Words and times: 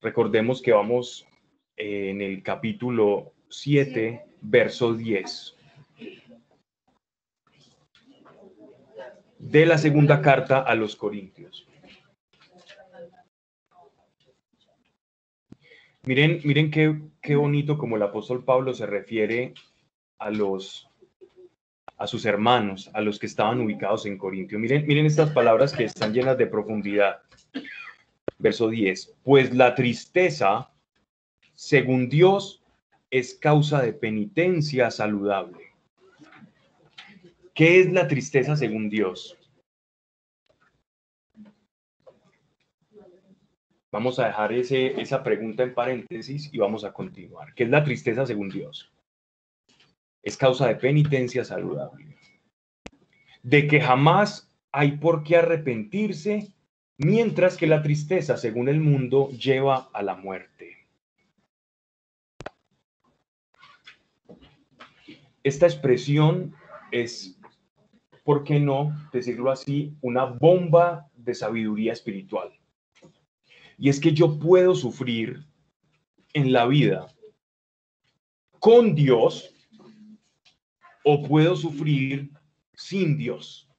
Recordemos 0.00 0.62
que 0.62 0.72
vamos 0.72 1.26
eh, 1.76 2.10
en 2.10 2.22
el 2.22 2.42
capítulo 2.42 3.32
7, 3.48 4.22
verso 4.40 4.94
10. 4.94 5.56
De 9.38 9.66
la 9.66 9.78
segunda 9.78 10.22
carta 10.22 10.60
a 10.60 10.74
los 10.74 10.96
Corintios. 10.96 11.66
Miren, 16.04 16.40
miren 16.44 16.70
qué, 16.70 16.98
qué 17.20 17.36
bonito 17.36 17.76
como 17.76 17.96
el 17.96 18.02
apóstol 18.02 18.42
Pablo 18.42 18.72
se 18.72 18.86
refiere 18.86 19.52
a 20.18 20.30
los 20.30 20.90
a 21.98 22.06
sus 22.06 22.24
hermanos, 22.24 22.90
a 22.94 23.02
los 23.02 23.18
que 23.18 23.26
estaban 23.26 23.60
ubicados 23.60 24.06
en 24.06 24.16
Corintio. 24.16 24.58
Miren, 24.58 24.86
miren 24.86 25.04
estas 25.04 25.30
palabras 25.32 25.74
que 25.74 25.84
están 25.84 26.14
llenas 26.14 26.38
de 26.38 26.46
profundidad. 26.46 27.20
Verso 28.40 28.68
10. 28.68 29.14
Pues 29.22 29.54
la 29.54 29.74
tristeza, 29.74 30.72
según 31.54 32.08
Dios, 32.08 32.64
es 33.10 33.34
causa 33.34 33.82
de 33.82 33.92
penitencia 33.92 34.90
saludable. 34.90 35.72
¿Qué 37.54 37.80
es 37.80 37.92
la 37.92 38.08
tristeza 38.08 38.56
según 38.56 38.90
Dios? 38.90 39.36
Vamos 43.92 44.18
a 44.18 44.26
dejar 44.26 44.52
ese, 44.52 45.00
esa 45.00 45.22
pregunta 45.22 45.62
en 45.62 45.74
paréntesis 45.74 46.48
y 46.52 46.58
vamos 46.58 46.84
a 46.84 46.92
continuar. 46.92 47.54
¿Qué 47.54 47.64
es 47.64 47.70
la 47.70 47.84
tristeza 47.84 48.26
según 48.26 48.48
Dios? 48.48 48.92
es 50.22 50.36
causa 50.36 50.68
de 50.68 50.76
penitencia 50.76 51.44
saludable. 51.44 52.16
De 53.42 53.66
que 53.66 53.80
jamás 53.80 54.54
hay 54.72 54.92
por 54.92 55.24
qué 55.24 55.36
arrepentirse, 55.36 56.52
mientras 57.00 57.56
que 57.56 57.66
la 57.66 57.82
tristeza, 57.82 58.36
según 58.36 58.68
el 58.68 58.78
mundo, 58.78 59.30
lleva 59.30 59.88
a 59.94 60.02
la 60.02 60.16
muerte. 60.16 60.76
Esta 65.42 65.66
expresión 65.66 66.54
es, 66.92 67.40
¿por 68.22 68.44
qué 68.44 68.60
no 68.60 69.08
decirlo 69.14 69.50
así?, 69.50 69.96
una 70.02 70.26
bomba 70.26 71.08
de 71.14 71.34
sabiduría 71.34 71.94
espiritual. 71.94 72.52
Y 73.78 73.88
es 73.88 73.98
que 73.98 74.12
yo 74.12 74.38
puedo 74.38 74.74
sufrir 74.74 75.46
en 76.34 76.52
la 76.52 76.66
vida 76.66 77.06
con 78.58 78.94
Dios 78.94 79.54
o 81.02 81.26
puedo 81.26 81.56
sufrir 81.56 82.30
sin 82.74 83.16
Dios. 83.16 83.69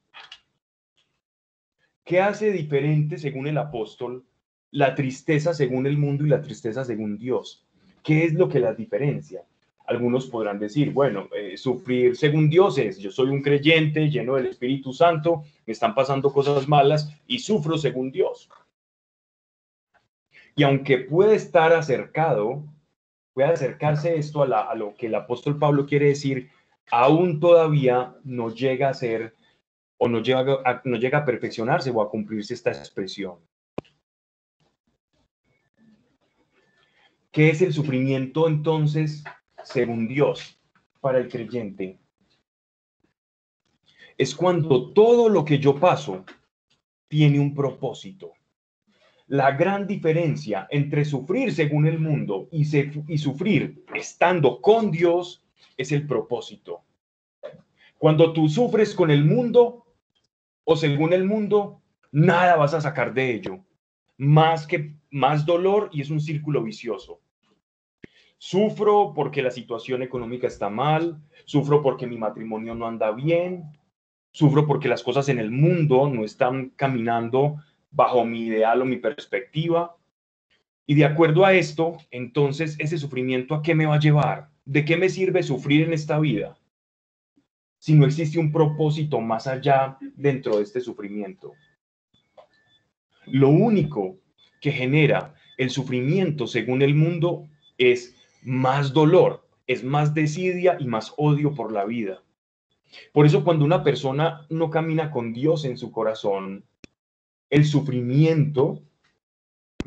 ¿Qué 2.04 2.20
hace 2.20 2.50
diferente, 2.50 3.18
según 3.18 3.46
el 3.46 3.58
apóstol, 3.58 4.24
la 4.70 4.94
tristeza 4.94 5.54
según 5.54 5.86
el 5.86 5.98
mundo 5.98 6.26
y 6.26 6.28
la 6.28 6.42
tristeza 6.42 6.84
según 6.84 7.16
Dios? 7.16 7.64
¿Qué 8.02 8.24
es 8.24 8.34
lo 8.34 8.48
que 8.48 8.58
la 8.58 8.74
diferencia? 8.74 9.44
Algunos 9.86 10.26
podrán 10.26 10.58
decir, 10.58 10.92
bueno, 10.92 11.28
eh, 11.36 11.56
sufrir 11.56 12.16
según 12.16 12.48
Dios 12.48 12.78
es, 12.78 12.98
yo 12.98 13.10
soy 13.10 13.28
un 13.28 13.42
creyente 13.42 14.08
lleno 14.10 14.34
del 14.34 14.46
Espíritu 14.46 14.92
Santo, 14.92 15.44
me 15.66 15.72
están 15.72 15.94
pasando 15.94 16.32
cosas 16.32 16.68
malas 16.68 17.14
y 17.26 17.38
sufro 17.38 17.78
según 17.78 18.10
Dios. 18.10 18.48
Y 20.56 20.64
aunque 20.64 20.98
puede 20.98 21.36
estar 21.36 21.72
acercado, 21.72 22.64
puede 23.32 23.48
acercarse 23.48 24.16
esto 24.16 24.42
a 24.42 24.74
lo 24.74 24.94
que 24.94 25.06
el 25.06 25.14
apóstol 25.14 25.58
Pablo 25.58 25.86
quiere 25.86 26.06
decir, 26.06 26.50
aún 26.90 27.40
todavía 27.40 28.14
no 28.24 28.50
llega 28.50 28.88
a 28.88 28.94
ser 28.94 29.34
o 30.04 30.08
no 30.08 30.20
llega 30.20 30.58
a, 30.64 30.82
no 30.84 30.96
llega 30.96 31.18
a 31.18 31.24
perfeccionarse 31.24 31.92
o 31.92 32.02
a 32.02 32.10
cumplirse 32.10 32.54
esta 32.54 32.72
expresión. 32.72 33.36
¿Qué 37.30 37.50
es 37.50 37.62
el 37.62 37.72
sufrimiento 37.72 38.48
entonces 38.48 39.22
según 39.62 40.08
Dios 40.08 40.58
para 41.00 41.18
el 41.18 41.28
creyente? 41.28 42.00
Es 44.18 44.34
cuando 44.34 44.92
todo 44.92 45.28
lo 45.28 45.44
que 45.44 45.60
yo 45.60 45.78
paso 45.78 46.24
tiene 47.06 47.38
un 47.38 47.54
propósito. 47.54 48.32
La 49.28 49.52
gran 49.52 49.86
diferencia 49.86 50.66
entre 50.70 51.04
sufrir 51.04 51.54
según 51.54 51.86
el 51.86 52.00
mundo 52.00 52.48
y, 52.50 52.62
y 53.06 53.18
sufrir 53.18 53.84
estando 53.94 54.60
con 54.60 54.90
Dios 54.90 55.46
es 55.76 55.92
el 55.92 56.08
propósito. 56.08 56.82
Cuando 57.98 58.32
tú 58.32 58.48
sufres 58.48 58.96
con 58.96 59.12
el 59.12 59.24
mundo 59.24 59.82
o 60.64 60.76
según 60.76 61.12
el 61.12 61.24
mundo, 61.24 61.80
nada 62.10 62.56
vas 62.56 62.74
a 62.74 62.80
sacar 62.80 63.14
de 63.14 63.34
ello. 63.34 63.58
Más 64.16 64.66
que 64.66 64.94
más 65.10 65.44
dolor 65.44 65.90
y 65.92 66.00
es 66.00 66.10
un 66.10 66.20
círculo 66.20 66.62
vicioso. 66.62 67.20
Sufro 68.38 69.12
porque 69.14 69.42
la 69.42 69.50
situación 69.50 70.02
económica 70.02 70.46
está 70.46 70.68
mal, 70.68 71.20
sufro 71.44 71.82
porque 71.82 72.06
mi 72.06 72.16
matrimonio 72.16 72.74
no 72.74 72.86
anda 72.86 73.12
bien, 73.12 73.64
sufro 74.32 74.66
porque 74.66 74.88
las 74.88 75.02
cosas 75.02 75.28
en 75.28 75.38
el 75.38 75.50
mundo 75.50 76.08
no 76.08 76.24
están 76.24 76.70
caminando 76.70 77.56
bajo 77.90 78.24
mi 78.24 78.46
ideal 78.46 78.82
o 78.82 78.84
mi 78.84 78.96
perspectiva. 78.96 79.96
Y 80.86 80.94
de 80.94 81.04
acuerdo 81.04 81.44
a 81.44 81.52
esto, 81.52 81.98
entonces 82.10 82.76
ese 82.80 82.98
sufrimiento 82.98 83.54
a 83.54 83.62
qué 83.62 83.74
me 83.74 83.86
va 83.86 83.96
a 83.96 84.00
llevar? 84.00 84.48
¿De 84.64 84.84
qué 84.84 84.96
me 84.96 85.08
sirve 85.08 85.42
sufrir 85.42 85.86
en 85.86 85.92
esta 85.92 86.18
vida 86.18 86.56
si 87.82 87.94
no 87.94 88.06
existe 88.06 88.38
un 88.38 88.52
propósito 88.52 89.20
más 89.20 89.48
allá 89.48 89.98
dentro 90.14 90.56
de 90.56 90.62
este 90.62 90.80
sufrimiento? 90.80 91.54
Lo 93.26 93.48
único 93.48 94.18
que 94.60 94.70
genera 94.70 95.34
el 95.58 95.68
sufrimiento 95.68 96.46
según 96.46 96.82
el 96.82 96.94
mundo 96.94 97.48
es 97.78 98.14
más 98.40 98.92
dolor, 98.92 99.48
es 99.66 99.82
más 99.82 100.14
desidia 100.14 100.76
y 100.78 100.86
más 100.86 101.12
odio 101.16 101.56
por 101.56 101.72
la 101.72 101.84
vida. 101.84 102.22
Por 103.12 103.26
eso 103.26 103.42
cuando 103.42 103.64
una 103.64 103.82
persona 103.82 104.46
no 104.48 104.70
camina 104.70 105.10
con 105.10 105.32
Dios 105.32 105.64
en 105.64 105.76
su 105.76 105.90
corazón, 105.90 106.64
el 107.50 107.64
sufrimiento 107.64 108.80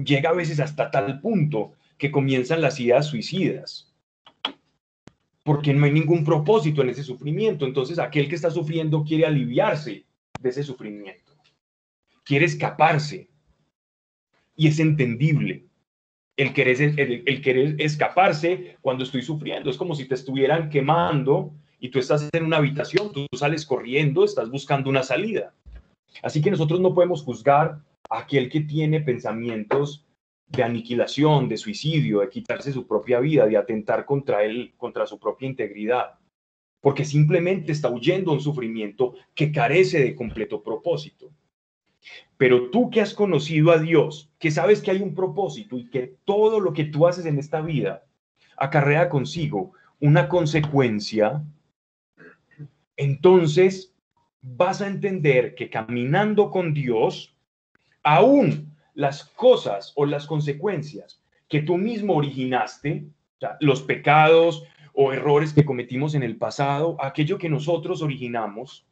llega 0.04 0.32
a 0.32 0.34
veces 0.34 0.60
hasta 0.60 0.92
tal 0.92 1.22
punto 1.22 1.72
que 1.98 2.12
comienzan 2.12 2.60
las 2.60 2.78
ideas 2.78 3.06
suicidas 3.06 3.95
porque 5.46 5.76
no 5.76 5.86
hay 5.86 5.92
ningún 5.92 6.26
propósito 6.26 6.82
en 6.82 6.90
ese 6.90 7.04
sufrimiento. 7.04 7.68
Entonces 7.68 8.00
aquel 8.00 8.28
que 8.28 8.34
está 8.34 8.50
sufriendo 8.50 9.04
quiere 9.04 9.28
aliviarse 9.28 10.04
de 10.42 10.50
ese 10.50 10.64
sufrimiento, 10.64 11.34
quiere 12.24 12.46
escaparse. 12.46 13.30
Y 14.56 14.68
es 14.68 14.80
entendible 14.80 15.68
el 16.36 16.52
querer, 16.52 17.00
el, 17.00 17.42
querer 17.44 17.76
escaparse 17.78 18.78
cuando 18.82 19.04
estoy 19.04 19.22
sufriendo. 19.22 19.70
Es 19.70 19.78
como 19.78 19.94
si 19.94 20.06
te 20.06 20.16
estuvieran 20.16 20.72
quemando 20.72 21.54
y 21.80 21.90
tú 21.90 22.00
estás 22.00 22.28
en 22.34 22.46
una 22.46 22.58
habitación, 22.58 23.12
tú 23.12 23.28
sales 23.36 23.68
corriendo, 23.68 24.26
estás 24.26 24.50
buscando 24.50 24.90
una 24.90 25.04
salida. 25.04 25.54
Así 26.24 26.42
que 26.42 26.50
nosotros 26.50 26.80
no 26.80 26.96
podemos 26.96 27.22
juzgar 27.22 27.82
a 28.10 28.18
aquel 28.18 28.50
que 28.50 28.62
tiene 28.62 29.00
pensamientos 29.00 30.08
de 30.48 30.64
aniquilación, 30.64 31.50
de 31.50 31.58
suicidio, 31.58 32.20
de 32.20 32.30
quitarse 32.30 32.72
su 32.72 32.88
propia 32.88 33.20
vida, 33.20 33.46
de 33.46 33.58
atentar 33.58 34.06
contra 34.06 34.44
él, 34.44 34.74
contra 34.78 35.06
su 35.06 35.20
propia 35.20 35.48
integridad, 35.48 36.20
porque 36.82 37.04
simplemente 37.04 37.72
está 37.72 37.90
huyendo 37.90 38.32
un 38.32 38.42
sufrimiento 38.42 39.16
que 39.34 39.52
carece 39.52 40.00
de 40.00 40.16
completo 40.16 40.62
propósito. 40.62 41.32
Pero 42.38 42.70
tú 42.70 42.90
que 42.90 43.02
has 43.02 43.14
conocido 43.14 43.72
a 43.72 43.80
Dios, 43.80 44.32
que 44.38 44.52
sabes 44.52 44.82
que 44.82 44.92
hay 44.92 45.02
un 45.02 45.16
propósito 45.16 45.78
y 45.78 45.90
que 45.90 46.16
todo 46.26 46.60
lo 46.60 46.74
que 46.74 46.86
tú 46.86 47.08
haces 47.08 47.26
en 47.26 47.40
esta 47.40 47.62
vida 47.62 48.06
acarrea 48.58 49.10
consigo 49.10 49.74
una 50.00 50.30
consecuencia, 50.30 51.44
entonces 52.98 53.94
vas 54.42 54.82
a 54.82 54.88
entender 54.88 55.56
que 55.56 55.70
caminando 55.70 56.52
con 56.52 56.74
Dios, 56.74 57.36
aún 58.04 58.75
las 58.96 59.26
cosas 59.26 59.94
o 59.96 60.06
las 60.06 60.26
consecuencias 60.26 61.22
que 61.48 61.62
tú 61.62 61.78
mismo 61.78 62.16
originaste, 62.16 63.06
los 63.60 63.84
pecados 63.84 64.64
o 64.94 65.14
errores 65.14 65.54
que 65.54 65.66
cometimos 65.66 66.16
en 66.16 66.24
el 66.24 66.38
pasado, 66.38 66.98
aquello 67.00 67.38
que 67.38 67.50
nosotros 67.50 68.02
originamos, 68.02 68.88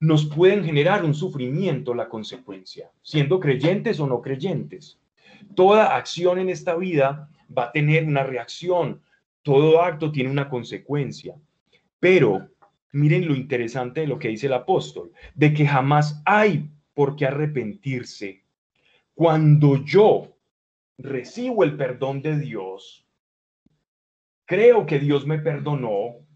nos 0.00 0.26
pueden 0.26 0.64
generar 0.64 1.04
un 1.04 1.14
sufrimiento 1.14 1.94
la 1.94 2.08
consecuencia, 2.08 2.90
siendo 3.02 3.40
creyentes 3.40 3.98
o 4.00 4.06
no 4.06 4.20
creyentes. 4.20 4.98
Toda 5.54 5.96
acción 5.96 6.38
en 6.38 6.50
esta 6.50 6.76
vida 6.76 7.30
va 7.56 7.64
a 7.64 7.72
tener 7.72 8.04
una 8.04 8.24
reacción, 8.24 9.00
todo 9.42 9.80
acto 9.80 10.12
tiene 10.12 10.30
una 10.30 10.50
consecuencia. 10.50 11.36
Pero 12.00 12.48
miren 12.92 13.26
lo 13.26 13.34
interesante 13.34 14.00
de 14.00 14.06
lo 14.06 14.18
que 14.18 14.28
dice 14.28 14.46
el 14.46 14.52
apóstol, 14.52 15.12
de 15.34 15.54
que 15.54 15.66
jamás 15.66 16.20
hay 16.26 16.68
por 16.96 17.14
qué 17.14 17.26
arrepentirse. 17.26 18.42
Cuando 19.12 19.84
yo 19.84 20.34
recibo 20.96 21.62
el 21.62 21.76
perdón 21.76 22.22
de 22.22 22.38
Dios, 22.38 23.06
creo 24.46 24.86
que 24.86 24.98
Dios 24.98 25.26
me 25.26 25.38
perdonó, 25.38 26.26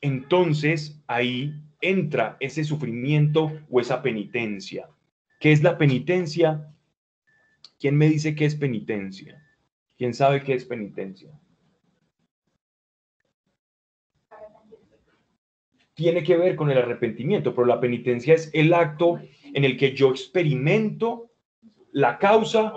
entonces 0.00 1.00
ahí 1.06 1.54
entra 1.80 2.36
ese 2.40 2.64
sufrimiento 2.64 3.52
o 3.70 3.80
esa 3.80 4.02
penitencia. 4.02 4.88
¿Qué 5.38 5.52
es 5.52 5.62
la 5.62 5.78
penitencia? 5.78 6.74
¿Quién 7.78 7.96
me 7.96 8.08
dice 8.08 8.34
qué 8.34 8.46
es 8.46 8.56
penitencia? 8.56 9.46
¿Quién 9.96 10.12
sabe 10.12 10.42
qué 10.42 10.54
es 10.54 10.64
penitencia? 10.64 11.30
Tiene 16.00 16.24
que 16.24 16.38
ver 16.38 16.56
con 16.56 16.70
el 16.70 16.78
arrepentimiento, 16.78 17.54
pero 17.54 17.66
la 17.66 17.78
penitencia 17.78 18.32
es 18.32 18.48
el 18.54 18.72
acto 18.72 19.20
en 19.52 19.66
el 19.66 19.76
que 19.76 19.92
yo 19.92 20.08
experimento 20.08 21.30
la 21.92 22.16
causa, 22.16 22.72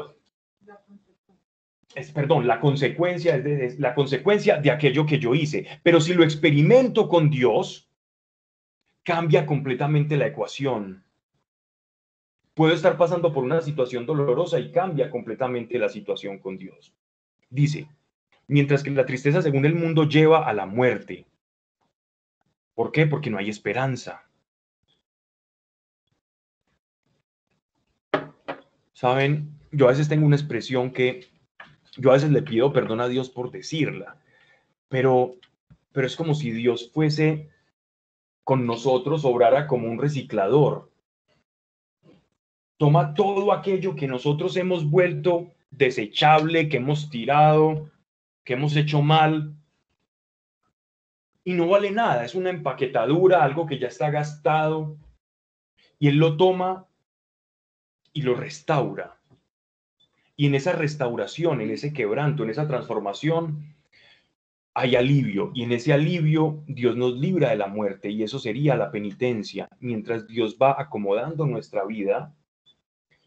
es, 1.95 2.11
perdón, 2.11 2.47
la 2.47 2.59
consecuencia, 2.59 3.37
es 3.37 3.79
la 3.79 3.95
consecuencia 3.95 4.57
de 4.57 4.71
aquello 4.71 5.05
que 5.05 5.19
yo 5.19 5.33
hice. 5.33 5.65
Pero 5.83 6.01
si 6.01 6.13
lo 6.13 6.25
experimento 6.25 7.07
con 7.07 7.29
Dios, 7.29 7.89
cambia 9.03 9.45
completamente 9.45 10.17
la 10.17 10.27
ecuación. 10.27 11.05
Puedo 12.53 12.73
estar 12.73 12.97
pasando 12.97 13.31
por 13.31 13.45
una 13.45 13.61
situación 13.61 14.05
dolorosa 14.05 14.59
y 14.59 14.69
cambia 14.69 15.09
completamente 15.09 15.79
la 15.79 15.87
situación 15.87 16.39
con 16.39 16.57
Dios. 16.57 16.93
Dice, 17.49 17.87
mientras 18.47 18.83
que 18.83 18.91
la 18.91 19.05
tristeza 19.05 19.41
según 19.41 19.63
el 19.63 19.75
mundo 19.75 20.09
lleva 20.09 20.45
a 20.45 20.51
la 20.51 20.65
muerte. 20.65 21.25
¿Por 22.75 22.91
qué? 22.91 23.05
Porque 23.05 23.29
no 23.29 23.37
hay 23.37 23.49
esperanza. 23.49 24.23
Saben, 28.93 29.59
yo 29.71 29.87
a 29.87 29.89
veces 29.89 30.07
tengo 30.07 30.25
una 30.25 30.35
expresión 30.35 30.91
que 30.91 31.27
yo 31.97 32.09
a 32.09 32.13
veces 32.13 32.31
le 32.31 32.41
pido 32.41 32.73
perdón 32.73 33.01
a 33.01 33.07
Dios 33.07 33.29
por 33.29 33.51
decirla, 33.51 34.17
pero, 34.87 35.35
pero 35.91 36.07
es 36.07 36.15
como 36.15 36.33
si 36.35 36.51
Dios 36.51 36.91
fuese 36.91 37.49
con 38.43 38.65
nosotros, 38.65 39.25
obrara 39.25 39.67
como 39.67 39.89
un 39.89 39.99
reciclador 39.99 40.93
toma 42.83 43.13
todo 43.13 43.53
aquello 43.53 43.95
que 43.95 44.09
nosotros 44.09 44.57
hemos 44.57 44.89
vuelto 44.89 45.47
desechable, 45.71 46.67
que 46.67 46.77
hemos 46.77 47.09
tirado, 47.09 47.89
que 48.43 48.55
hemos 48.55 48.75
hecho 48.75 49.01
mal, 49.01 49.55
y 51.43 51.53
no 51.53 51.67
vale 51.67 51.91
nada, 51.91 52.23
es 52.25 52.35
una 52.35 52.49
empaquetadura, 52.49 53.43
algo 53.43 53.65
que 53.65 53.79
ya 53.79 53.87
está 53.87 54.09
gastado, 54.09 54.97
y 55.99 56.07
él 56.07 56.17
lo 56.17 56.37
toma 56.37 56.87
y 58.13 58.21
lo 58.21 58.35
restaura. 58.35 59.19
Y 60.35 60.47
en 60.47 60.55
esa 60.55 60.73
restauración, 60.73 61.61
en 61.61 61.71
ese 61.71 61.93
quebranto, 61.93 62.43
en 62.43 62.49
esa 62.49 62.67
transformación, 62.67 63.75
hay 64.73 64.95
alivio. 64.95 65.51
Y 65.53 65.63
en 65.63 65.71
ese 65.71 65.93
alivio 65.93 66.63
Dios 66.65 66.95
nos 66.95 67.17
libra 67.17 67.51
de 67.51 67.57
la 67.57 67.67
muerte 67.67 68.09
y 68.09 68.23
eso 68.23 68.39
sería 68.39 68.75
la 68.75 68.91
penitencia. 68.91 69.69
Mientras 69.79 70.27
Dios 70.27 70.57
va 70.59 70.75
acomodando 70.79 71.45
nuestra 71.45 71.85
vida, 71.85 72.33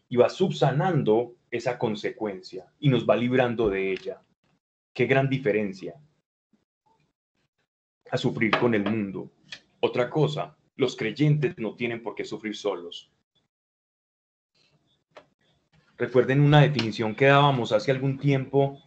y 0.09 0.15
va 0.15 0.29
subsanando 0.29 1.35
esa 1.51 1.77
consecuencia 1.77 2.71
y 2.79 2.89
nos 2.89 3.07
va 3.07 3.15
librando 3.15 3.69
de 3.69 3.91
ella. 3.91 4.21
Qué 4.93 5.05
gran 5.05 5.29
diferencia 5.29 5.95
a 8.11 8.17
sufrir 8.17 8.51
con 8.57 8.73
el 8.73 8.83
mundo. 8.83 9.31
Otra 9.79 10.09
cosa, 10.09 10.55
los 10.75 10.95
creyentes 10.95 11.57
no 11.57 11.75
tienen 11.75 12.01
por 12.01 12.15
qué 12.15 12.25
sufrir 12.25 12.55
solos. 12.55 13.11
Recuerden 15.97 16.41
una 16.41 16.61
definición 16.61 17.15
que 17.15 17.25
dábamos 17.25 17.71
hace 17.71 17.91
algún 17.91 18.19
tiempo 18.19 18.81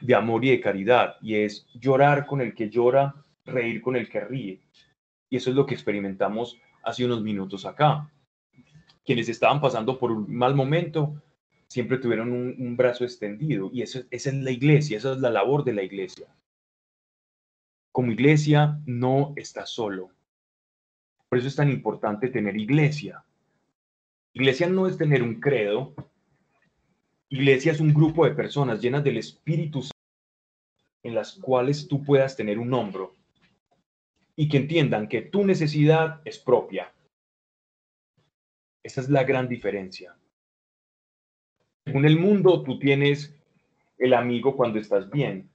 de 0.00 0.14
amor 0.14 0.44
y 0.44 0.50
de 0.50 0.60
caridad, 0.60 1.16
y 1.20 1.36
es 1.36 1.66
llorar 1.74 2.26
con 2.26 2.40
el 2.40 2.54
que 2.54 2.68
llora, 2.70 3.14
reír 3.44 3.80
con 3.80 3.96
el 3.96 4.08
que 4.08 4.20
ríe. 4.20 4.60
Y 5.28 5.36
eso 5.36 5.50
es 5.50 5.56
lo 5.56 5.66
que 5.66 5.74
experimentamos 5.74 6.58
hace 6.82 7.04
unos 7.04 7.22
minutos 7.22 7.64
acá 7.64 8.10
quienes 9.10 9.28
estaban 9.28 9.60
pasando 9.60 9.98
por 9.98 10.12
un 10.12 10.32
mal 10.32 10.54
momento 10.54 11.20
siempre 11.66 11.98
tuvieron 11.98 12.30
un, 12.30 12.76
brazo 12.76 13.02
extendido 13.02 13.68
y 13.72 13.82
eso, 13.82 14.02
esa 14.10 14.30
es 14.30 14.36
la 14.36 14.52
iglesia, 14.52 14.98
esa 14.98 15.14
es 15.14 15.18
la 15.18 15.30
labor 15.30 15.64
de 15.64 15.72
la 15.72 15.82
iglesia. 15.82 16.26
Como 17.92 18.12
iglesia 18.12 18.78
no 18.86 19.32
está 19.36 19.66
solo. 19.66 20.10
Por 21.28 21.38
eso 21.38 21.48
es 21.48 21.56
tan 21.56 21.70
importante 21.70 22.28
tener 22.28 22.56
iglesia. 22.56 23.24
Iglesia 24.32 24.68
no 24.68 24.86
es 24.86 24.96
tener 24.96 25.22
un 25.22 25.40
credo. 25.40 25.94
Iglesia 27.28 27.72
es 27.72 27.80
un 27.80 27.92
grupo 27.92 28.24
de 28.24 28.32
personas 28.34 28.80
llenas 28.80 29.04
del 29.04 29.18
Espíritu 29.18 29.82
Santo 29.82 29.96
en 31.02 31.14
las 31.14 31.34
cuales 31.34 31.88
tú 31.88 32.04
puedas 32.04 32.36
tener 32.36 32.58
un 32.58 32.74
hombro 32.74 33.16
y 34.36 34.48
que 34.48 34.58
entiendan 34.58 35.08
que 35.08 35.22
tu 35.22 35.44
necesidad 35.44 36.20
es 36.24 36.38
propia 36.38 36.92
esa 38.82 39.00
es 39.00 39.08
la 39.08 39.24
gran 39.24 39.48
diferencia. 39.48 40.16
Según 41.84 42.04
el 42.06 42.18
mundo, 42.18 42.62
tú 42.62 42.78
tienes 42.78 43.34
el 43.98 44.14
amigo 44.14 44.56
cuando 44.56 44.78
estás 44.78 45.10
bien. 45.10 45.49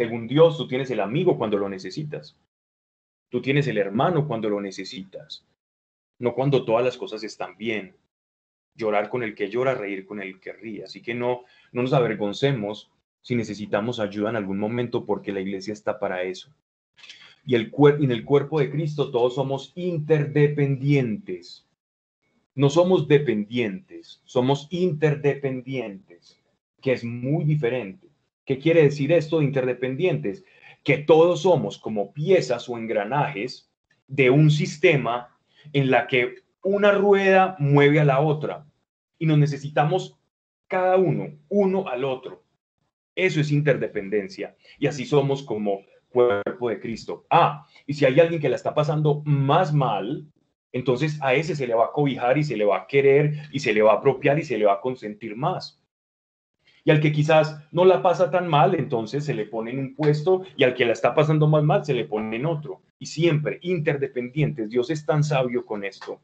Según 0.00 0.26
Dios, 0.26 0.56
tú 0.56 0.66
tienes 0.66 0.90
el 0.90 1.00
amigo 1.00 1.36
cuando 1.36 1.58
lo 1.58 1.68
necesitas. 1.68 2.34
Tú 3.28 3.42
tienes 3.42 3.66
el 3.66 3.76
hermano 3.76 4.26
cuando 4.26 4.48
lo 4.48 4.58
necesitas. 4.58 5.44
No 6.18 6.32
cuando 6.32 6.64
todas 6.64 6.82
las 6.82 6.96
cosas 6.96 7.22
están 7.22 7.58
bien. 7.58 7.94
Llorar 8.74 9.10
con 9.10 9.22
el 9.22 9.34
que 9.34 9.50
llora, 9.50 9.74
reír 9.74 10.06
con 10.06 10.22
el 10.22 10.40
que 10.40 10.54
ríe. 10.54 10.84
Así 10.84 11.02
que 11.02 11.12
no, 11.12 11.42
no 11.72 11.82
nos 11.82 11.92
avergoncemos 11.92 12.90
si 13.20 13.36
necesitamos 13.36 14.00
ayuda 14.00 14.30
en 14.30 14.36
algún 14.36 14.58
momento 14.58 15.04
porque 15.04 15.32
la 15.32 15.42
iglesia 15.42 15.74
está 15.74 15.98
para 15.98 16.22
eso. 16.22 16.48
Y 17.44 17.54
el 17.54 17.70
en 18.00 18.10
el 18.10 18.24
cuerpo 18.24 18.58
de 18.58 18.70
Cristo 18.70 19.10
todos 19.10 19.34
somos 19.34 19.70
interdependientes. 19.74 21.66
No 22.54 22.70
somos 22.70 23.06
dependientes, 23.06 24.22
somos 24.24 24.66
interdependientes, 24.70 26.40
que 26.80 26.92
es 26.92 27.04
muy 27.04 27.44
diferente. 27.44 28.09
¿Qué 28.50 28.58
quiere 28.58 28.82
decir 28.82 29.12
esto 29.12 29.38
de 29.38 29.44
interdependientes? 29.44 30.44
Que 30.82 30.98
todos 30.98 31.42
somos 31.42 31.78
como 31.78 32.12
piezas 32.12 32.68
o 32.68 32.76
engranajes 32.76 33.70
de 34.08 34.30
un 34.30 34.50
sistema 34.50 35.38
en 35.72 35.88
la 35.88 36.08
que 36.08 36.34
una 36.64 36.90
rueda 36.90 37.54
mueve 37.60 38.00
a 38.00 38.04
la 38.04 38.18
otra 38.18 38.66
y 39.20 39.26
nos 39.26 39.38
necesitamos 39.38 40.18
cada 40.66 40.96
uno, 40.96 41.38
uno 41.48 41.86
al 41.86 42.04
otro. 42.04 42.42
Eso 43.14 43.40
es 43.40 43.52
interdependencia. 43.52 44.56
Y 44.80 44.88
así 44.88 45.06
somos 45.06 45.44
como 45.44 45.82
cuerpo 46.08 46.70
de 46.70 46.80
Cristo. 46.80 47.26
Ah, 47.30 47.68
y 47.86 47.94
si 47.94 48.04
hay 48.04 48.18
alguien 48.18 48.40
que 48.40 48.48
la 48.48 48.56
está 48.56 48.74
pasando 48.74 49.22
más 49.24 49.72
mal, 49.72 50.26
entonces 50.72 51.20
a 51.22 51.34
ese 51.34 51.54
se 51.54 51.68
le 51.68 51.74
va 51.74 51.84
a 51.84 51.92
cobijar 51.92 52.36
y 52.36 52.42
se 52.42 52.56
le 52.56 52.64
va 52.64 52.78
a 52.78 52.86
querer 52.88 53.48
y 53.52 53.60
se 53.60 53.72
le 53.72 53.82
va 53.82 53.92
a 53.92 53.98
apropiar 53.98 54.40
y 54.40 54.44
se 54.44 54.58
le 54.58 54.64
va 54.64 54.72
a 54.72 54.80
consentir 54.80 55.36
más. 55.36 55.79
Y 56.84 56.90
al 56.90 57.00
que 57.00 57.12
quizás 57.12 57.60
no 57.72 57.84
la 57.84 58.02
pasa 58.02 58.30
tan 58.30 58.48
mal, 58.48 58.74
entonces 58.74 59.24
se 59.24 59.34
le 59.34 59.46
pone 59.46 59.70
en 59.70 59.78
un 59.78 59.94
puesto 59.94 60.42
y 60.56 60.64
al 60.64 60.74
que 60.74 60.84
la 60.84 60.92
está 60.92 61.14
pasando 61.14 61.46
más 61.46 61.62
mal, 61.62 61.84
se 61.84 61.94
le 61.94 62.04
pone 62.04 62.36
en 62.36 62.46
otro. 62.46 62.82
Y 62.98 63.06
siempre 63.06 63.58
interdependientes. 63.62 64.70
Dios 64.70 64.90
es 64.90 65.04
tan 65.04 65.22
sabio 65.22 65.64
con 65.64 65.84
esto. 65.84 66.20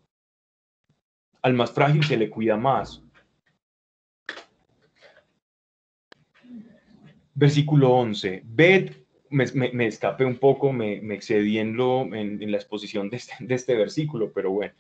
Al 1.43 1.55
más 1.55 1.73
frágil 1.73 2.05
se 2.05 2.17
le 2.17 2.31
cuida 2.31 2.57
más. 2.57 3.03
Versículo 7.35 7.91
11. 7.93 8.43
Ved 8.45 8.93
me, 9.31 9.45
me, 9.73 9.87
escapé 9.87 10.25
un 10.25 10.37
poco, 10.37 10.73
me, 10.73 11.01
me 11.01 11.15
excedí 11.15 11.59
en, 11.59 11.77
la 11.77 12.57
exposición 12.57 13.11
de 13.11 13.17
este, 13.19 13.35
de 13.41 13.55
este 13.55 13.75
versículo, 13.75 14.33
pero 14.33 14.51
bueno. 14.51 14.75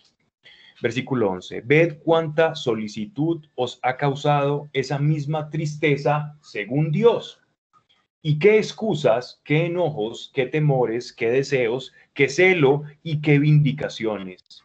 Versículo 0.80 1.30
11. 1.30 1.62
Ved 1.62 1.98
cuánta 2.04 2.54
solicitud 2.54 3.44
os 3.54 3.78
ha 3.82 3.96
causado 3.96 4.68
esa 4.72 4.98
misma 4.98 5.48
tristeza 5.48 6.36
según 6.42 6.92
Dios. 6.92 7.40
Y 8.22 8.38
qué 8.38 8.58
excusas, 8.58 9.40
qué 9.44 9.66
enojos, 9.66 10.30
qué 10.34 10.46
temores, 10.46 11.12
qué 11.12 11.30
deseos, 11.30 11.92
qué 12.12 12.28
celo 12.28 12.82
y 13.02 13.20
qué 13.20 13.38
vindicaciones. 13.38 14.64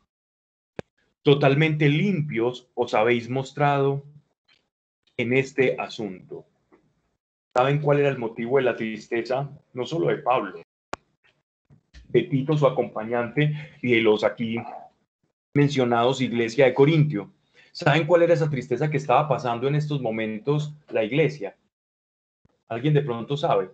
Totalmente 1.22 1.88
limpios 1.88 2.68
os 2.74 2.94
habéis 2.94 3.30
mostrado 3.30 4.04
en 5.18 5.34
este 5.34 5.76
asunto. 5.80 6.46
¿Saben 7.54 7.82
cuál 7.82 8.00
era 8.00 8.10
el 8.10 8.18
motivo 8.18 8.58
de 8.58 8.64
la 8.64 8.76
tristeza? 8.76 9.50
No 9.74 9.86
solo 9.86 10.08
de 10.08 10.18
Pablo, 10.18 10.62
de 12.08 12.24
Tito, 12.24 12.58
su 12.58 12.66
acompañante, 12.66 13.54
y 13.82 13.92
de 13.92 14.02
los 14.02 14.24
aquí 14.24 14.58
mencionados 15.54 16.22
iglesia 16.22 16.66
de 16.66 16.74
Corintio. 16.74 17.32
¿Saben 17.72 18.06
cuál 18.06 18.24
era 18.24 18.34
esa 18.34 18.50
tristeza 18.50 18.90
que 18.90 18.98
estaba 18.98 19.28
pasando 19.28 19.68
en 19.68 19.76
estos 19.76 20.02
momentos 20.02 20.74
la 20.90 21.04
iglesia? 21.04 21.56
¿Alguien 22.68 22.94
de 22.94 23.02
pronto 23.02 23.38
sabe? 23.38 23.72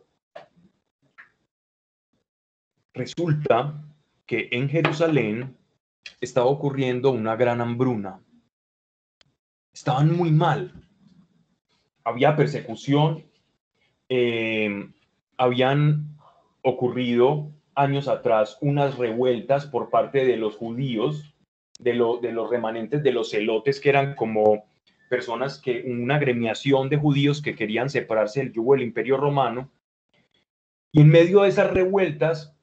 Resulta 2.94 3.84
que 4.26 4.50
en 4.52 4.70
Jerusalén 4.70 5.58
estaba 6.22 6.48
ocurriendo 6.48 7.12
una 7.12 7.36
gran 7.36 7.62
hambruna. 7.62 8.20
Estaban 9.74 10.16
muy 10.16 10.32
mal. 10.32 10.74
Había 12.04 12.36
persecución 12.36 13.28
eh, 14.10 14.90
habían 15.38 16.18
ocurrido 16.62 17.52
años 17.76 18.08
atrás 18.08 18.58
unas 18.62 18.98
revueltas 18.98 19.66
por 19.66 19.90
parte 19.90 20.26
de 20.26 20.38
los 20.38 20.56
judíos, 20.56 21.36
de, 21.78 21.92
de 22.22 22.32
los 22.32 22.50
remanentes 22.50 23.04
de 23.04 23.12
los 23.12 23.32
celotes, 23.32 23.80
que 23.80 23.90
eran 23.90 24.16
como 24.16 24.66
personas 25.10 25.60
que, 25.60 25.84
una 25.88 26.16
agremiación 26.16 26.90
de 26.90 26.98
judíos 26.98 27.42
que 27.42 27.56
querían 27.56 27.90
separarse 27.90 28.42
del 28.42 28.54
yugo 28.54 28.74
del 28.74 28.84
imperio 28.84 29.18
romano. 29.18 29.70
Y 30.92 31.02
en 31.02 31.10
medio 31.10 31.42
de 31.42 31.50
esas 31.50 31.72
revueltas, 31.72 32.56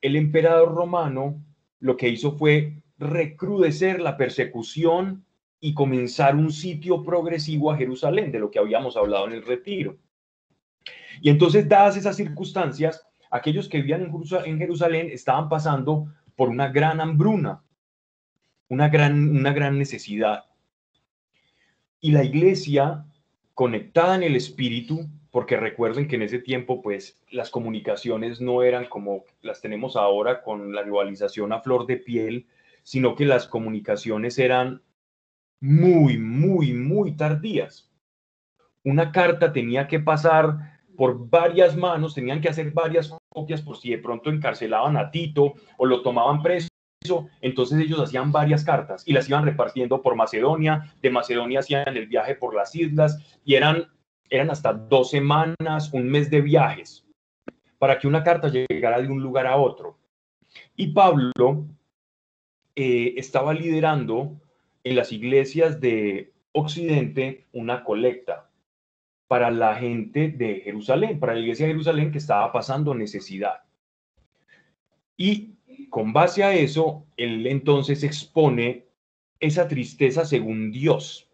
el 0.00 0.16
emperador 0.16 0.74
romano 0.74 1.42
lo 1.80 1.96
que 1.96 2.08
hizo 2.08 2.36
fue 2.36 2.82
recrudecer 2.98 4.00
la 4.00 4.16
persecución 4.16 5.24
y 5.60 5.74
comenzar 5.74 6.36
un 6.36 6.52
sitio 6.52 7.02
progresivo 7.02 7.70
a 7.70 7.76
Jerusalén, 7.76 8.30
de 8.30 8.38
lo 8.38 8.50
que 8.50 8.58
habíamos 8.58 8.96
hablado 8.96 9.26
en 9.26 9.32
el 9.32 9.44
retiro. 9.44 9.96
Y 11.20 11.30
entonces, 11.30 11.68
dadas 11.68 11.96
esas 11.96 12.16
circunstancias, 12.16 13.04
aquellos 13.30 13.68
que 13.68 13.78
vivían 13.78 14.12
en 14.44 14.58
Jerusalén 14.58 15.08
estaban 15.10 15.48
pasando 15.48 16.06
por 16.36 16.48
una 16.48 16.68
gran 16.68 17.00
hambruna, 17.00 17.62
una 18.68 18.88
gran, 18.88 19.36
una 19.36 19.52
gran 19.52 19.78
necesidad. 19.78 20.44
Y 22.00 22.12
la 22.12 22.24
iglesia, 22.24 23.04
conectada 23.54 24.14
en 24.14 24.22
el 24.22 24.36
espíritu, 24.36 25.08
porque 25.30 25.56
recuerden 25.56 26.08
que 26.08 26.16
en 26.16 26.22
ese 26.22 26.38
tiempo, 26.38 26.80
pues, 26.80 27.20
las 27.30 27.50
comunicaciones 27.50 28.40
no 28.40 28.62
eran 28.62 28.86
como 28.86 29.24
las 29.42 29.60
tenemos 29.60 29.96
ahora 29.96 30.42
con 30.42 30.74
la 30.74 30.82
globalización 30.82 31.52
a 31.52 31.60
flor 31.60 31.86
de 31.86 31.96
piel, 31.96 32.46
sino 32.82 33.14
que 33.14 33.26
las 33.26 33.46
comunicaciones 33.46 34.38
eran 34.38 34.82
muy, 35.60 36.18
muy, 36.18 36.72
muy 36.72 37.12
tardías. 37.16 37.90
Una 38.84 39.12
carta 39.12 39.52
tenía 39.52 39.88
que 39.88 40.00
pasar 40.00 40.78
por 40.96 41.28
varias 41.28 41.76
manos, 41.76 42.14
tenían 42.14 42.40
que 42.40 42.48
hacer 42.48 42.70
varias 42.70 43.14
copias 43.28 43.60
por 43.60 43.76
si 43.76 43.90
de 43.90 43.98
pronto 43.98 44.30
encarcelaban 44.30 44.96
a 44.96 45.10
Tito 45.10 45.54
o 45.76 45.86
lo 45.86 46.02
tomaban 46.02 46.42
preso. 46.42 46.68
Entonces 47.40 47.78
ellos 47.80 48.00
hacían 48.00 48.32
varias 48.32 48.64
cartas 48.64 49.02
y 49.06 49.12
las 49.12 49.28
iban 49.28 49.44
repartiendo 49.44 50.02
por 50.02 50.14
Macedonia. 50.16 50.92
De 51.00 51.10
Macedonia 51.10 51.60
hacían 51.60 51.96
el 51.96 52.06
viaje 52.06 52.34
por 52.34 52.54
las 52.54 52.74
islas 52.74 53.38
y 53.44 53.54
eran, 53.54 53.88
eran 54.30 54.50
hasta 54.50 54.72
dos 54.72 55.10
semanas, 55.10 55.92
un 55.92 56.08
mes 56.08 56.30
de 56.30 56.40
viajes 56.40 57.04
para 57.78 57.98
que 57.98 58.08
una 58.08 58.24
carta 58.24 58.48
llegara 58.48 59.00
de 59.00 59.08
un 59.08 59.22
lugar 59.22 59.46
a 59.46 59.56
otro. 59.56 59.98
Y 60.76 60.88
Pablo 60.88 61.66
eh, 62.74 63.14
estaba 63.16 63.54
liderando 63.54 64.40
en 64.84 64.96
las 64.96 65.12
iglesias 65.12 65.80
de 65.80 66.32
Occidente 66.52 67.46
una 67.52 67.84
colecta 67.84 68.50
para 69.28 69.50
la 69.50 69.74
gente 69.76 70.28
de 70.28 70.60
Jerusalén, 70.64 71.20
para 71.20 71.34
la 71.34 71.40
iglesia 71.40 71.66
de 71.66 71.72
Jerusalén 71.72 72.10
que 72.10 72.18
estaba 72.18 72.50
pasando 72.50 72.94
necesidad. 72.94 73.62
Y 75.16 75.57
con 75.90 76.12
base 76.12 76.44
a 76.44 76.54
eso, 76.54 77.06
él 77.16 77.46
entonces 77.46 78.02
expone 78.02 78.86
esa 79.40 79.68
tristeza 79.68 80.24
según 80.24 80.70
Dios 80.70 81.30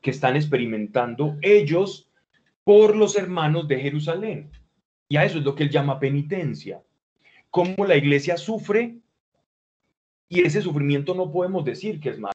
que 0.00 0.10
están 0.10 0.36
experimentando 0.36 1.36
ellos 1.42 2.10
por 2.64 2.96
los 2.96 3.16
hermanos 3.16 3.68
de 3.68 3.80
Jerusalén. 3.80 4.50
Y 5.08 5.16
a 5.16 5.24
eso 5.24 5.38
es 5.38 5.44
lo 5.44 5.54
que 5.54 5.64
él 5.64 5.70
llama 5.70 6.00
penitencia. 6.00 6.82
Cómo 7.50 7.84
la 7.86 7.96
iglesia 7.96 8.36
sufre 8.36 8.96
y 10.28 10.40
ese 10.40 10.62
sufrimiento 10.62 11.14
no 11.14 11.30
podemos 11.30 11.64
decir 11.64 12.00
que 12.00 12.08
es 12.08 12.18
malo, 12.18 12.32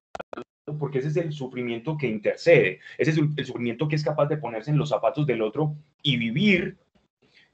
porque 0.77 0.99
ese 0.99 1.07
es 1.07 1.17
el 1.17 1.31
sufrimiento 1.33 1.97
que 1.97 2.07
intercede, 2.07 2.79
ese 2.97 3.11
es 3.11 3.17
el, 3.17 3.45
sufrimiento 3.45 3.87
que 3.87 3.95
es 3.95 4.03
capaz 4.03 4.27
de 4.27 4.37
ponerse 4.37 4.69
en 4.69 4.77
los 4.77 4.89
zapatos 4.89 5.25
del 5.25 5.41
otro 5.41 5.75
y 6.03 6.17
vivir 6.17 6.77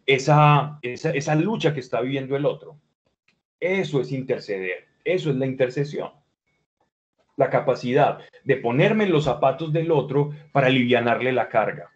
esa, 0.06 0.80
esa, 0.82 1.12
esa 1.12 1.36
lucha 1.36 1.74
que 1.74 1.80
está 1.80 2.02
viviendo 2.02 2.36
el 2.36 2.46
otro. 2.46 2.78
Eso 3.64 4.02
es 4.02 4.12
interceder, 4.12 4.90
eso 5.06 5.30
es 5.30 5.38
la 5.38 5.46
intercesión. 5.46 6.12
La 7.38 7.50
capacidad 7.50 8.20
de 8.44 8.58
ponerme 8.58 9.06
en 9.06 9.14
los 9.14 9.24
zapatos 9.24 9.72
del 9.72 9.90
otro 9.90 10.32
para 10.52 10.68
alivianarle 10.68 11.32
la 11.32 11.48
carga 11.48 11.90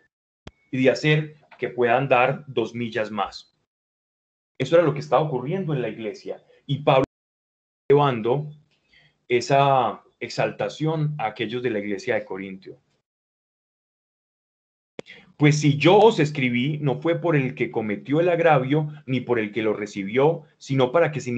y 0.72 0.82
de 0.82 0.90
hacer 0.90 1.36
que 1.60 1.68
puedan 1.68 2.08
dar 2.08 2.46
dos 2.48 2.74
millas 2.74 3.12
más. 3.12 3.54
Eso 4.58 4.78
era 4.78 4.86
lo 4.86 4.94
que 4.94 5.02
estaba 5.02 5.22
ocurriendo 5.22 5.74
en 5.74 5.82
la 5.82 5.90
iglesia. 5.90 6.42
Y 6.66 6.84
Pablo 6.84 7.04
llevando 7.90 8.50
esa 9.28 10.04
exaltación 10.22 11.16
a 11.18 11.26
aquellos 11.26 11.62
de 11.64 11.72
la 11.72 11.80
iglesia 11.80 12.16
de 12.16 12.24
Corintio. 12.24 12.80
Pues 15.38 15.60
si 15.60 15.78
yo 15.78 16.00
os 16.00 16.20
escribí, 16.20 16.80
no 16.80 17.00
fue 17.00 17.22
por 17.22 17.36
el 17.36 17.54
que 17.54 17.70
cometió 17.70 18.20
el 18.20 18.30
agravio, 18.30 18.90
ni 19.06 19.22
por 19.22 19.38
el 19.38 19.52
que 19.52 19.62
lo 19.62 19.74
recibió, 19.74 20.42
sino 20.58 20.92
para 20.92 21.12
que 21.12 21.22
se 21.22 21.32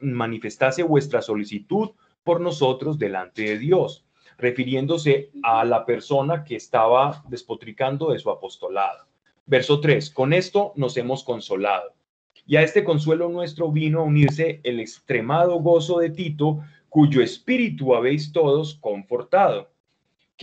manifestase 0.00 0.82
vuestra 0.82 1.22
solicitud 1.22 1.90
por 2.24 2.40
nosotros 2.40 2.98
delante 2.98 3.42
de 3.42 3.58
Dios, 3.58 4.04
refiriéndose 4.38 5.30
a 5.44 5.64
la 5.64 5.86
persona 5.86 6.42
que 6.42 6.56
estaba 6.56 7.22
despotricando 7.28 8.10
de 8.10 8.18
su 8.18 8.28
apostolado. 8.28 9.06
Verso 9.46 9.80
3, 9.80 10.10
con 10.10 10.32
esto 10.32 10.72
nos 10.74 10.96
hemos 10.96 11.22
consolado. 11.22 11.94
Y 12.46 12.56
a 12.56 12.62
este 12.62 12.82
consuelo 12.82 13.28
nuestro 13.28 13.70
vino 13.70 14.00
a 14.00 14.04
unirse 14.04 14.60
el 14.64 14.80
extremado 14.80 15.60
gozo 15.60 16.00
de 16.00 16.10
Tito, 16.10 16.60
cuyo 16.88 17.22
espíritu 17.22 17.94
habéis 17.94 18.32
todos 18.32 18.74
confortado. 18.74 19.70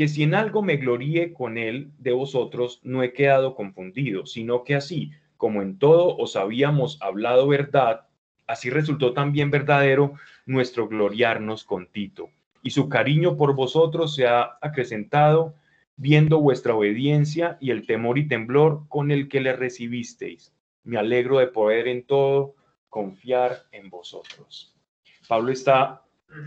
Que 0.01 0.07
si 0.07 0.23
en 0.23 0.33
algo 0.33 0.63
me 0.63 0.77
gloríe 0.77 1.31
con 1.31 1.59
él 1.59 1.91
de 1.99 2.11
vosotros, 2.11 2.79
no 2.81 3.03
he 3.03 3.13
quedado 3.13 3.53
confundido, 3.53 4.25
sino 4.25 4.63
que 4.63 4.73
así, 4.73 5.11
como 5.37 5.61
en 5.61 5.77
todo 5.77 6.17
os 6.17 6.35
habíamos 6.35 6.99
hablado 7.03 7.47
verdad, 7.47 8.07
así 8.47 8.71
resultó 8.71 9.13
también 9.13 9.51
verdadero 9.51 10.13
nuestro 10.47 10.87
gloriarnos 10.87 11.63
con 11.63 11.85
Tito. 11.85 12.31
Y 12.63 12.71
su 12.71 12.89
cariño 12.89 13.37
por 13.37 13.53
vosotros 13.53 14.15
se 14.15 14.25
ha 14.25 14.57
acrecentado, 14.59 15.53
viendo 15.97 16.41
vuestra 16.41 16.73
obediencia 16.73 17.59
y 17.61 17.69
el 17.69 17.85
temor 17.85 18.17
y 18.17 18.27
temblor 18.27 18.87
con 18.87 19.11
el 19.11 19.29
que 19.29 19.39
le 19.39 19.55
recibisteis. 19.55 20.51
Me 20.83 20.97
alegro 20.97 21.37
de 21.37 21.45
poder 21.45 21.87
en 21.87 22.07
todo 22.07 22.55
confiar 22.89 23.67
en 23.71 23.91
vosotros. 23.91 24.75
Pablo 25.27 25.51
está 25.51 26.01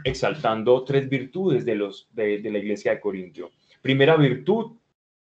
exaltando 0.05 0.85
tres 0.85 1.09
virtudes 1.09 1.65
de, 1.65 1.75
los, 1.75 2.09
de, 2.13 2.41
la 2.43 2.59
iglesia 2.59 2.93
de 2.93 3.01
Corintio. 3.01 3.51
Primera 3.83 4.17
virtud, 4.17 4.73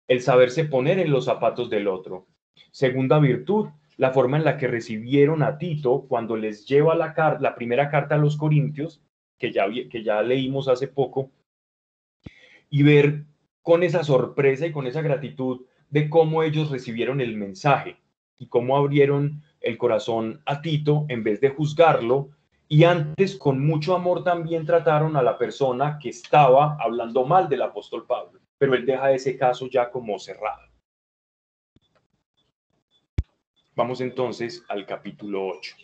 el 0.09 0.21
saberse 0.21 0.65
poner 0.65 0.99
en 0.99 1.11
los 1.11 1.27
zapatos 1.27 1.71
del 1.71 1.89
otro. 1.89 2.27
Segunda 2.71 3.19
virtud, 3.19 3.69
la 3.97 4.13
forma 4.13 4.37
en 4.37 4.45
la 4.45 4.57
que 4.57 4.69
recibieron 4.69 5.43
a 5.43 5.59
Tito 5.59 6.07
cuando 6.09 6.37
les 6.37 6.67
lleva 6.67 6.95
la, 6.95 7.39
la 7.41 7.55
primera 7.55 7.91
carta 7.91 8.15
a 8.17 8.19
los 8.19 8.37
Corintios, 8.37 9.03
que 9.39 9.53
ya, 9.53 9.67
que 9.91 10.03
ya 10.03 10.23
leímos 10.23 10.69
hace 10.69 10.89
poco, 10.89 11.31
y 12.71 12.83
ver 12.83 13.25
con 13.63 13.83
esa 13.83 14.03
sorpresa 14.05 14.67
y 14.67 14.73
con 14.73 14.87
esa 14.87 15.03
gratitud 15.03 15.63
de 15.91 16.11
cómo 16.11 16.43
ellos 16.43 16.71
recibieron 16.71 17.21
el 17.21 17.37
mensaje 17.37 17.97
y 18.39 18.47
cómo 18.49 18.77
abrieron 18.77 19.43
el 19.61 19.79
corazón 19.79 20.43
a 20.45 20.61
Tito 20.61 21.07
en 21.09 21.23
vez 21.23 21.41
de 21.41 21.51
juzgarlo 21.51 22.31
y 22.75 22.83
antes, 22.83 23.37
con 23.37 23.65
mucho 23.65 23.95
amor, 23.95 24.25
también 24.25 24.67
trataron 24.67 25.17
a 25.17 25.23
la 25.23 25.39
persona 25.39 25.97
que 25.97 26.09
estaba 26.09 26.77
hablando 26.81 27.25
mal 27.25 27.49
del 27.49 27.63
apóstol 27.63 28.05
Pablo, 28.05 28.41
pero 28.59 28.75
él 28.75 28.85
deja 28.85 29.13
ese 29.13 29.39
caso 29.39 29.69
ya 29.71 29.93
como 29.93 30.19
cerrado. 30.19 30.61
Vamos 33.77 34.01
entonces 34.01 34.65
al 34.69 34.87
capítulo 34.87 35.47
8. 35.47 35.77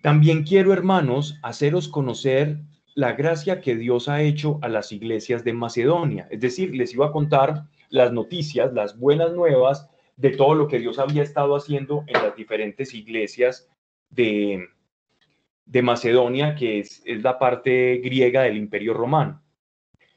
También 0.00 0.44
quiero, 0.44 0.72
hermanos, 0.72 1.38
haceros 1.42 1.88
conocer 1.88 2.60
la 2.94 3.12
gracia 3.12 3.60
que 3.60 3.76
Dios 3.76 4.08
ha 4.08 4.22
hecho 4.22 4.60
a 4.62 4.70
las 4.70 4.92
iglesias 4.92 5.44
de 5.44 5.52
Macedonia. 5.52 6.26
Es 6.30 6.40
decir, 6.40 6.74
les 6.74 6.94
iba 6.94 7.08
a 7.08 7.12
contar 7.12 7.64
las 7.90 8.14
noticias, 8.14 8.72
las 8.72 8.98
buenas 8.98 9.34
nuevas 9.34 9.90
de 10.16 10.30
todo 10.30 10.54
lo 10.54 10.68
que 10.68 10.78
Dios 10.78 10.98
había 10.98 11.22
estado 11.22 11.54
haciendo 11.54 12.02
en 12.06 12.14
las 12.22 12.34
diferentes 12.34 12.94
iglesias 12.94 13.68
de, 14.08 14.68
de 15.64 15.82
Macedonia, 15.82 16.54
que 16.54 16.80
es, 16.80 17.02
la 17.06 17.38
parte 17.38 17.98
griega 17.98 18.42
del 18.42 18.56
imperio 18.56 18.94
romano. 18.94 19.42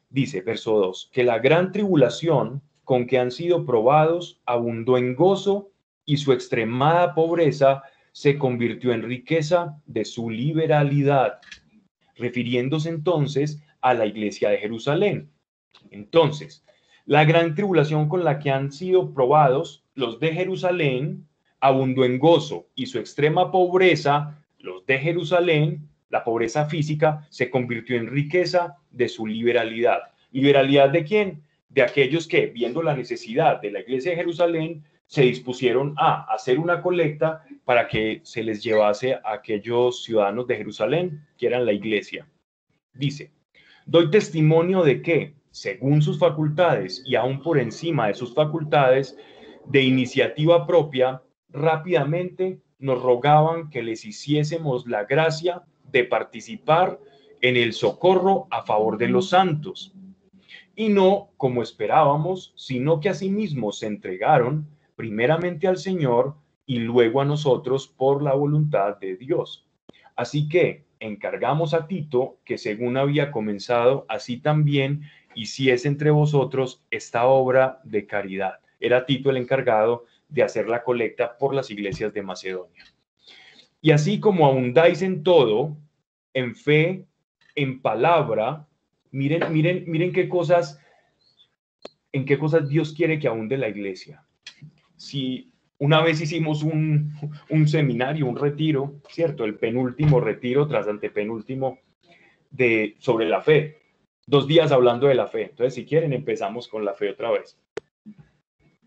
Dice, 0.10 0.42
verso 0.42 0.78
2, 0.78 1.10
que 1.12 1.24
la 1.24 1.40
gran 1.40 1.72
tribulación 1.72 2.62
con 2.84 3.08
que 3.08 3.18
han 3.18 3.32
sido 3.32 3.66
probados 3.66 4.42
abundó 4.46 4.98
en 4.98 5.16
gozo 5.16 5.72
y 6.06 6.18
su 6.18 6.32
extremada 6.32 7.16
pobreza 7.16 7.84
se 8.12 8.38
convirtió 8.38 8.94
en 8.94 9.04
riqueza 9.04 9.82
de 9.86 10.06
su 10.06 10.30
liberalidad, 10.30 11.40
refiriéndose 12.16 12.90
entonces 12.90 13.62
a 13.82 13.94
la 13.94 14.06
iglesia 14.06 14.50
de 14.50 14.58
Jerusalén. 14.58 15.30
Entonces, 15.92 16.64
la 17.06 17.26
gran 17.26 17.56
tribulación 17.56 18.08
con 18.08 18.24
la 18.24 18.40
que 18.40 18.52
han 18.52 18.72
sido 18.72 19.14
probados 19.14 19.84
los 19.96 20.20
de 20.20 20.34
Jerusalén 20.34 21.28
abundó 21.60 22.06
en 22.06 22.20
gozo 22.20 22.68
y 22.76 22.86
su 22.86 23.00
extrema 23.00 23.52
pobreza 23.52 24.45
los 24.66 24.86
de 24.86 24.98
Jerusalén, 24.98 25.88
la 26.10 26.24
pobreza 26.24 26.66
física 26.66 27.26
se 27.30 27.50
convirtió 27.50 27.96
en 27.96 28.08
riqueza 28.08 28.78
de 28.92 29.08
su 29.08 29.26
liberalidad. 29.28 30.00
¿Liberalidad 30.32 30.90
de 30.90 31.04
quién? 31.04 31.44
De 31.70 31.84
aquellos 31.84 32.28
que, 32.28 32.48
viendo 32.48 32.82
la 32.82 32.96
necesidad 32.96 33.62
de 33.62 33.72
la 33.72 33.80
iglesia 33.82 34.12
de 34.12 34.18
Jerusalén, 34.18 34.84
se 35.08 35.22
dispusieron 35.22 35.94
a 35.98 36.24
hacer 36.34 36.58
una 36.58 36.82
colecta 36.82 37.44
para 37.64 37.88
que 37.88 38.22
se 38.24 38.44
les 38.44 38.64
llevase 38.64 39.14
a 39.14 39.34
aquellos 39.34 40.04
ciudadanos 40.04 40.48
de 40.48 40.58
Jerusalén 40.58 41.26
que 41.38 41.48
eran 41.48 41.66
la 41.66 41.74
iglesia. 41.74 42.28
Dice, 42.94 43.32
doy 43.86 44.10
testimonio 44.10 44.84
de 44.84 45.02
que, 45.02 45.36
según 45.52 46.02
sus 46.02 46.18
facultades 46.18 47.04
y 47.06 47.16
aún 47.16 47.42
por 47.42 47.60
encima 47.60 48.08
de 48.08 48.16
sus 48.16 48.34
facultades, 48.34 49.16
de 49.68 49.82
iniciativa 49.82 50.66
propia, 50.66 51.22
rápidamente 51.50 52.60
nos 52.86 53.02
rogaban 53.02 53.70
que 53.72 53.82
les 53.82 54.06
hiciésemos 54.06 54.86
la 54.88 55.06
gracia 55.06 55.64
de 55.92 56.04
participar 56.04 57.00
en 57.42 57.58
el 57.58 57.74
socorro 57.74 58.48
a 58.52 58.62
favor 58.62 58.98
de 58.98 59.10
los 59.10 59.30
santos. 59.30 59.94
Y 60.76 60.90
no 60.90 61.30
como 61.38 61.64
esperábamos, 61.64 62.54
sino 62.56 63.00
que 63.00 63.10
asimismo 63.10 63.72
se 63.72 63.88
entregaron 63.88 64.68
primeramente 64.96 65.68
al 65.68 65.78
Señor 65.78 66.36
y 66.68 66.80
luego 66.80 67.22
a 67.22 67.26
nosotros 67.26 67.88
por 67.88 68.22
la 68.22 68.34
voluntad 68.34 68.98
de 68.98 69.16
Dios. 69.16 69.68
Así 70.16 70.48
que 70.48 70.86
encargamos 71.00 71.74
a 71.74 71.88
Tito 71.88 72.38
que 72.46 72.58
según 72.58 72.98
había 72.98 73.32
comenzado, 73.32 74.06
así 74.10 74.38
también 74.38 75.02
hiciese 75.34 75.88
entre 75.88 76.12
vosotros 76.12 76.84
esta 76.92 77.26
obra 77.26 77.82
de 77.84 78.06
caridad. 78.06 78.60
Era 78.80 79.06
Tito 79.06 79.32
el 79.32 79.38
encargado 79.38 80.06
de 80.28 80.44
hacer 80.44 80.68
la 80.68 80.84
colecta 80.84 81.38
por 81.38 81.54
las 81.54 81.70
iglesias 81.72 82.14
de 82.14 82.22
Macedonia. 82.22 82.84
Y 83.82 83.92
así 83.92 84.20
como 84.20 84.48
abundáis 84.48 85.02
en 85.02 85.24
todo, 85.24 85.78
en 86.34 86.56
fe, 86.56 87.06
en 87.56 87.82
palabra, 87.82 88.68
miren, 89.12 89.52
miren, 89.54 89.84
miren 89.88 90.12
qué 90.12 90.28
cosas, 90.28 90.80
en 92.12 92.26
qué 92.26 92.38
cosas 92.38 92.68
Dios 92.68 92.94
quiere 92.94 93.20
que 93.20 93.28
abunde 93.28 93.58
la 93.58 93.70
iglesia. 93.70 94.26
Si 94.98 95.52
una 95.78 96.02
vez 96.02 96.22
hicimos 96.22 96.64
un, 96.64 97.14
un 97.50 97.68
seminario, 97.68 98.26
un 98.26 98.38
retiro, 98.38 98.96
¿cierto? 99.10 99.46
El 99.46 99.56
penúltimo 99.56 100.20
retiro 100.20 100.68
tras 100.68 100.88
antepenúltimo 100.88 101.80
de, 102.50 102.96
sobre 103.00 103.28
la 103.28 103.42
fe. 103.42 103.78
Dos 104.26 104.48
días 104.48 104.72
hablando 104.72 105.08
de 105.08 105.16
la 105.16 105.28
fe. 105.28 105.44
Entonces, 105.44 105.76
si 105.76 105.86
quieren, 105.86 106.14
empezamos 106.14 106.68
con 106.68 106.86
la 106.86 106.94
fe 106.94 107.10
otra 107.10 107.32
vez. 107.32 107.58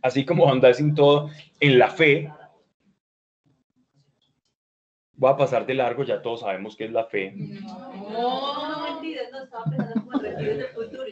Así 0.02 0.25
como 0.25 0.50
andáis 0.50 0.81
en 0.81 0.95
todo, 0.95 1.31
en 1.61 1.78
la 1.78 1.90
fe, 1.90 2.31
voy 5.14 5.31
a 5.33 5.37
pasar 5.37 5.67
de 5.67 5.75
largo, 5.75 6.05
ya 6.05 6.23
todos 6.23 6.40
sabemos 6.40 6.76
qué 6.76 6.85
es 6.85 6.93
la 6.93 7.05
fe. 7.05 7.33
No, 7.33 8.09
no, 8.11 8.93
no, 8.93 9.00
pensando 9.00 9.95
como 9.95 10.19
del 10.19 10.64
futuro. 10.69 11.05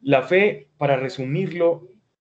La 0.00 0.22
fe, 0.22 0.68
para 0.76 0.96
resumirlo, 0.96 1.88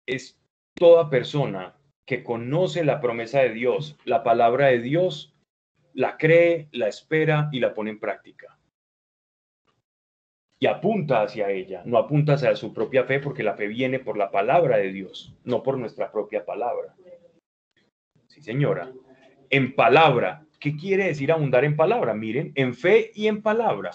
es 0.06 0.38
toda 0.74 1.10
persona 1.10 1.78
que 2.06 2.24
conoce 2.24 2.84
la 2.84 3.00
promesa 3.00 3.40
de 3.40 3.52
Dios, 3.52 3.98
la 4.04 4.24
palabra 4.24 4.68
de 4.68 4.80
Dios, 4.80 5.34
la 5.94 6.18
cree, 6.18 6.68
la 6.72 6.88
espera 6.88 7.50
y 7.52 7.60
la 7.60 7.74
pone 7.74 7.92
en 7.92 8.00
práctica. 8.00 8.58
Y 10.64 10.68
apunta 10.68 11.24
hacia 11.24 11.50
ella, 11.50 11.82
no 11.86 11.98
apunta 11.98 12.34
hacia 12.34 12.56
su 12.56 12.72
propia 12.72 13.04
fe 13.06 13.20
porque 13.20 13.42
la 13.42 13.56
fe 13.56 13.66
viene 13.66 13.98
por 13.98 14.16
la 14.16 14.30
palabra 14.30 14.78
de 14.78 14.92
Dios, 14.92 15.34
no 15.44 15.64
por 15.64 15.76
nuestra 15.76 16.12
propia 16.12 16.46
palabra. 16.46 16.94
Sí, 18.28 18.44
señora. 18.44 18.92
En 19.50 19.74
palabra. 19.74 20.46
¿Qué 20.60 20.78
quiere 20.78 21.06
decir 21.06 21.32
abundar 21.32 21.66
en 21.66 21.76
palabra? 21.76 22.14
Miren, 22.14 22.52
en 22.54 22.76
fe 22.76 23.10
y 23.16 23.26
en 23.26 23.42
palabra. 23.42 23.90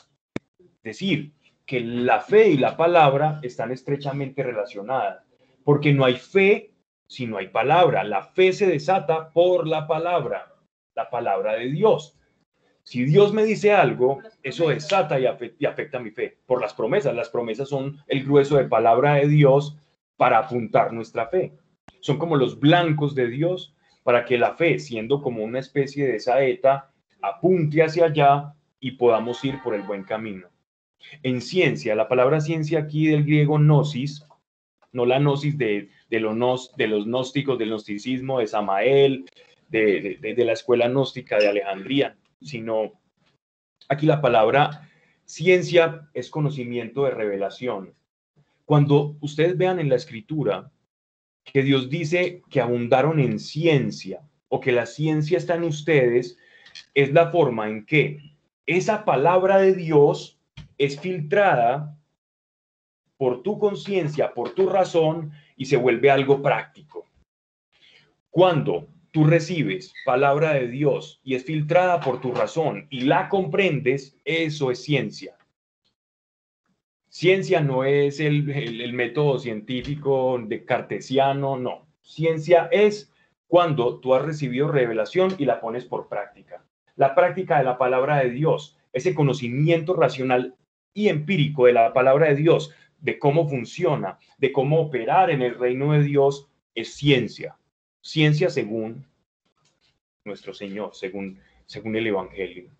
Es 0.59 0.83
decir, 0.83 1.35
que 1.65 1.79
la 1.79 2.21
fe 2.21 2.49
y 2.49 2.57
la 2.57 2.77
palabra 2.77 3.39
están 3.45 3.71
estrechamente 3.71 4.43
relacionadas, 4.43 5.25
porque 5.63 5.93
no 5.93 6.05
hay 6.05 6.17
fe 6.17 6.73
si 7.07 7.29
no 7.29 7.37
hay 7.37 7.47
palabra. 7.47 8.03
La 8.03 8.25
fe 8.25 8.53
se 8.53 8.67
desata 8.67 9.33
por 9.33 9.69
la 9.69 9.87
palabra, 9.87 10.53
la 10.97 11.09
palabra 11.11 11.53
de 11.53 11.71
Dios. 11.71 12.16
Si 12.87 13.05
Dios 13.05 13.33
me 13.33 13.45
dice 13.45 13.73
algo, 13.73 14.21
eso 14.45 14.69
desata 14.69 15.19
y 15.19 15.27
afecta, 15.27 15.99
mi 15.99 16.13
fe 16.13 16.39
por 16.47 16.61
las 16.61 16.73
promesas. 16.73 17.17
Las 17.17 17.29
promesas 17.31 17.69
son 17.69 17.99
el 18.07 18.23
grueso 18.23 18.59
de 18.59 18.67
palabra 18.67 19.15
de 19.15 19.27
Dios 19.27 19.77
para 20.17 20.39
apuntar 20.39 20.93
nuestra 20.93 21.27
fe. 21.27 21.53
Son 21.99 22.17
como 22.17 22.37
los 22.37 22.61
blancos 22.61 23.17
de 23.17 23.27
Dios 23.27 23.75
para 24.05 24.25
que 24.25 24.39
la 24.39 24.55
fe, 24.55 24.79
siendo 24.79 25.21
como 25.21 25.43
una 25.43 25.59
especie 25.59 26.07
de 26.07 26.21
saeta, 26.21 26.93
apunte 27.23 27.83
hacia 27.83 28.05
allá 28.05 28.55
y 28.79 28.93
podamos 28.93 29.45
ir 29.45 29.61
por 29.65 29.75
el 29.75 29.83
buen 29.83 30.05
camino. 30.05 30.47
En 31.25 31.41
ciencia, 31.41 31.97
la 31.97 32.07
palabra 32.07 32.41
ciencia 32.41 32.79
aquí 32.79 33.09
del 33.09 33.25
griego 33.25 33.59
gnosis, 33.59 34.25
no 34.93 35.07
la 35.07 35.19
gnosis 35.19 35.59
de, 35.59 35.91
los, 36.09 36.37
gnósticos, 36.37 37.59
del 37.59 37.71
gnosticismo, 37.71 38.39
de 38.39 38.47
Samael, 38.47 39.29
de 39.71 40.35
la 40.37 40.53
escuela 40.53 40.87
gnóstica 40.87 41.37
de 41.39 41.49
Alejandría, 41.49 42.17
sino 42.41 42.93
aquí 43.89 44.07
la 44.07 44.21
palabra 44.21 44.89
ciencia 45.25 46.09
es 46.15 46.31
conocimiento 46.31 47.05
de 47.05 47.11
revelación. 47.11 47.95
Cuando 48.65 49.17
ustedes 49.21 49.57
vean 49.57 49.79
en 49.79 49.89
la 49.89 49.97
escritura 49.97 50.71
que 51.45 51.63
Dios 51.63 51.89
dice 51.89 52.43
que 52.51 52.61
abundaron 52.61 53.21
en 53.21 53.39
ciencia 53.39 54.23
o 54.49 54.61
que 54.61 54.73
la 54.73 54.87
ciencia 54.87 55.39
está 55.39 55.55
en 55.55 55.65
ustedes, 55.65 56.39
es 56.95 57.13
la 57.13 57.31
forma 57.31 57.69
en 57.69 57.87
que 57.87 58.19
esa 58.67 59.05
palabra 59.05 59.59
de 59.59 59.75
Dios 59.75 60.39
es 60.79 61.01
filtrada 61.01 61.97
por 63.17 63.43
tu 63.43 63.59
conciencia, 63.59 64.35
por 64.35 64.51
tu 64.51 64.69
razón 64.69 65.33
y 65.57 65.67
se 65.67 65.77
vuelve 65.77 66.11
algo 66.11 66.43
práctico. 66.43 67.07
Cuando 68.31 68.89
tú 69.17 69.25
recibes 69.25 69.95
palabra 70.05 70.53
de 70.53 70.69
Dios 70.69 71.23
y 71.25 71.37
es 71.37 71.45
filtrada 71.45 72.01
por 72.01 72.21
tu 72.21 72.35
razón 72.35 72.87
y 72.91 73.01
la 73.01 73.31
comprendes, 73.31 74.15
eso 74.27 74.71
es 74.71 74.83
ciencia. 74.83 75.39
Ciencia 77.09 77.63
no 77.63 77.85
es 77.85 78.21
el, 78.21 78.93
método 78.93 79.39
científico 79.39 80.39
de 80.47 80.67
cartesiano, 80.67 81.57
no. 81.57 81.87
Ciencia 82.03 82.69
es 82.71 83.11
cuando 83.47 84.01
tú 84.01 84.15
has 84.15 84.23
recibido 84.23 84.69
revelación 84.69 85.35
y 85.39 85.47
la 85.47 85.63
pones 85.63 85.87
por 85.87 86.11
práctica. 86.11 86.63
La 86.95 87.15
práctica 87.15 87.57
de 87.57 87.65
la 87.65 87.79
palabra 87.79 88.19
de 88.19 88.29
Dios, 88.29 88.77
ese 88.93 89.15
conocimiento 89.15 89.95
racional 89.95 90.57
y 90.93 91.09
empírico 91.09 91.65
de 91.65 91.73
la 91.73 91.95
palabra 91.95 92.27
de 92.27 92.37
Dios, 92.37 92.75
de 93.01 93.19
cómo 93.19 93.49
funciona, 93.49 94.19
de 94.37 94.53
cómo 94.53 94.79
operar 94.79 95.31
en 95.31 95.41
el 95.41 95.59
reino 95.59 95.95
de 95.95 96.03
Dios, 96.03 96.51
es 96.75 96.93
ciencia. 96.93 97.57
Ciencia 98.07 98.51
según 98.51 99.05
nuestro 100.25 100.55
Señor, 100.55 100.91
según, 100.95 101.41
según 101.65 101.97
el 101.97 102.07
Evangelio. 102.07 102.71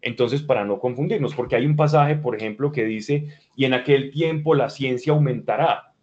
Entonces, 0.00 0.42
para 0.42 0.64
no 0.64 0.80
confundirnos, 0.80 1.32
porque 1.36 1.54
hay 1.54 1.64
un 1.64 1.76
pasaje, 1.76 2.16
por 2.16 2.34
ejemplo, 2.34 2.72
que 2.72 2.84
dice, 2.84 3.28
y 3.54 3.66
en 3.66 3.74
aquel 3.74 4.10
tiempo 4.10 4.56
la 4.56 4.68
ciencia 4.68 5.12
aumentará. 5.12 5.94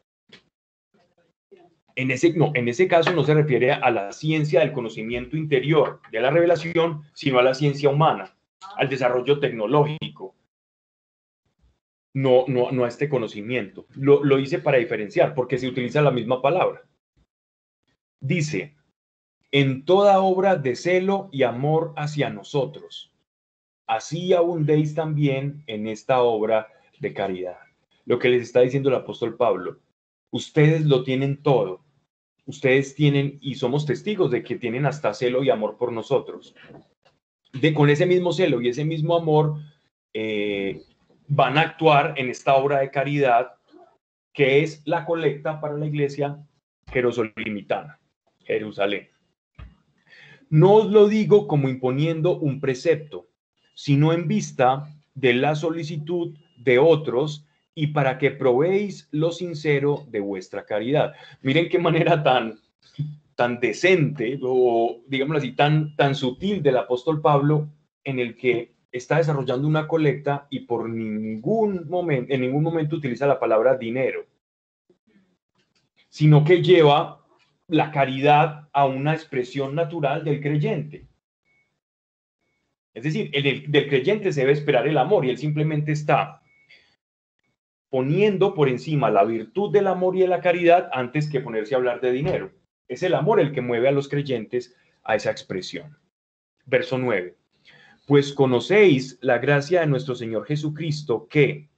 En 1.98 2.12
ese, 2.12 2.34
no, 2.34 2.54
en 2.56 2.70
ese 2.70 2.88
caso 2.88 3.12
no 3.12 3.26
se 3.26 3.34
refiere 3.34 3.74
a 3.74 3.92
la 3.92 4.14
ciencia 4.14 4.62
del 4.62 4.72
conocimiento 4.72 5.36
interior 5.36 6.00
de 6.10 6.22
la 6.22 6.32
revelación, 6.32 7.04
sino 7.14 7.40
a 7.40 7.44
la 7.44 7.56
ciencia 7.56 7.90
humana, 7.90 8.38
al 8.78 8.88
desarrollo 8.88 9.38
tecnológico, 9.38 10.34
no, 12.14 12.46
no, 12.48 12.72
no 12.72 12.86
a 12.86 12.88
este 12.88 13.10
conocimiento. 13.10 13.86
Lo, 13.96 14.24
lo 14.24 14.40
hice 14.40 14.60
para 14.60 14.78
diferenciar, 14.78 15.36
porque 15.36 15.58
se 15.58 15.68
utiliza 15.68 16.02
la 16.02 16.12
misma 16.12 16.42
palabra. 16.42 16.84
Dice, 18.26 18.74
en 19.52 19.86
toda 19.86 20.20
obra 20.20 20.56
de 20.56 20.76
celo 20.76 21.30
y 21.32 21.44
amor 21.44 21.94
hacia 21.96 22.32
nosotros, 22.32 23.14
así 23.86 24.34
abundéis 24.34 24.96
también 24.96 25.64
en 25.68 25.88
esta 25.88 26.24
obra 26.24 26.68
de 27.00 27.14
caridad. 27.14 27.60
Lo 28.06 28.18
que 28.18 28.30
les 28.30 28.42
está 28.42 28.62
diciendo 28.62 28.90
el 28.90 28.96
apóstol 28.96 29.38
Pablo, 29.38 29.78
ustedes 30.32 30.86
lo 30.86 31.04
tienen 31.04 31.44
todo, 31.44 31.82
ustedes 32.48 32.96
tienen 32.96 33.38
y 33.42 33.54
somos 33.54 33.86
testigos 33.86 34.32
de 34.32 34.42
que 34.42 34.56
tienen 34.56 34.88
hasta 34.88 35.14
celo 35.14 35.44
y 35.44 35.52
amor 35.52 35.78
por 35.78 35.92
nosotros. 35.92 36.56
De, 37.54 37.76
con 37.76 37.92
ese 37.92 38.08
mismo 38.08 38.34
celo 38.34 38.60
y 38.60 38.70
ese 38.70 38.86
mismo 38.86 39.16
amor, 39.16 39.60
eh, 40.14 40.82
van 41.28 41.60
a 41.60 41.62
actuar 41.62 42.16
en 42.18 42.30
esta 42.30 42.56
obra 42.56 42.80
de 42.80 42.90
caridad 42.90 43.52
que 44.34 44.64
es 44.64 44.82
la 44.86 45.06
colecta 45.06 45.62
para 45.62 45.78
la 45.78 45.86
iglesia 45.86 46.44
jerosolimitana, 46.92 48.00
Jerusalén. 48.46 49.10
No 50.50 50.74
os 50.76 50.92
lo 50.92 51.08
digo 51.08 51.48
como 51.48 51.70
imponiendo 51.70 52.38
un 52.38 52.60
precepto, 52.60 53.28
sino 53.74 54.14
en 54.14 54.28
vista 54.28 54.96
de 55.14 55.34
la 55.34 55.56
solicitud 55.56 56.36
de 56.58 56.80
otros 56.80 57.46
y 57.74 57.88
para 57.88 58.18
que 58.18 58.32
probéis 58.32 59.10
lo 59.12 59.32
sincero 59.32 60.06
de 60.10 60.22
vuestra 60.22 60.66
caridad. 60.66 61.14
Miren 61.42 61.68
qué 61.68 61.80
manera 61.80 62.24
tan, 62.24 62.60
tan 63.36 63.60
decente 63.60 64.40
o, 64.42 65.02
digámoslo 65.08 65.40
así, 65.40 65.52
tan, 65.52 65.96
tan 65.96 66.16
sutil 66.16 66.64
del 66.64 66.78
apóstol 66.78 67.22
Pablo 67.22 67.68
en 68.04 68.20
el 68.20 68.38
que 68.38 68.76
está 68.92 69.18
desarrollando 69.18 69.68
una 69.68 69.88
colecta 69.88 70.48
y 70.50 70.62
por 70.62 70.88
ningún 70.88 71.90
momento, 71.90 72.34
en 72.34 72.42
ningún 72.42 72.64
momento 72.64 72.96
utiliza 72.96 73.28
la 73.28 73.40
palabra 73.40 73.76
dinero, 73.76 74.26
sino 76.08 76.46
que 76.46 76.62
lleva 76.62 77.25
la 77.68 77.92
caridad 77.92 78.70
a 78.74 78.86
una 78.86 79.14
expresión 79.14 79.76
natural 79.76 80.24
del 80.24 80.42
creyente. 80.42 81.08
Es 82.94 83.04
decir, 83.04 83.30
el 83.34 83.72
del 83.72 83.90
creyente 83.90 84.32
se 84.32 84.42
debe 84.42 84.54
esperar 84.54 84.88
el 84.88 84.98
amor 84.98 85.26
y 85.26 85.30
él 85.30 85.38
simplemente 85.38 85.92
está 85.92 86.42
poniendo 87.90 88.54
por 88.54 88.70
encima 88.70 89.10
la 89.10 89.24
virtud 89.24 89.72
del 89.72 89.88
amor 89.88 90.16
y 90.16 90.22
de 90.22 90.28
la 90.28 90.42
caridad 90.42 90.90
antes 90.94 91.30
que 91.30 91.42
ponerse 91.42 91.76
a 91.76 91.78
hablar 91.78 92.02
de 92.02 92.12
dinero. 92.12 92.52
Es 92.88 93.04
el 93.04 93.14
amor 93.14 93.40
el 93.40 93.52
que 93.52 93.62
mueve 93.62 93.88
a 93.88 93.92
los 93.92 94.08
creyentes 94.08 94.76
a 95.04 95.16
esa 95.16 95.32
expresión. 95.32 95.98
Verso 96.66 96.98
9. 96.98 97.36
Pues 98.08 98.34
conocéis 98.34 99.18
la 99.22 99.40
gracia 99.40 99.82
de 99.82 99.88
nuestro 99.88 100.16
Señor 100.16 100.46
Jesucristo 100.46 101.28
que, 101.28 101.70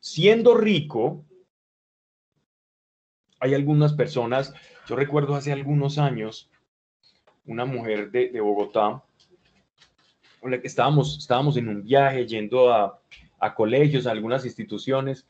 siendo 0.00 0.56
rico, 0.56 1.24
hay 3.40 3.54
algunas 3.54 3.92
personas, 3.92 4.54
yo 4.86 4.96
recuerdo 4.96 5.34
hace 5.34 5.52
algunos 5.52 5.98
años, 5.98 6.50
una 7.46 7.64
mujer 7.64 8.10
de, 8.10 8.40
Bogotá, 8.40 9.02
con 10.40 10.50
la 10.50 10.60
que 10.60 10.66
estábamos, 10.66 11.18
estábamos 11.18 11.56
en 11.56 11.68
un 11.68 11.82
viaje 11.82 12.26
yendo 12.26 12.72
a, 12.72 13.00
colegios, 13.54 14.06
a 14.06 14.10
algunas 14.10 14.44
instituciones, 14.44 15.26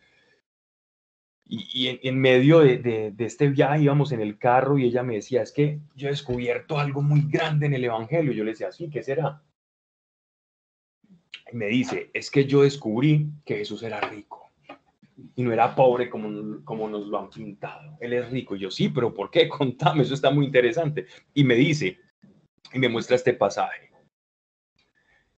y, 1.46 1.98
en, 2.02 2.18
medio 2.18 2.60
de, 2.60 3.14
este 3.18 3.48
viaje 3.48 3.82
íbamos 3.82 4.12
en 4.12 4.20
el 4.20 4.38
carro 4.38 4.78
y 4.78 4.86
ella 4.86 5.02
me 5.02 5.16
decía, 5.16 5.42
es 5.42 5.52
que 5.52 5.78
yo 5.94 6.08
he 6.08 6.10
descubierto 6.10 6.78
algo 6.78 7.02
muy 7.02 7.22
grande 7.28 7.66
en 7.66 7.74
el 7.74 7.84
Evangelio. 7.84 8.32
Yo 8.32 8.44
le 8.44 8.52
decía, 8.52 8.72
sí, 8.72 8.88
¿qué 8.88 9.02
será? 9.02 9.42
Y 11.52 11.56
me 11.56 11.66
dice, 11.66 12.10
es 12.14 12.30
que 12.30 12.46
yo 12.46 12.62
descubrí 12.62 13.28
que 13.44 13.58
Jesús 13.58 13.82
era 13.82 14.00
rico 14.00 14.43
y 15.36 15.42
no 15.42 15.52
era 15.52 15.74
pobre 15.74 16.10
como, 16.10 16.64
como 16.64 16.88
nos 16.88 17.06
lo 17.06 17.18
han 17.18 17.30
pintado. 17.30 17.96
Él 18.00 18.12
es 18.14 18.30
rico. 18.30 18.56
Y 18.56 18.60
yo, 18.60 18.70
sí, 18.70 18.88
pero 18.88 19.14
¿por 19.14 19.30
qué? 19.30 19.48
Contame, 19.48 20.02
eso 20.02 20.14
está 20.14 20.30
muy 20.30 20.46
interesante. 20.46 21.06
Y 21.32 21.44
me 21.44 21.54
dice, 21.54 21.98
y 22.72 22.78
me 22.78 22.88
muestra 22.88 23.16
este 23.16 23.34
pasaje. 23.34 23.90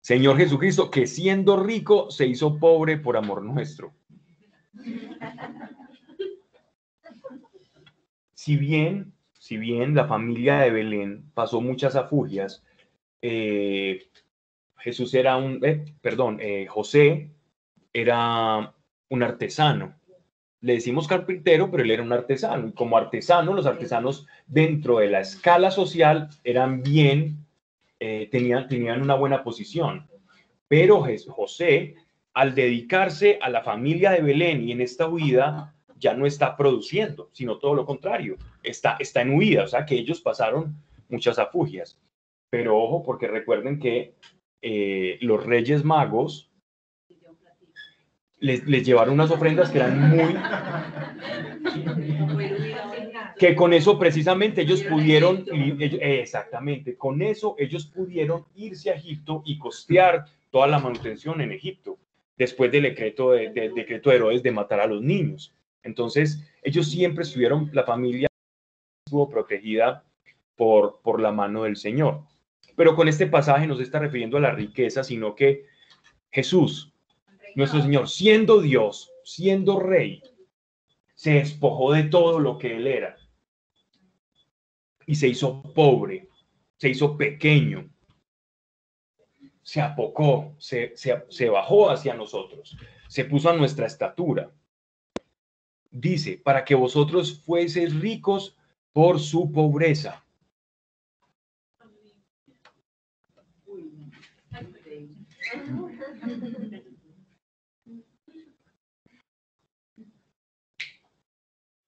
Señor 0.01 0.37
Jesucristo, 0.37 0.91
que 0.91 1.07
siendo 1.07 1.57
rico 1.57 2.11
se 2.11 2.27
hizo 2.27 2.59
pobre 2.59 2.99
por 2.99 3.17
amor 3.17 3.43
nuestro. 3.43 3.95
Si 8.35 8.57
bien, 8.57 9.15
si 9.39 9.57
bien 9.57 9.95
la 9.95 10.07
familia 10.07 10.59
de 10.59 10.71
Belén 10.71 11.31
pasó 11.33 11.63
muchas 11.63 11.97
afugias, 11.97 12.63
eh, 13.23 14.07
Jesús 14.77 15.15
era 15.15 15.39
un, 15.39 15.65
eh, 15.65 15.83
perdón, 16.03 16.39
eh, 16.43 16.67
José 16.67 17.31
era 17.95 18.74
un 19.11 19.23
artesano. 19.23 19.95
Le 20.61 20.75
decimos 20.75 21.07
carpintero, 21.07 21.71
pero 21.71 21.83
él 21.83 21.91
era 21.91 22.03
un 22.03 22.13
artesano. 22.13 22.69
Y 22.69 22.73
como 22.73 22.97
artesano, 22.97 23.53
los 23.53 23.67
artesanos 23.67 24.27
dentro 24.47 24.99
de 24.99 25.11
la 25.11 25.21
escala 25.21 25.71
social 25.71 26.31
eran 26.43 26.83
bien, 26.83 27.47
tenían, 27.99 28.69
tenían 28.69 29.03
una 29.03 29.15
buena 29.15 29.45
posición. 29.45 30.09
Pero 30.69 31.05
José, 31.29 31.97
al 32.33 32.55
dedicarse 32.55 33.39
a 33.41 33.49
la 33.51 33.63
familia 33.63 34.11
de 34.11 34.23
Belén 34.23 34.67
y 34.67 34.73
en 34.73 34.81
esta 34.81 35.07
huida, 35.09 35.75
ya 35.99 36.15
no 36.15 36.27
está 36.27 36.57
produciendo, 36.57 37.31
sino 37.33 37.59
todo 37.59 37.75
lo 37.75 37.87
contrario, 37.87 38.37
está, 38.63 38.97
está 38.99 39.23
en 39.23 39.35
huida, 39.35 39.65
o 39.65 39.69
sea 39.69 39.87
que 39.87 39.95
ellos 39.95 40.21
pasaron 40.21 40.77
muchas 41.09 41.39
afugias. 41.39 41.99
Pero 42.51 42.77
ojo, 42.77 43.03
porque 43.03 43.29
recuerden 43.29 43.79
que 43.79 44.15
eh, 44.63 45.19
los 45.21 45.45
reyes 45.45 45.85
magos 45.85 46.51
les, 48.39 48.67
les, 48.67 48.85
llevaron 48.85 49.15
unas 49.15 49.31
ofrendas 49.31 49.71
que 49.71 49.79
eran 49.79 50.11
muy... 50.11 50.37
que 53.39 53.55
con 53.57 53.73
eso 53.73 53.99
precisamente 53.99 54.63
ellos 54.63 54.83
pudieron, 54.83 55.45
exactamente, 55.81 56.97
con 56.97 57.23
eso 57.23 57.57
ellos 57.59 57.87
pudieron 57.87 58.45
irse 58.55 58.91
a 58.91 58.95
Egipto 58.95 59.43
y 59.45 59.59
costear 59.59 60.25
toda 60.51 60.67
la 60.67 60.79
manutención 60.79 61.41
en 61.41 61.53
Egipto, 61.53 61.99
después 62.37 62.71
del 62.71 62.85
decreto 62.85 63.33
de, 63.33 63.51
decreto 63.51 64.11
de 64.11 64.17
Herodes 64.17 64.43
de 64.43 64.53
matar 64.53 64.81
a 64.81 64.87
los 64.87 65.03
niños. 65.03 65.55
Entonces, 65.83 66.45
ellos 66.63 66.91
siempre 66.91 67.25
estuvieron, 67.25 67.71
la 67.73 67.85
familia 67.85 68.29
estuvo 69.05 69.29
protegida 69.29 70.05
por, 70.57 71.01
por 71.03 71.21
la 71.21 71.33
mano 71.33 71.65
del 71.65 71.77
Señor. 71.77 72.23
Pero 72.77 72.97
con 72.97 73.09
este 73.09 73.27
pasaje 73.27 73.67
no 73.67 73.77
se 73.77 73.83
está 73.83 73.99
refiriendo 73.99 74.37
a 74.37 74.41
la 74.41 74.53
riqueza, 74.53 75.05
sino 75.05 75.35
que 75.35 75.67
Jesús, 76.31 76.94
nuestro 77.55 77.83
Señor, 77.83 78.09
siendo 78.09 78.61
Dios, 78.61 79.13
siendo 79.25 79.81
Rey, 79.81 80.23
se 81.15 81.35
despojó 81.35 81.93
de 81.93 82.05
todo 82.05 82.39
lo 82.39 82.59
que 82.59 82.77
Él 82.77 82.87
era 82.87 83.17
y 85.07 85.15
se 85.15 85.29
hizo 85.29 85.63
pobre, 85.75 86.29
se 86.77 86.89
hizo 86.89 87.17
pequeño, 87.17 87.91
se 89.63 89.81
apocó, 89.81 90.55
se, 90.59 90.97
se, 90.97 91.25
se 91.29 91.49
bajó 91.49 91.91
hacia 91.91 92.15
nosotros, 92.15 92.77
se 93.09 93.25
puso 93.25 93.51
a 93.51 93.57
nuestra 93.57 93.87
estatura 93.87 94.51
dice, 95.95 96.41
para 96.45 96.65
que 96.65 96.75
vosotros 96.75 97.41
fueseis 97.45 97.95
ricos 97.95 98.57
por 98.93 99.21
su 99.21 99.51
pobreza. 99.53 100.23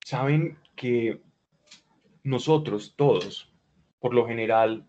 Saben 0.07 0.57
que 0.77 1.21
nosotros 2.23 2.95
todos, 2.95 3.53
por 3.99 4.15
lo 4.15 4.25
general, 4.25 4.87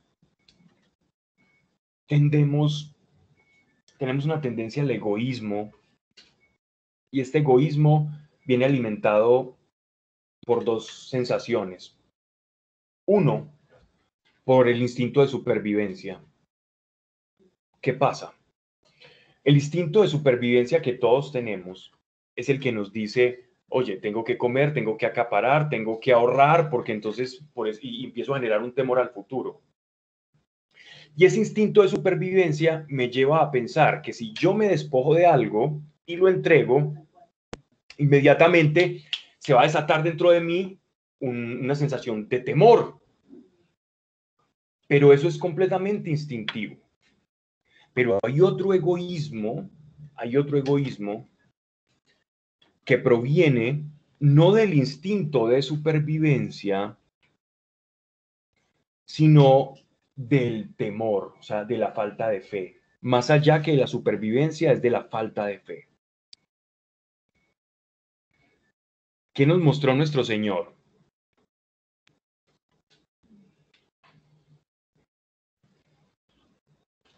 tendemos, 2.06 2.96
tenemos 3.98 4.26
una 4.26 4.42
tendencia 4.42 4.84
al 4.84 4.92
egoísmo 4.92 5.74
y 7.10 7.22
este 7.22 7.40
egoísmo 7.40 8.12
viene 8.46 8.66
alimentado 8.66 9.58
por 10.46 10.64
dos 10.64 11.10
sensaciones. 11.10 11.98
Uno, 13.08 13.52
por 14.44 14.68
el 14.68 14.84
instinto 14.84 15.22
de 15.22 15.30
supervivencia. 15.30 16.24
¿Qué 17.82 17.94
pasa? 17.94 18.36
El 19.44 19.56
instinto 19.56 20.04
de 20.04 20.10
supervivencia 20.10 20.84
que 20.84 20.94
todos 20.94 21.32
tenemos 21.32 21.92
es 22.36 22.50
el 22.50 22.60
que 22.60 22.72
nos 22.72 22.94
dice, 22.94 23.47
oye, 23.70 23.98
tengo 23.98 24.24
que 24.24 24.38
comer, 24.38 24.74
tengo 24.74 24.98
que 24.98 25.06
acaparar, 25.06 25.70
tengo 25.70 26.00
que 26.00 26.12
ahorrar, 26.12 26.70
porque 26.70 26.94
entonces 26.94 27.44
y 27.82 28.06
empiezo 28.06 28.34
a 28.34 28.38
generar 28.38 28.62
un 28.64 28.74
temor 28.74 29.00
al 29.00 29.10
futuro. 29.10 29.62
Y 31.16 31.26
ese 31.26 31.40
instinto 31.40 31.82
de 31.82 31.90
supervivencia 31.90 32.86
me 32.90 33.10
lleva 33.10 33.42
a 33.42 33.52
pensar 33.52 34.02
que 34.02 34.14
si 34.14 34.34
yo 34.34 34.54
me 34.54 34.68
despojo 34.68 35.16
de 35.16 35.26
algo 35.26 35.82
y 36.06 36.16
lo 36.16 36.30
entrego, 36.30 36.94
inmediatamente 37.98 39.04
se 39.40 39.54
va 39.54 39.62
a 39.62 39.66
desatar 39.66 40.04
dentro 40.04 40.30
de 40.30 40.42
mí 40.42 40.80
una 41.20 41.74
sensación 41.74 42.30
de 42.30 42.40
temor. 42.42 43.00
Pero 44.88 45.12
eso 45.12 45.28
es 45.28 45.38
completamente 45.38 46.10
instintivo. 46.10 46.78
Pero 47.94 48.20
hay 48.24 48.40
otro 48.40 48.74
egoísmo, 48.74 49.70
hay 50.16 50.38
otro 50.38 50.58
egoísmo 50.58 51.28
que 52.88 52.98
proviene 52.98 53.84
no 54.22 54.54
del 54.54 54.74
instinto 54.74 55.48
de 55.48 55.62
supervivencia, 55.62 56.98
sino 59.04 59.74
del 60.16 60.74
temor, 60.74 61.36
o 61.38 61.44
sea, 61.44 61.66
de 61.66 61.78
la 61.78 61.92
falta 61.92 62.30
de 62.30 62.40
fe. 62.40 62.80
Más 63.02 63.30
allá 63.30 63.62
que 63.62 63.76
la 63.76 63.88
supervivencia 63.88 64.72
es 64.72 64.82
de 64.82 64.90
la 64.90 65.04
falta 65.04 65.48
de 65.48 65.60
fe. 65.60 65.90
¿Qué 69.34 69.46
nos 69.46 69.60
mostró 69.60 69.94
nuestro 69.94 70.24
Señor? 70.24 70.74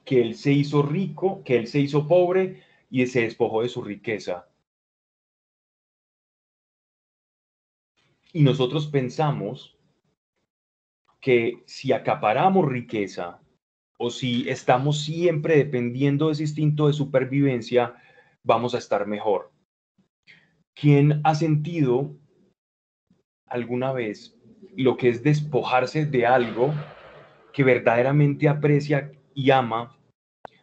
Que 0.04 0.20
Él 0.20 0.34
se 0.34 0.52
hizo 0.52 0.82
rico, 0.82 1.44
que 1.44 1.58
Él 1.58 1.68
se 1.68 1.80
hizo 1.80 2.08
pobre 2.08 2.64
y 2.90 3.06
se 3.06 3.22
despojó 3.22 3.62
de 3.62 3.70
su 3.70 3.84
riqueza. 3.84 4.50
Y 8.32 8.44
nosotros 8.44 8.88
pensamos 8.88 9.76
que 11.20 11.64
si 11.66 11.92
acaparamos 11.92 12.68
riqueza 12.68 13.42
o 13.98 14.10
si 14.10 14.48
estamos 14.48 15.04
siempre 15.04 15.58
dependiendo 15.58 16.28
de 16.28 16.34
ese 16.34 16.44
instinto 16.44 16.88
de 16.88 16.94
supervivencia, 16.94 17.96
vamos 18.44 18.76
a 18.76 18.78
estar 18.78 19.06
mejor. 19.08 19.52
¿Quién 20.74 21.22
ha 21.24 21.36
sentido 21.36 22.16
alguna 23.48 23.92
vez 23.92 24.38
lo 24.78 24.96
que 24.96 25.10
es 25.10 25.24
despojarse 25.24 26.06
de 26.06 26.26
algo 26.26 26.74
que 27.52 27.64
verdaderamente 27.64 28.48
aprecia 28.48 29.12
y 29.34 29.52
ama 29.52 29.98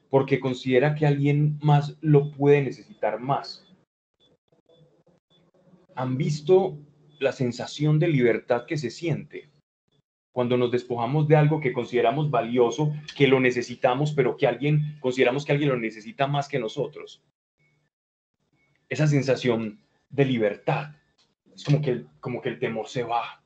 porque 0.09 0.41
considera 0.41 0.95
que 0.95 1.07
alguien 1.07 1.59
más 1.61 1.99
lo 2.01 2.31
puede 2.31 2.63
necesitar 2.63 3.21
más? 3.21 3.67
¿Han 5.95 6.17
visto 6.17 6.79
la 7.19 7.33
sensación 7.33 7.99
de 7.99 8.09
libertad 8.09 8.67
que 8.67 8.77
se 8.77 8.91
siente? 8.91 9.51
cuando 10.37 10.59
nos 10.59 10.71
despojamos 10.71 11.27
de 11.29 11.35
algo 11.35 11.61
que 11.61 11.73
consideramos 11.73 12.31
valioso, 12.31 12.93
que 13.17 13.27
lo 13.27 13.41
necesitamos, 13.41 14.13
pero 14.13 14.37
que 14.37 14.47
alguien, 14.47 14.99
consideramos 15.01 15.47
que 15.47 15.53
alguien 15.53 15.71
lo 15.71 15.79
necesita 15.79 16.27
más 16.27 16.47
que 16.47 16.59
nosotros. 16.59 17.25
Esa 18.87 19.07
sensación 19.07 19.81
de 20.11 20.27
libertad. 20.27 20.95
Es 21.55 21.65
como 21.65 21.81
que, 21.81 22.05
como 22.21 22.43
que 22.43 22.51
el 22.51 22.59
temor 22.59 22.87
se 22.87 23.03
va. 23.03 23.43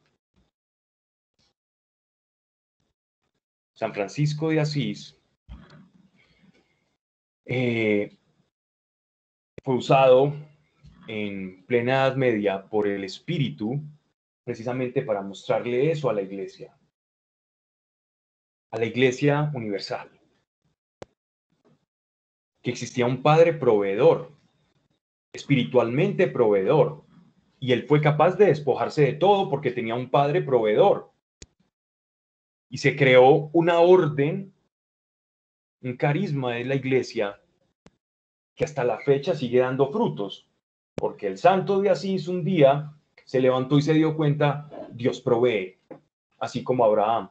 San 3.72 3.94
Francisco 3.94 4.48
de 4.48 4.58
Asís 4.58 5.16
eh, 7.44 8.18
fue 9.62 9.76
usado 9.76 10.34
en 11.12 11.64
plena 11.66 12.06
Edad 12.06 12.14
Media 12.14 12.68
por 12.68 12.86
el 12.86 13.02
Espíritu 13.02 13.82
precisamente 14.44 15.02
para 15.02 15.22
mostrarle 15.22 15.90
eso 15.90 16.08
a 16.08 16.12
la 16.12 16.22
iglesia, 16.22 16.78
a 18.70 18.78
la 18.78 18.84
iglesia 18.86 19.50
universal, 19.52 20.08
que 22.62 22.70
existía 22.70 23.06
un 23.06 23.22
Padre 23.22 23.54
proveedor, 23.54 24.30
espiritualmente 25.32 26.28
proveedor, 26.28 27.02
y 27.58 27.72
él 27.72 27.88
fue 27.88 28.00
capaz 28.00 28.36
de 28.36 28.46
despojarse 28.46 29.02
de 29.02 29.14
todo 29.14 29.50
porque 29.50 29.72
tenía 29.72 29.96
un 29.96 30.10
Padre 30.10 30.42
proveedor. 30.42 31.10
Y 32.68 32.78
se 32.78 32.94
creó 32.94 33.50
una 33.52 33.80
orden, 33.80 34.54
un 35.82 35.96
carisma 35.96 36.54
de 36.54 36.66
la 36.66 36.76
iglesia 36.76 37.40
que 38.54 38.64
hasta 38.64 38.84
la 38.84 39.00
fecha 39.00 39.34
sigue 39.34 39.58
dando 39.58 39.90
frutos, 39.90 40.49
porque 41.00 41.26
el 41.26 41.38
santo 41.38 41.80
de 41.80 41.90
Asís 41.90 42.28
un 42.28 42.44
día 42.44 42.92
se 43.24 43.40
levantó 43.40 43.78
y 43.78 43.82
se 43.82 43.94
dio 43.94 44.16
cuenta, 44.16 44.70
Dios 44.92 45.20
provee, 45.20 45.78
así 46.38 46.62
como 46.62 46.84
Abraham, 46.84 47.30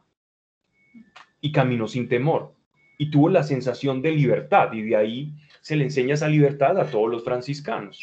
y 1.39 1.51
caminó 1.51 1.87
sin 1.87 2.09
temor, 2.09 2.53
y 2.97 3.11
tuvo 3.11 3.29
la 3.29 3.43
sensación 3.43 4.01
de 4.01 4.11
libertad, 4.11 4.73
y 4.73 4.81
de 4.81 4.95
ahí 4.95 5.33
se 5.61 5.75
le 5.75 5.85
enseña 5.85 6.15
esa 6.15 6.27
libertad 6.27 6.77
a 6.79 6.89
todos 6.89 7.09
los 7.09 7.23
franciscanos. 7.23 7.99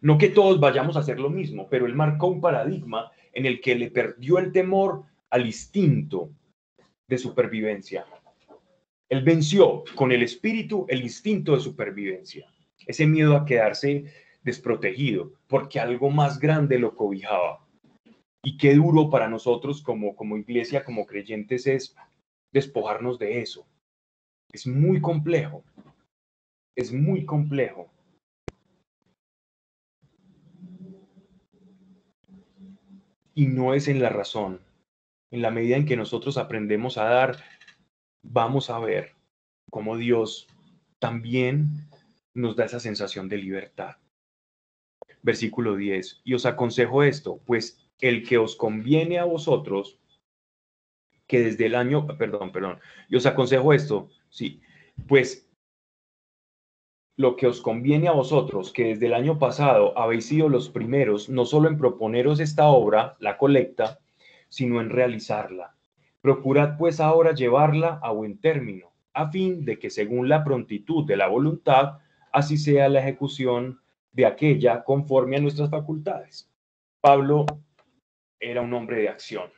No 0.00 0.18
que 0.18 0.28
todos 0.28 0.60
vayamos 0.60 0.96
a 0.96 1.00
hacer 1.00 1.18
lo 1.18 1.30
mismo, 1.30 1.68
pero 1.70 1.86
él 1.86 1.94
marcó 1.94 2.26
un 2.26 2.40
paradigma 2.40 3.10
en 3.32 3.46
el 3.46 3.60
que 3.60 3.74
le 3.74 3.90
perdió 3.90 4.38
el 4.38 4.52
temor 4.52 5.04
al 5.30 5.46
instinto 5.46 6.30
de 7.06 7.18
supervivencia. 7.18 8.04
Él 9.08 9.22
venció 9.22 9.84
con 9.94 10.12
el 10.12 10.22
espíritu 10.22 10.86
el 10.88 11.02
instinto 11.02 11.54
de 11.54 11.60
supervivencia, 11.60 12.52
ese 12.86 13.06
miedo 13.06 13.36
a 13.36 13.44
quedarse 13.44 14.04
desprotegido, 14.42 15.32
porque 15.46 15.80
algo 15.80 16.10
más 16.10 16.38
grande 16.38 16.78
lo 16.78 16.96
cobijaba. 16.96 17.66
Y 18.44 18.56
qué 18.56 18.74
duro 18.74 19.08
para 19.08 19.28
nosotros 19.28 19.82
como, 19.82 20.16
como 20.16 20.36
iglesia, 20.36 20.84
como 20.84 21.06
creyentes, 21.06 21.66
es 21.66 21.94
despojarnos 22.52 23.18
de 23.18 23.40
eso. 23.40 23.66
Es 24.52 24.66
muy 24.66 25.00
complejo. 25.00 25.62
Es 26.76 26.92
muy 26.92 27.24
complejo. 27.24 27.88
Y 33.34 33.46
no 33.46 33.74
es 33.74 33.88
en 33.88 34.02
la 34.02 34.08
razón. 34.08 34.60
En 35.30 35.40
la 35.40 35.50
medida 35.50 35.76
en 35.76 35.86
que 35.86 35.96
nosotros 35.96 36.36
aprendemos 36.36 36.98
a 36.98 37.04
dar, 37.04 37.36
vamos 38.22 38.68
a 38.70 38.78
ver 38.78 39.14
cómo 39.70 39.96
Dios 39.96 40.48
también 40.98 41.88
nos 42.34 42.56
da 42.56 42.64
esa 42.64 42.80
sensación 42.80 43.28
de 43.28 43.38
libertad. 43.38 43.96
Versículo 45.22 45.76
10. 45.76 46.22
Y 46.24 46.34
os 46.34 46.46
aconsejo 46.46 47.02
esto, 47.02 47.40
pues 47.44 47.82
el 48.00 48.26
que 48.26 48.38
os 48.38 48.56
conviene 48.56 49.18
a 49.18 49.24
vosotros, 49.24 49.98
que 51.26 51.40
desde 51.40 51.66
el 51.66 51.74
año, 51.74 52.06
perdón, 52.18 52.52
perdón, 52.52 52.78
y 53.08 53.16
os 53.16 53.26
aconsejo 53.26 53.72
esto, 53.72 54.10
sí, 54.28 54.60
pues 55.06 55.48
lo 57.16 57.36
que 57.36 57.46
os 57.46 57.60
conviene 57.60 58.08
a 58.08 58.12
vosotros, 58.12 58.72
que 58.72 58.86
desde 58.86 59.06
el 59.06 59.14
año 59.14 59.38
pasado 59.38 59.96
habéis 59.98 60.26
sido 60.26 60.48
los 60.48 60.68
primeros, 60.68 61.28
no 61.28 61.44
solo 61.44 61.68
en 61.68 61.78
proponeros 61.78 62.40
esta 62.40 62.66
obra, 62.66 63.16
la 63.20 63.38
colecta, 63.38 64.00
sino 64.48 64.80
en 64.80 64.90
realizarla. 64.90 65.76
Procurad 66.20 66.76
pues 66.78 67.00
ahora 67.00 67.32
llevarla 67.32 68.00
a 68.02 68.10
buen 68.12 68.38
término, 68.38 68.92
a 69.12 69.30
fin 69.30 69.64
de 69.64 69.78
que 69.78 69.90
según 69.90 70.28
la 70.28 70.42
prontitud 70.42 71.06
de 71.06 71.16
la 71.16 71.28
voluntad, 71.28 71.98
así 72.32 72.56
sea 72.56 72.88
la 72.88 73.00
ejecución 73.00 73.80
de 74.12 74.26
aquella 74.26 74.82
conforme 74.82 75.36
a 75.36 75.40
nuestras 75.40 75.70
facultades. 75.70 76.50
Pablo 77.00 77.46
era 78.40 78.60
un 78.60 78.72
hombre 78.74 79.02
de 79.02 79.08
acción. 79.08 79.50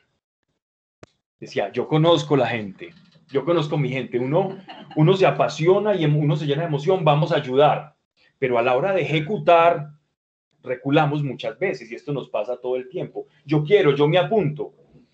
Decía, 1.39 1.71
yo 1.71 1.87
conozco 1.87 2.37
la 2.37 2.47
gente, 2.47 2.93
yo 3.27 3.43
conozco 3.43 3.77
mi 3.77 3.89
gente, 3.89 4.19
uno, 4.19 4.57
uno 4.95 5.17
se 5.17 5.25
apasiona 5.25 5.95
y 5.95 6.05
uno 6.05 6.35
se 6.35 6.45
llena 6.45 6.61
de 6.61 6.67
emoción, 6.67 7.03
vamos 7.03 7.31
a 7.31 7.37
ayudar, 7.37 7.95
pero 8.39 8.57
a 8.57 8.61
la 8.61 8.75
hora 8.75 8.93
de 8.93 9.01
ejecutar, 9.01 9.89
reculamos 10.63 11.23
muchas 11.23 11.57
veces 11.59 11.91
y 11.91 11.95
esto 11.95 12.13
nos 12.13 12.29
pasa 12.29 12.57
todo 12.57 12.75
el 12.75 12.89
tiempo. 12.89 13.27
Yo 13.45 13.63
quiero, 13.63 13.95
yo 13.95 14.07
me 14.07 14.17
apunto, 14.17 14.73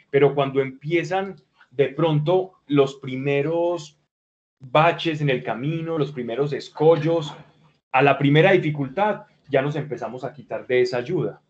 pero 0.09 0.35
cuando 0.35 0.61
empiezan 0.61 1.35
de 1.71 1.89
pronto 1.89 2.53
los 2.67 2.95
primeros 2.95 3.99
baches 4.59 5.21
en 5.21 5.29
el 5.29 5.43
camino, 5.43 5.97
los 5.97 6.11
primeros 6.11 6.53
escollos, 6.53 7.33
a 7.91 8.01
la 8.01 8.17
primera 8.17 8.51
dificultad, 8.51 9.23
ya 9.49 9.61
nos 9.61 9.75
empezamos 9.75 10.23
a 10.23 10.33
quitar 10.33 10.65
de 10.65 10.81
esa 10.81 10.97
ayuda. 10.97 11.41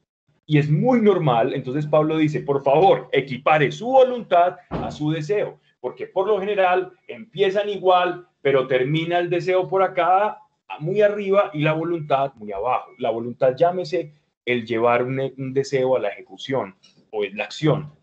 Y 0.46 0.58
es 0.58 0.70
muy 0.70 1.02
normal, 1.02 1.54
entonces 1.54 1.86
Pablo 1.86 2.18
dice, 2.18 2.42
por 2.42 2.64
favor, 2.64 3.08
equipare 3.12 3.72
su 3.72 3.88
voluntad 3.88 4.58
a 4.70 4.92
su 4.92 5.12
deseo, 5.12 5.60
porque 5.80 6.08
por 6.08 6.28
lo 6.28 6.40
general 6.40 6.92
empiezan 7.08 7.70
igual, 7.70 8.28
pero 8.42 8.68
termina 8.68 9.20
el 9.20 9.30
deseo 9.30 9.70
por 9.70 9.84
acá, 9.84 10.40
muy 10.80 11.02
arriba, 11.02 11.52
y 11.54 11.62
la 11.62 11.74
voluntad 11.74 12.34
muy 12.36 12.52
abajo. 12.52 12.90
La 12.98 13.12
voluntad 13.12 13.56
llámese 13.56 14.14
el 14.46 14.66
llevar 14.66 15.04
un, 15.04 15.54
deseo 15.54 15.96
a 15.96 16.00
la 16.00 16.10
ejecución 16.10 16.76
o 17.12 17.24
la 17.24 17.44
acción. 17.44 17.94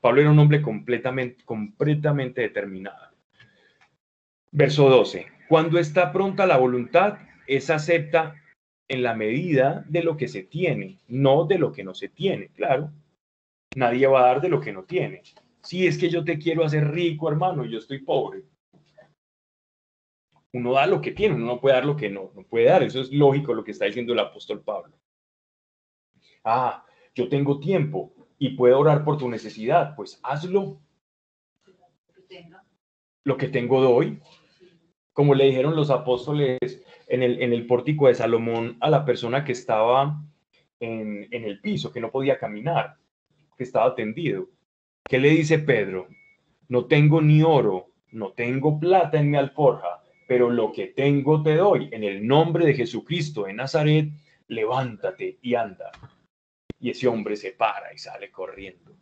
Pablo 0.00 0.20
era 0.20 0.30
un 0.30 0.38
hombre 0.38 0.62
completamente, 0.62 1.44
completamente 1.44 2.42
determinado. 2.42 3.08
Verso 4.52 4.88
12. 4.88 5.26
Cuando 5.48 5.78
está 5.78 6.12
pronta 6.12 6.46
la 6.46 6.56
voluntad, 6.56 7.18
es 7.46 7.70
acepta 7.70 8.34
en 8.88 9.02
la 9.02 9.14
medida 9.14 9.84
de 9.88 10.02
lo 10.02 10.16
que 10.16 10.28
se 10.28 10.42
tiene, 10.42 10.98
no 11.08 11.44
de 11.44 11.58
lo 11.58 11.72
que 11.72 11.84
no 11.84 11.94
se 11.94 12.08
tiene, 12.08 12.48
claro. 12.48 12.92
Nadie 13.74 14.06
va 14.06 14.20
a 14.20 14.26
dar 14.26 14.40
de 14.40 14.48
lo 14.48 14.60
que 14.60 14.72
no 14.72 14.84
tiene. 14.84 15.22
Si 15.62 15.86
es 15.86 15.98
que 15.98 16.08
yo 16.08 16.24
te 16.24 16.38
quiero 16.38 16.64
hacer 16.64 16.88
rico, 16.92 17.28
hermano, 17.28 17.64
y 17.64 17.70
yo 17.70 17.78
estoy 17.78 17.98
pobre. 17.98 18.44
Uno 20.52 20.72
da 20.72 20.86
lo 20.86 21.00
que 21.00 21.10
tiene, 21.10 21.34
uno 21.34 21.46
no 21.46 21.60
puede 21.60 21.74
dar 21.74 21.84
lo 21.84 21.96
que 21.96 22.08
no, 22.08 22.30
no 22.34 22.42
puede 22.44 22.66
dar. 22.66 22.82
Eso 22.82 23.00
es 23.00 23.12
lógico 23.12 23.52
lo 23.52 23.64
que 23.64 23.72
está 23.72 23.84
diciendo 23.84 24.12
el 24.12 24.20
apóstol 24.20 24.62
Pablo. 24.62 24.96
Ah, 26.44 26.86
yo 27.14 27.28
tengo 27.28 27.58
tiempo 27.58 28.14
y 28.38 28.50
puedo 28.50 28.78
orar 28.78 29.04
por 29.04 29.18
tu 29.18 29.28
necesidad, 29.28 29.94
pues 29.96 30.20
hazlo. 30.22 30.80
Lo 33.24 33.36
que 33.36 33.48
tengo 33.48 33.80
doy. 33.80 34.20
Como 35.16 35.34
le 35.34 35.46
dijeron 35.46 35.74
los 35.74 35.88
apóstoles 35.88 36.58
en 37.08 37.22
el, 37.22 37.42
en 37.42 37.54
el 37.54 37.66
pórtico 37.66 38.08
de 38.08 38.14
Salomón 38.14 38.76
a 38.80 38.90
la 38.90 39.06
persona 39.06 39.44
que 39.44 39.52
estaba 39.52 40.22
en, 40.78 41.26
en 41.30 41.44
el 41.44 41.60
piso, 41.60 41.90
que 41.90 42.00
no 42.00 42.10
podía 42.10 42.38
caminar, 42.38 42.96
que 43.56 43.64
estaba 43.64 43.94
tendido. 43.94 44.50
¿Qué 45.08 45.18
le 45.18 45.30
dice 45.30 45.58
Pedro? 45.58 46.08
No 46.68 46.84
tengo 46.84 47.22
ni 47.22 47.42
oro, 47.42 47.92
no 48.10 48.32
tengo 48.32 48.78
plata 48.78 49.18
en 49.18 49.30
mi 49.30 49.38
alforja, 49.38 50.02
pero 50.28 50.50
lo 50.50 50.70
que 50.70 50.88
tengo 50.88 51.42
te 51.42 51.56
doy. 51.56 51.88
En 51.92 52.04
el 52.04 52.26
nombre 52.26 52.66
de 52.66 52.74
Jesucristo 52.74 53.44
de 53.44 53.54
Nazaret, 53.54 54.10
levántate 54.48 55.38
y 55.40 55.54
anda 55.54 55.90
y 56.80 56.90
ese 56.90 57.08
hombre 57.08 57.36
se 57.36 57.52
para 57.52 57.92
y 57.94 57.98
sale 57.98 58.30
corriendo. 58.30 58.94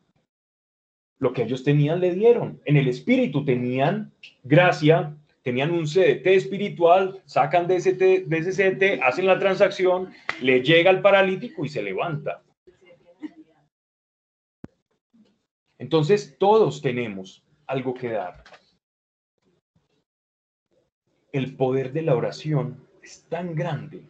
Lo 1.18 1.33
que 1.33 1.42
ellos 1.42 1.64
tenían 1.64 2.00
le 2.00 2.14
dieron. 2.14 2.61
En 2.64 2.77
el 2.77 2.88
espíritu 2.88 3.44
tenían 3.44 4.12
gracia, 4.42 5.16
tenían 5.44 5.70
un 5.70 5.85
CDT 5.85 6.26
espiritual, 6.26 7.22
sacan 7.26 7.68
de 7.68 7.76
ese, 7.76 7.92
de 7.92 8.26
ese 8.30 8.50
CDT, 8.50 9.02
hacen 9.02 9.26
la 9.26 9.38
transacción, 9.38 10.12
le 10.40 10.62
llega 10.62 10.90
al 10.90 11.02
paralítico 11.02 11.64
y 11.64 11.68
se 11.68 11.83
levanta. 11.83 12.42
Entonces 15.78 16.37
todos 16.38 16.80
tenemos 16.80 17.44
algo 17.66 17.92
que 17.94 18.09
dar. 18.09 18.42
El 21.30 21.54
poder 21.57 21.92
de 21.92 22.02
la 22.02 22.16
oración 22.16 22.88
es 23.02 23.26
tan 23.28 23.54
grande 23.54 24.02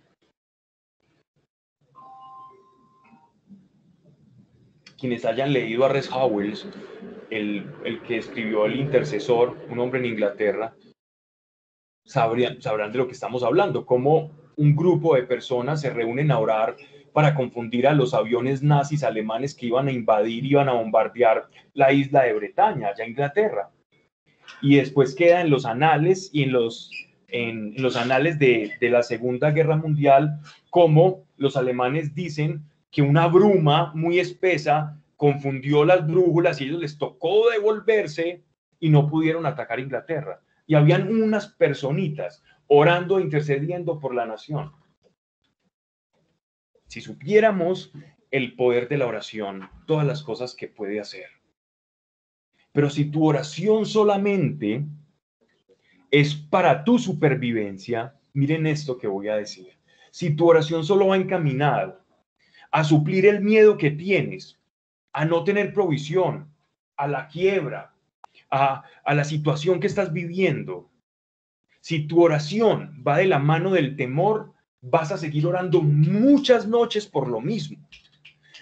quienes 5.04 5.24
hayan 5.24 5.52
leído 5.52 5.84
a 5.84 5.88
Res 5.88 6.10
Howells, 6.10 6.66
el, 7.30 7.66
que 8.06 8.18
escribió 8.18 8.66
El 8.66 8.76
Intercesor, 8.76 9.58
un 9.68 9.78
hombre 9.78 9.98
en 9.98 10.06
Inglaterra, 10.06 10.74
sabrían, 12.04 12.60
sabrán 12.60 12.92
de 12.92 12.98
lo 12.98 13.06
que 13.06 13.12
estamos 13.12 13.42
hablando, 13.42 13.86
cómo 13.86 14.30
un 14.56 14.76
grupo 14.76 15.14
de 15.14 15.22
personas 15.22 15.80
se 15.80 15.90
reúnen 15.90 16.30
a 16.30 16.38
orar 16.38 16.76
para 17.12 17.34
confundir 17.34 17.86
a 17.86 17.94
los 17.94 18.12
aviones 18.14 18.62
nazis 18.62 19.04
alemanes 19.04 19.54
que 19.54 19.66
iban 19.66 19.88
a 19.88 19.92
invadir, 19.92 20.44
iban 20.44 20.68
a 20.68 20.72
bombardear 20.72 21.48
la 21.72 21.92
isla 21.92 22.22
de 22.22 22.32
Bretaña, 22.34 22.88
allá 22.88 23.06
Inglaterra. 23.06 23.70
Y 24.60 24.76
después 24.76 25.14
queda 25.14 25.40
en 25.40 25.50
los 25.50 25.64
anales 25.64 26.30
y 26.32 26.42
en 26.42 26.52
los, 26.52 26.90
en, 27.28 27.74
los 27.80 27.96
anales 27.96 28.38
de, 28.38 28.72
de 28.80 28.90
la 28.90 29.02
Segunda 29.02 29.50
Guerra 29.50 29.76
Mundial 29.76 30.40
como 30.70 31.24
los 31.36 31.56
alemanes 31.56 32.14
dicen 32.14 32.64
que 32.90 33.02
una 33.02 33.26
bruma 33.28 33.92
muy 33.94 34.18
espesa 34.18 35.00
confundió 35.16 35.84
las 35.84 36.06
brújulas 36.06 36.60
y 36.60 36.64
ellos 36.64 36.80
les 36.80 36.98
tocó 36.98 37.50
devolverse 37.50 38.42
y 38.80 38.90
no 38.90 39.08
pudieron 39.08 39.46
atacar 39.46 39.80
Inglaterra. 39.80 40.40
Y 40.66 40.74
habían 40.74 41.08
unas 41.08 41.48
personitas 41.48 42.42
orando 42.66 43.18
e 43.18 43.22
intercediendo 43.22 43.98
por 43.98 44.14
la 44.14 44.26
nación. 44.26 44.72
Si 46.86 47.00
supiéramos 47.00 47.92
el 48.30 48.56
poder 48.56 48.88
de 48.88 48.98
la 48.98 49.06
oración, 49.06 49.68
todas 49.86 50.06
las 50.06 50.22
cosas 50.22 50.54
que 50.54 50.68
puede 50.68 51.00
hacer. 51.00 51.26
Pero 52.72 52.90
si 52.90 53.04
tu 53.06 53.24
oración 53.24 53.86
solamente 53.86 54.84
es 56.10 56.34
para 56.34 56.84
tu 56.84 56.98
supervivencia, 56.98 58.18
miren 58.32 58.66
esto 58.66 58.98
que 58.98 59.06
voy 59.06 59.28
a 59.28 59.36
decir. 59.36 59.78
Si 60.10 60.34
tu 60.34 60.48
oración 60.48 60.84
solo 60.84 61.08
va 61.08 61.16
encaminada 61.16 62.04
a 62.70 62.82
suplir 62.82 63.26
el 63.26 63.40
miedo 63.40 63.78
que 63.78 63.92
tienes, 63.92 64.60
a 65.12 65.24
no 65.24 65.44
tener 65.44 65.72
provisión, 65.72 66.52
a 66.96 67.06
la 67.06 67.28
quiebra, 67.28 67.93
a, 68.54 69.14
la 69.14 69.24
situación 69.24 69.80
que 69.80 69.88
estás 69.88 70.12
viviendo, 70.12 70.90
si 71.80 72.06
tu 72.06 72.22
oración 72.22 73.02
va 73.06 73.18
de 73.18 73.26
la 73.26 73.38
mano 73.38 73.70
del 73.72 73.96
temor, 73.96 74.52
vas 74.80 75.10
a 75.12 75.18
seguir 75.18 75.46
orando 75.46 75.82
muchas 75.82 76.66
noches 76.66 77.06
por 77.06 77.28
lo 77.28 77.40
mismo. 77.40 77.78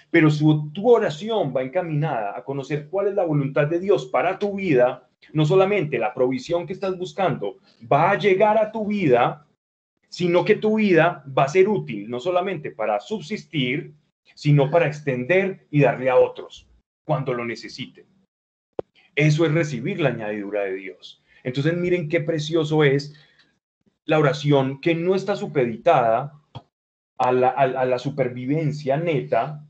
Pero 0.09 0.29
si 0.29 0.43
tu 0.73 0.89
oración 0.89 1.53
va 1.55 1.63
encaminada 1.63 2.37
a 2.37 2.43
conocer 2.43 2.87
cuál 2.89 3.07
es 3.07 3.15
la 3.15 3.23
voluntad 3.23 3.67
de 3.67 3.79
Dios 3.79 4.05
para 4.07 4.39
tu 4.39 4.55
vida, 4.55 5.07
no 5.31 5.45
solamente 5.45 5.97
la 5.97 6.13
provisión 6.13 6.65
que 6.65 6.73
estás 6.73 6.97
buscando 6.97 7.57
va 7.91 8.11
a 8.11 8.17
llegar 8.17 8.57
a 8.57 8.71
tu 8.71 8.87
vida, 8.87 9.45
sino 10.09 10.43
que 10.43 10.55
tu 10.55 10.77
vida 10.77 11.23
va 11.35 11.43
a 11.45 11.49
ser 11.49 11.67
útil 11.67 12.09
no 12.09 12.19
solamente 12.19 12.71
para 12.71 12.99
subsistir, 12.99 13.93
sino 14.35 14.69
para 14.69 14.87
extender 14.87 15.65
y 15.69 15.81
darle 15.81 16.09
a 16.09 16.17
otros 16.17 16.67
cuando 17.05 17.33
lo 17.33 17.45
necesiten. 17.45 18.12
Eso 19.15 19.45
es 19.45 19.51
recibir 19.51 19.99
la 19.99 20.09
añadidura 20.09 20.61
de 20.63 20.73
Dios. 20.73 21.23
Entonces 21.43 21.75
miren 21.75 22.09
qué 22.09 22.21
precioso 22.21 22.83
es 22.83 23.13
la 24.05 24.19
oración 24.19 24.81
que 24.81 24.95
no 24.95 25.15
está 25.15 25.35
supeditada 25.35 26.39
a 27.17 27.31
la, 27.31 27.99
supervivencia 27.99 28.97
neta, 28.97 29.65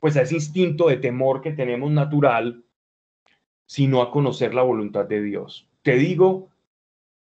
pues 0.00 0.16
a 0.16 0.22
ese 0.22 0.34
instinto 0.34 0.88
de 0.88 0.96
temor 0.96 1.40
que 1.40 1.52
tenemos 1.52 1.90
natural, 1.90 2.64
sino 3.66 4.02
a 4.02 4.10
conocer 4.10 4.54
la 4.54 4.62
voluntad 4.62 5.04
de 5.04 5.22
Dios. 5.22 5.68
Te 5.82 5.96
digo 5.96 6.50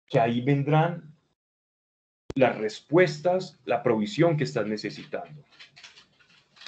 que 0.06 0.18
ahí 0.18 0.40
vendrán 0.40 1.14
las 2.34 2.58
respuestas, 2.58 3.60
la 3.64 3.82
provisión 3.82 4.36
que 4.36 4.44
estás 4.44 4.66
necesitando. 4.66 5.44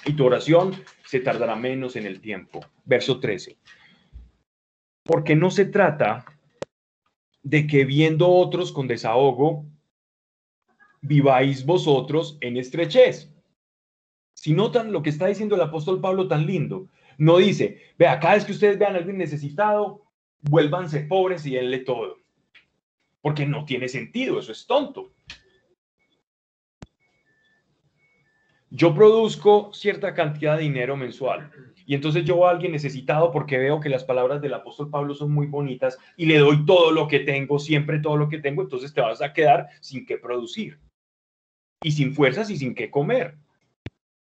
Y 0.05 0.14
tu 0.14 0.26
oración 0.26 0.74
se 1.05 1.20
tardará 1.20 1.57
menos 1.57 1.96
en 1.96 2.07
el 2.07 2.20
tiempo. 2.20 2.61
Verso 2.85 3.20
13. 3.20 3.57
Porque 5.04 5.34
no 5.34 5.50
se 5.50 5.64
trata 5.64 6.24
de 7.42 7.66
que 7.66 7.84
viendo 7.84 8.28
otros 8.28 8.72
con 8.72 8.86
desahogo, 8.86 9.66
viváis 11.00 11.66
vosotros 11.66 12.38
en 12.40 12.56
estrechez. 12.56 13.32
Si 14.34 14.54
notan 14.54 14.92
lo 14.92 15.02
que 15.02 15.10
está 15.10 15.26
diciendo 15.26 15.54
el 15.54 15.60
apóstol 15.60 16.00
Pablo 16.00 16.28
tan 16.28 16.46
lindo, 16.46 16.88
no 17.18 17.38
dice, 17.38 17.80
vea, 17.98 18.18
cada 18.18 18.34
vez 18.34 18.44
que 18.44 18.52
ustedes 18.52 18.78
vean 18.78 18.94
a 18.94 18.98
alguien 18.98 19.18
necesitado, 19.18 20.02
vuélvanse 20.40 21.00
pobres 21.00 21.44
y 21.46 21.54
denle 21.54 21.80
todo. 21.80 22.18
Porque 23.20 23.46
no 23.46 23.64
tiene 23.64 23.88
sentido, 23.88 24.38
eso 24.38 24.52
es 24.52 24.66
tonto. 24.66 25.12
Yo 28.70 28.94
produzco 28.94 29.72
cierta 29.74 30.14
cantidad 30.14 30.56
de 30.56 30.62
dinero 30.62 30.96
mensual 30.96 31.52
y 31.87 31.95
entonces 31.95 32.25
yo 32.25 32.47
a 32.47 32.51
alguien 32.51 32.73
necesitado 32.73 33.31
porque 33.31 33.59
veo 33.59 33.81
que 33.81 33.88
las 33.88 34.05
palabras 34.05 34.40
del 34.40 34.55
apóstol 34.55 34.90
Pablo 34.90 35.14
son 35.14 35.33
muy 35.33 35.47
bonitas 35.47 35.99
y 36.16 36.27
le 36.27 36.38
doy 36.38 36.64
todo 36.64 36.90
lo 36.90 37.09
que 37.09 37.21
tengo, 37.21 37.59
siempre 37.59 37.99
todo 37.99 38.16
lo 38.16 38.29
que 38.29 38.38
tengo, 38.38 38.62
entonces 38.62 38.92
te 38.92 39.01
vas 39.01 39.23
a 39.23 39.33
quedar 39.33 39.68
sin 39.81 40.07
qué 40.07 40.18
producir 40.18 40.79
y 41.83 41.92
sin 41.92 42.14
fuerzas 42.14 42.51
y 42.51 42.57
sin 42.57 42.75
qué 42.75 42.90
comer. 42.90 43.37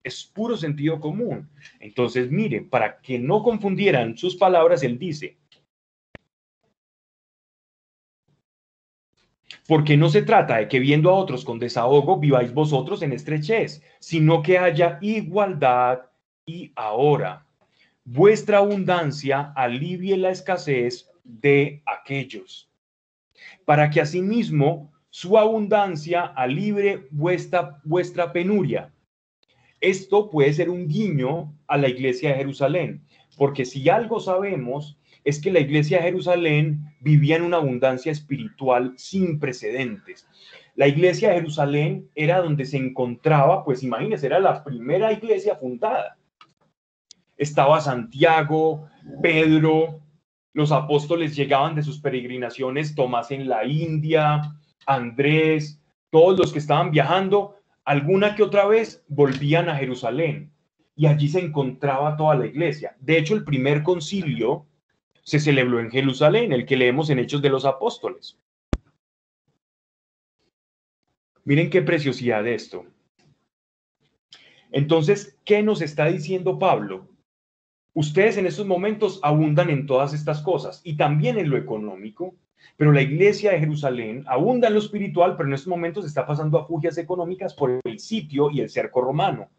Es 0.04 0.26
puro 0.26 0.58
sentido 0.58 1.00
común. 1.00 1.48
Entonces, 1.80 2.32
mire, 2.32 2.62
para 2.62 3.00
que 3.02 3.20
no 3.20 3.44
confundieran 3.44 4.18
sus 4.18 4.36
palabras, 4.36 4.82
él 4.82 4.98
dice, 4.98 5.38
Porque 9.68 9.96
no 9.96 10.10
se 10.10 10.24
trata 10.24 10.58
de 10.58 10.68
que 10.68 10.80
viendo 10.80 11.10
a 11.10 11.14
otros 11.14 11.46
con 11.46 11.60
desahogo 11.60 12.18
viváis 12.18 12.54
vosotros 12.54 13.02
en 13.04 13.14
estrechez, 13.14 13.84
sino 14.00 14.42
que 14.42 14.58
haya 14.58 14.98
igualdad 15.02 16.02
y 16.46 16.72
ahora 16.76 17.46
vuestra 18.04 18.58
abundancia 18.58 19.54
alivie 19.56 20.18
la 20.18 20.32
escasez 20.32 21.10
de 21.24 21.82
aquellos, 21.86 22.70
para 23.66 23.90
que 23.90 24.02
asimismo 24.02 24.92
su 25.10 25.38
abundancia 25.38 26.22
alivie 26.22 27.08
vuestra, 27.12 27.80
vuestra 27.84 28.32
penuria. 28.32 28.94
Esto 29.80 30.30
puede 30.30 30.54
ser 30.54 30.70
un 30.70 30.88
guiño 30.88 31.54
a 31.68 31.78
la 31.78 31.90
iglesia 31.90 32.30
de 32.30 32.36
Jerusalén, 32.36 33.04
porque 33.38 33.66
si 33.66 33.90
algo 33.90 34.20
sabemos 34.20 34.98
es 35.24 35.40
que 35.40 35.52
la 35.52 35.60
iglesia 35.60 35.98
de 35.98 36.04
Jerusalén 36.04 36.82
vivía 37.00 37.36
en 37.36 37.44
una 37.44 37.58
abundancia 37.58 38.12
espiritual 38.12 38.94
sin 38.98 39.40
precedentes. 39.40 40.28
La 40.76 40.88
iglesia 40.88 41.30
de 41.30 41.36
Jerusalén 41.36 42.10
era 42.16 42.40
donde 42.42 42.66
se 42.66 42.78
encontraba, 42.78 43.64
pues 43.64 43.84
imagínense, 43.84 44.26
era 44.26 44.40
la 44.40 44.64
primera 44.64 45.12
iglesia 45.12 45.56
fundada. 45.56 46.18
Estaba 47.42 47.82
Santiago, 47.82 48.88
Pedro, 49.20 50.00
los 50.54 50.72
apóstoles 50.72 51.36
llegaban 51.36 51.74
de 51.74 51.82
sus 51.82 52.00
peregrinaciones, 52.00 52.94
Tomás 52.94 53.32
en 53.32 53.50
la 53.50 53.66
India, 53.66 54.54
Andrés, 54.86 55.82
todos 56.12 56.38
los 56.38 56.54
que 56.54 56.60
estaban 56.60 56.92
viajando, 56.92 57.56
alguna 57.84 58.36
que 58.36 58.44
otra 58.44 58.68
vez 58.68 59.04
volvían 59.08 59.70
a 59.70 59.76
Jerusalén 59.76 60.54
y 60.96 61.08
allí 61.08 61.30
se 61.30 61.40
encontraba 61.40 62.16
toda 62.16 62.36
la 62.36 62.46
iglesia. 62.46 62.96
De 63.00 63.18
hecho, 63.18 63.34
el 63.34 63.44
primer 63.44 63.82
concilio 63.82 64.68
se 65.24 65.40
celebró 65.40 65.80
en 65.80 65.90
Jerusalén, 65.90 66.54
el 66.54 66.68
que 66.68 66.78
leemos 66.78 67.10
en 67.10 67.18
Hechos 67.18 67.42
de 67.42 67.50
los 67.50 67.66
Apóstoles. 67.66 68.38
Miren 71.44 71.72
qué 71.72 71.82
preciosidad 71.82 72.46
esto. 72.46 72.86
Entonces, 74.72 75.40
¿qué 75.44 75.64
nos 75.64 75.82
está 75.82 76.06
diciendo 76.06 76.60
Pablo? 76.60 77.11
Ustedes 77.94 78.38
en 78.38 78.46
estos 78.46 78.66
momentos 78.66 79.20
abundan 79.22 79.70
en 79.70 79.86
todas 79.86 80.14
estas 80.14 80.42
cosas 80.42 80.82
y 80.84 80.96
también 80.96 81.38
en 81.38 81.50
lo 81.50 81.58
económico, 81.58 82.36
pero 82.78 82.92
la 82.92 83.02
iglesia 83.02 83.52
de 83.52 83.60
Jerusalén 83.60 84.24
abunda 84.28 84.68
en 84.68 84.76
lo 84.76 84.80
espiritual, 84.80 85.36
pero 85.36 85.50
en 85.50 85.56
estos 85.56 85.68
momentos 85.68 86.06
está 86.06 86.26
pasando 86.26 86.58
a 86.58 86.66
fugias 86.66 86.98
económicas 86.98 87.54
por 87.54 87.80
el 87.84 88.00
sitio 88.00 88.50
y 88.50 88.62
el 88.62 88.70
cerco 88.70 89.02
romano. 89.02 89.50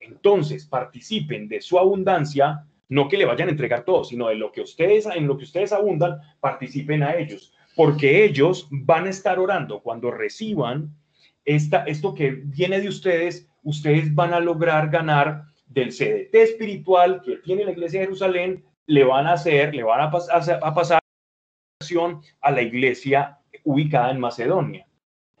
Entonces, 0.00 0.66
participen 0.66 1.48
de 1.48 1.60
su 1.60 1.78
abundancia 1.78 2.64
no 2.88 3.08
que 3.08 3.18
le 3.18 3.26
vayan 3.26 3.48
a 3.48 3.50
entregar 3.50 3.84
todo, 3.84 4.02
sino 4.04 4.28
de 4.28 4.36
lo 4.36 4.50
que 4.50 4.62
ustedes, 4.62 5.06
en 5.06 5.26
lo 5.26 5.36
que 5.36 5.44
ustedes 5.44 5.72
abundan, 5.72 6.20
participen 6.40 7.02
a 7.02 7.16
ellos, 7.16 7.52
porque 7.76 8.24
ellos 8.24 8.66
van 8.70 9.06
a 9.06 9.10
estar 9.10 9.38
orando 9.38 9.82
cuando 9.82 10.10
reciban 10.10 10.94
esta, 11.44 11.84
esto 11.84 12.14
que 12.14 12.30
viene 12.30 12.80
de 12.80 12.88
ustedes, 12.88 13.46
ustedes 13.62 14.14
van 14.14 14.32
a 14.32 14.40
lograr 14.40 14.88
ganar 14.88 15.44
del 15.68 15.90
CDT 15.90 16.34
espiritual 16.34 17.22
que 17.24 17.36
tiene 17.36 17.64
la 17.64 17.72
iglesia 17.72 18.00
de 18.00 18.06
Jerusalén, 18.06 18.64
le 18.86 19.04
van 19.04 19.26
a 19.26 19.34
hacer, 19.34 19.74
le 19.74 19.82
van 19.82 20.00
a, 20.00 20.04
a 20.04 20.74
pasar 20.74 20.98
a 22.40 22.50
la 22.50 22.62
iglesia 22.62 23.38
ubicada 23.64 24.10
en 24.10 24.20
Macedonia. 24.20 24.86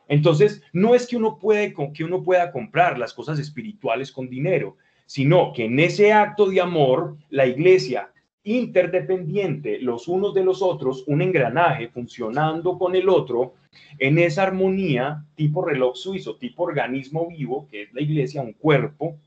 Entonces, 0.06 0.62
no 0.72 0.94
es 0.94 1.06
que 1.06 1.16
uno, 1.16 1.38
puede, 1.38 1.74
que 1.92 2.04
uno 2.04 2.22
pueda 2.22 2.50
comprar 2.50 2.98
las 2.98 3.12
cosas 3.12 3.38
espirituales 3.38 4.10
con 4.10 4.28
dinero, 4.28 4.76
sino 5.06 5.52
que 5.52 5.66
en 5.66 5.78
ese 5.78 6.12
acto 6.12 6.46
de 6.46 6.60
amor, 6.60 7.16
la 7.30 7.46
iglesia 7.46 8.10
interdependiente 8.44 9.78
los 9.80 10.08
unos 10.08 10.32
de 10.32 10.44
los 10.44 10.62
otros, 10.62 11.04
un 11.06 11.20
engranaje 11.20 11.88
funcionando 11.88 12.78
con 12.78 12.94
el 12.94 13.08
otro, 13.08 13.54
en 13.98 14.18
esa 14.18 14.44
armonía 14.44 15.24
tipo 15.34 15.64
reloj 15.64 15.96
suizo, 15.96 16.36
tipo 16.36 16.62
organismo 16.62 17.28
vivo, 17.28 17.66
que 17.70 17.82
es 17.82 17.92
la 17.92 18.00
iglesia, 18.00 18.40
un 18.40 18.54
cuerpo, 18.54 19.18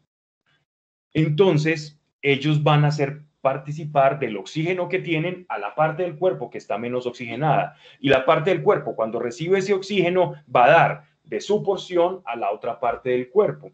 entonces 1.14 2.00
ellos 2.22 2.64
van 2.64 2.86
a 2.86 2.90
hacer 2.90 3.24
participar 3.42 4.20
del 4.20 4.38
oxígeno 4.38 4.88
que 4.88 5.00
tienen 5.00 5.46
a 5.50 5.58
la 5.58 5.74
parte 5.76 6.04
del 6.04 6.18
cuerpo 6.18 6.50
que 6.50 6.60
está 6.60 6.78
menos 6.78 7.08
oxigenada. 7.08 7.76
Y 8.00 8.10
la 8.10 8.26
parte 8.26 8.52
del 8.52 8.62
cuerpo, 8.62 8.96
cuando 8.96 9.20
recibe 9.20 9.60
ese 9.60 9.74
oxígeno, 9.74 10.36
va 10.54 10.66
a 10.66 10.70
dar 10.70 11.04
de 11.24 11.42
su 11.42 11.64
porción 11.64 12.22
a 12.26 12.36
la 12.36 12.52
otra 12.52 12.80
parte 12.80 13.10
del 13.10 13.30
cuerpo. 13.30 13.72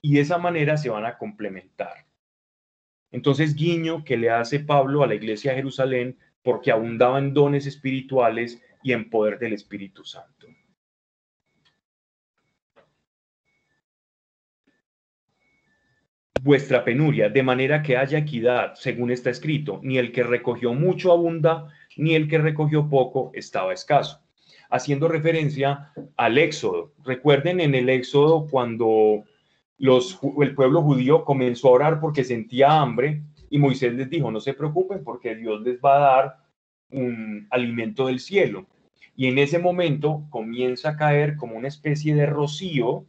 y 0.00 0.14
de 0.14 0.20
esa 0.20 0.38
manera 0.38 0.76
se 0.76 0.90
van 0.90 1.04
a 1.04 1.18
complementar. 1.18 2.06
Entonces, 3.10 3.56
guiño 3.56 4.04
que 4.04 4.16
le 4.16 4.30
hace 4.30 4.60
Pablo 4.60 5.02
a 5.02 5.08
la 5.08 5.16
iglesia 5.16 5.50
de 5.50 5.56
Jerusalén 5.56 6.16
porque 6.44 6.70
abundaba 6.70 7.18
en 7.18 7.34
dones 7.34 7.66
espirituales 7.66 8.62
y 8.84 8.92
en 8.92 9.10
poder 9.10 9.40
del 9.40 9.54
Espíritu 9.54 10.04
Santo. 10.04 10.46
Vuestra 16.48 16.82
penuria, 16.82 17.28
de 17.28 17.42
manera 17.42 17.82
que 17.82 17.98
haya 17.98 18.16
equidad, 18.16 18.72
según 18.72 19.10
está 19.10 19.28
escrito, 19.28 19.80
ni 19.82 19.98
el 19.98 20.12
que 20.12 20.22
recogió 20.22 20.72
mucho 20.72 21.12
abunda, 21.12 21.68
ni 21.98 22.14
el 22.14 22.26
que 22.26 22.38
recogió 22.38 22.88
poco 22.88 23.30
estaba 23.34 23.74
escaso. 23.74 24.22
Haciendo 24.70 25.08
referencia 25.08 25.92
al 26.16 26.38
Éxodo. 26.38 26.94
Recuerden 27.04 27.60
en 27.60 27.74
el 27.74 27.90
Éxodo 27.90 28.46
cuando 28.50 29.24
los, 29.76 30.18
el 30.40 30.54
pueblo 30.54 30.80
judío 30.80 31.22
comenzó 31.22 31.68
a 31.68 31.72
orar 31.72 32.00
porque 32.00 32.24
sentía 32.24 32.80
hambre 32.80 33.20
y 33.50 33.58
Moisés 33.58 33.92
les 33.92 34.08
dijo, 34.08 34.30
no 34.30 34.40
se 34.40 34.54
preocupen 34.54 35.04
porque 35.04 35.34
Dios 35.34 35.60
les 35.60 35.78
va 35.78 35.96
a 35.96 36.16
dar 36.16 36.36
un 36.92 37.46
alimento 37.50 38.06
del 38.06 38.20
cielo. 38.20 38.66
Y 39.14 39.26
en 39.26 39.36
ese 39.36 39.58
momento 39.58 40.24
comienza 40.30 40.88
a 40.88 40.96
caer 40.96 41.36
como 41.36 41.58
una 41.58 41.68
especie 41.68 42.14
de 42.14 42.24
rocío 42.24 43.04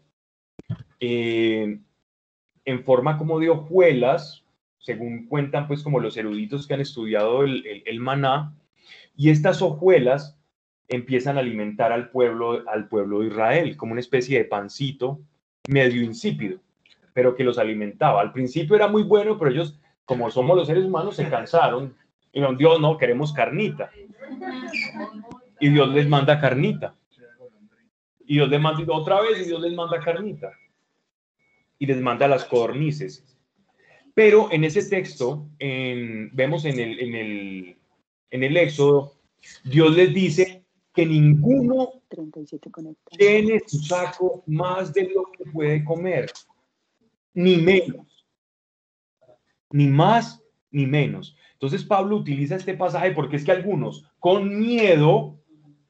eh, 1.00 1.80
en 2.70 2.84
forma 2.84 3.18
como 3.18 3.40
de 3.40 3.50
hojuelas, 3.50 4.44
según 4.78 5.28
cuentan 5.28 5.68
pues 5.68 5.82
como 5.82 6.00
los 6.00 6.18
eruditos 6.18 6.68
que 6.68 6.76
han 6.76 6.82
estudiado 6.82 7.44
el, 7.44 7.84
el 7.86 8.00
maná, 8.00 8.54
y 9.16 9.30
estas 9.30 9.62
hojuelas 9.62 10.38
empiezan 10.88 11.38
a 11.38 11.42
alimentar 11.42 11.92
al 11.92 12.10
pueblo, 12.10 12.64
al 12.68 12.88
pueblo 12.88 13.20
de 13.20 13.28
Israel, 13.28 13.76
como 13.76 13.94
una 13.94 14.02
especie 14.02 14.38
de 14.38 14.46
pancito 14.46 15.20
medio 15.68 16.04
insípido, 16.04 16.60
pero 17.14 17.36
que 17.36 17.44
los 17.44 17.58
alimentaba. 17.58 18.22
Al 18.22 18.32
principio 18.32 18.76
era 18.76 18.88
muy 18.88 19.04
bueno, 19.04 19.38
pero 19.38 19.52
ellos, 19.52 19.80
como 20.06 20.30
somos 20.30 20.56
los 20.56 20.68
seres 20.68 20.86
humanos, 20.86 21.16
se 21.16 21.30
cansaron 21.30 21.96
y 22.32 22.40
dijeron, 22.40 22.58
Dios, 22.58 22.80
no, 22.80 22.98
queremos 22.98 23.34
carnita. 23.34 23.90
Y 25.60 25.70
Dios 25.70 25.90
les 25.90 26.08
manda 26.08 26.40
carnita. 26.40 26.96
Y 28.26 28.36
Dios 28.36 28.50
les 28.50 28.62
manda 28.62 28.84
otra 28.94 29.22
vez 29.22 29.42
y 29.42 29.46
Dios 29.46 29.60
les 29.60 29.74
manda 29.74 30.00
carnita. 30.00 30.52
Y 31.80 31.86
les 31.86 31.98
manda 32.02 32.28
las 32.28 32.46
codornices. 32.46 33.26
Pero 34.14 34.52
en 34.52 34.64
ese 34.66 34.84
texto, 34.84 35.48
vemos 35.60 36.66
en 36.66 36.80
el, 36.80 37.00
en, 37.00 37.16
el, 37.16 37.78
en 38.32 38.44
el 38.44 38.58
Éxodo, 38.58 39.14
Dios 39.64 39.96
les 39.96 40.14
dice 40.14 40.66
que 40.94 41.06
ninguno 41.06 42.02
tiene 43.18 43.62
su 43.66 43.78
saco 43.80 44.44
más 44.48 44.94
de 44.94 45.10
lo 45.10 45.32
que 45.32 45.50
puede 45.52 45.84
comer, 45.86 46.30
ni 47.34 47.58
menos, 47.58 48.26
ni 49.72 49.88
más 49.88 50.42
ni 50.72 50.86
menos. 50.86 51.36
Entonces 51.54 51.84
Pablo 51.84 52.18
utiliza 52.18 52.56
este 52.56 52.74
pasaje 52.74 53.12
porque 53.12 53.36
es 53.38 53.46
que 53.46 53.52
algunos 53.52 54.06
con 54.20 54.60
miedo 54.60 55.40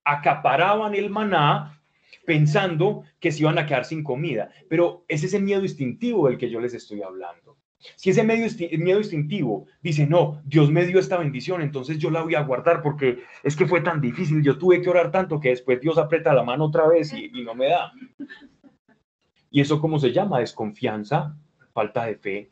acaparaban 0.04 0.96
el 0.96 1.10
maná 1.10 1.79
pensando 2.26 3.04
que 3.20 3.32
se 3.32 3.42
iban 3.42 3.58
a 3.58 3.66
quedar 3.66 3.86
sin 3.86 4.04
comida, 4.04 4.52
pero 4.70 5.06
es 5.08 5.24
ese 5.24 5.40
miedo 5.40 5.62
instintivo 5.62 6.28
del 6.28 6.38
que 6.38 6.50
yo 6.50 6.60
les 6.60 6.74
estoy 6.74 7.02
hablando. 7.02 7.58
Si 7.96 8.10
ese 8.10 8.24
miedo 8.24 9.00
instintivo 9.00 9.66
dice, 9.82 10.06
no, 10.06 10.42
Dios 10.46 10.70
me 10.70 10.86
dio 10.86 11.00
esta 11.00 11.18
bendición, 11.18 11.62
entonces 11.62 11.98
yo 11.98 12.12
la 12.12 12.22
voy 12.22 12.36
a 12.36 12.44
guardar 12.44 12.82
porque 12.82 13.24
es 13.42 13.56
que 13.56 13.68
fue 13.68 13.82
tan 13.82 14.02
difícil, 14.02 14.44
yo 14.44 14.58
tuve 14.58 14.82
que 14.82 14.90
orar 14.90 15.12
tanto 15.12 15.40
que 15.40 15.50
después 15.50 15.80
Dios 15.80 15.98
aprieta 15.98 16.34
la 16.34 16.44
mano 16.44 16.66
otra 16.66 16.88
vez 16.88 17.14
y, 17.14 17.32
y 17.34 17.44
no 17.44 17.56
me 17.56 17.70
da. 17.70 17.94
¿Y 19.50 19.62
eso 19.62 19.80
cómo 19.80 19.98
se 19.98 20.12
llama? 20.12 20.40
Desconfianza, 20.40 21.38
falta 21.74 22.06
de 22.06 22.16
fe. 22.16 22.52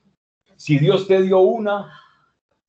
Si 0.56 0.80
Dios 0.80 1.08
te 1.08 1.22
dio 1.22 1.40
una, 1.40 1.92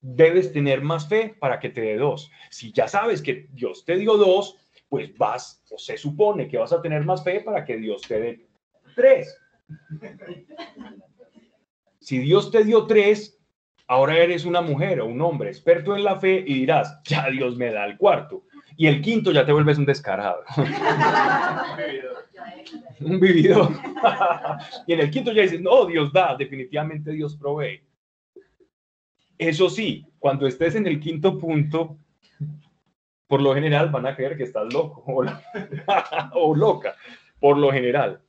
debes 0.01 0.51
tener 0.53 0.81
más 0.81 1.07
fe 1.07 1.35
para 1.39 1.59
que 1.59 1.69
te 1.69 1.81
dé 1.81 1.97
dos. 1.97 2.29
Si 2.49 2.71
ya 2.71 2.87
sabes 2.87 3.21
que 3.21 3.47
Dios 3.51 3.85
te 3.85 3.97
dio 3.97 4.17
dos, 4.17 4.57
pues 4.89 5.15
vas, 5.17 5.63
o 5.69 5.77
se 5.77 5.97
supone 5.97 6.47
que 6.47 6.57
vas 6.57 6.73
a 6.73 6.81
tener 6.81 7.05
más 7.05 7.23
fe 7.23 7.41
para 7.41 7.63
que 7.63 7.77
Dios 7.77 8.01
te 8.01 8.19
dé 8.19 8.47
tres. 8.95 9.37
Si 11.99 12.17
Dios 12.17 12.51
te 12.51 12.63
dio 12.63 12.85
tres, 12.87 13.39
ahora 13.87 14.17
eres 14.17 14.45
una 14.45 14.61
mujer 14.61 14.99
o 14.99 15.05
un 15.05 15.21
hombre 15.21 15.49
experto 15.49 15.95
en 15.95 16.03
la 16.03 16.19
fe 16.19 16.43
y 16.45 16.55
dirás, 16.55 16.99
ya 17.03 17.29
Dios 17.29 17.55
me 17.55 17.71
da 17.71 17.85
el 17.85 17.97
cuarto. 17.97 18.43
Y 18.77 18.87
el 18.87 19.01
quinto 19.01 19.31
ya 19.31 19.45
te 19.45 19.51
vuelves 19.51 19.77
un 19.77 19.85
descarado. 19.85 20.43
un 23.01 23.19
vividor. 23.19 23.69
y 24.87 24.93
en 24.93 24.99
el 25.01 25.11
quinto 25.11 25.31
ya 25.31 25.43
dices, 25.43 25.61
no, 25.61 25.85
Dios 25.85 26.11
da, 26.11 26.35
definitivamente 26.35 27.11
Dios 27.11 27.35
provee. 27.35 27.81
Eso 29.37 29.69
sí, 29.69 30.05
cuando 30.17 30.47
estés 30.47 30.75
en 30.75 30.87
el 30.87 30.99
quinto 30.99 31.37
punto, 31.37 31.97
por 33.29 33.43
lo 33.43 33.53
general 33.53 33.89
van 33.89 34.07
a 34.07 34.15
creer 34.15 34.35
que 34.35 34.43
estás 34.43 34.73
loco 34.73 35.03
o, 36.33 36.55
loca, 36.55 36.95
por 37.39 37.57
lo 37.57 37.71
general. 37.71 38.21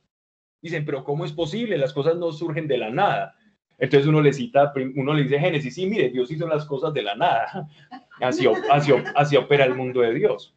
Dicen, 0.61 0.85
pero 0.85 1.03
¿cómo 1.03 1.25
es 1.25 1.33
posible? 1.33 1.75
Las 1.75 1.91
cosas 1.91 2.17
no 2.17 2.31
surgen 2.31 2.67
de 2.67 2.77
la 2.77 2.91
nada. 2.91 3.35
Entonces 3.79 4.07
uno 4.07 4.21
le 4.21 4.31
cita, 4.31 4.71
uno 4.95 5.15
le 5.15 5.23
dice 5.23 5.39
Génesis, 5.39 5.73
sí, 5.73 5.87
mire, 5.87 6.09
Dios 6.09 6.29
hizo 6.29 6.47
las 6.47 6.65
cosas 6.65 6.93
de 6.93 7.01
la 7.01 7.15
nada. 7.15 7.67
Así, 8.21 8.45
opera 9.35 9.65
el 9.65 9.73
mundo 9.73 10.01
de 10.01 10.13
Dios. 10.13 10.55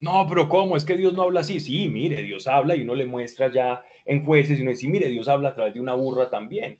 No, 0.00 0.26
pero 0.26 0.48
¿cómo? 0.48 0.74
Es 0.74 0.86
que 0.86 0.96
Dios 0.96 1.12
no 1.12 1.22
habla 1.22 1.40
así. 1.40 1.60
Sí, 1.60 1.88
mire, 1.88 2.22
Dios 2.22 2.46
habla 2.46 2.74
y 2.74 2.82
uno 2.82 2.94
le 2.94 3.06
muestra 3.06 3.52
ya 3.52 3.84
en 4.06 4.24
jueces 4.24 4.58
y 4.58 4.62
uno 4.62 4.70
dice, 4.70 4.88
mire, 4.88 5.08
Dios 5.08 5.28
habla 5.28 5.50
a 5.50 5.54
través 5.54 5.74
de 5.74 5.80
una 5.80 5.94
burra 5.94 6.30
también. 6.30 6.78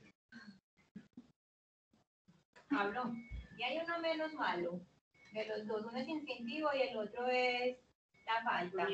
Pablo, 2.67 3.13
y 3.13 3.24
hay 3.65 3.79
uno 3.83 3.99
menos 3.99 4.33
malo. 4.33 4.79
De 5.33 5.45
los 5.47 5.67
dos, 5.67 5.85
uno 5.89 5.97
es 5.97 6.07
instintivo 6.07 6.69
y 6.73 6.89
el 6.89 6.97
otro 6.97 7.27
es 7.27 7.75
la 8.25 8.43
falta. 8.43 8.87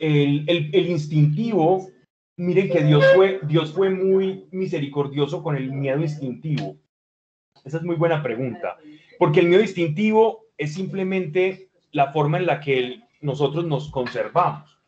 El, 0.00 0.44
el, 0.48 0.70
el 0.72 0.86
instintivo 0.86 1.90
Miren 2.36 2.68
que 2.68 2.82
Dios 2.82 3.04
fue, 3.14 3.40
Dios 3.44 3.72
fue 3.72 3.90
muy 3.90 4.48
misericordioso 4.50 5.42
con 5.42 5.56
el 5.56 5.70
miedo 5.70 6.00
instintivo. 6.00 6.76
Esa 7.64 7.76
es 7.76 7.84
muy 7.84 7.94
buena 7.94 8.22
pregunta, 8.22 8.76
porque 9.18 9.40
el 9.40 9.46
miedo 9.46 9.62
instintivo 9.62 10.46
es 10.58 10.74
simplemente 10.74 11.68
la 11.92 12.12
forma 12.12 12.38
en 12.38 12.46
la 12.46 12.58
que 12.58 13.00
nosotros 13.20 13.64
nos 13.64 13.88
conservamos, 13.88 14.78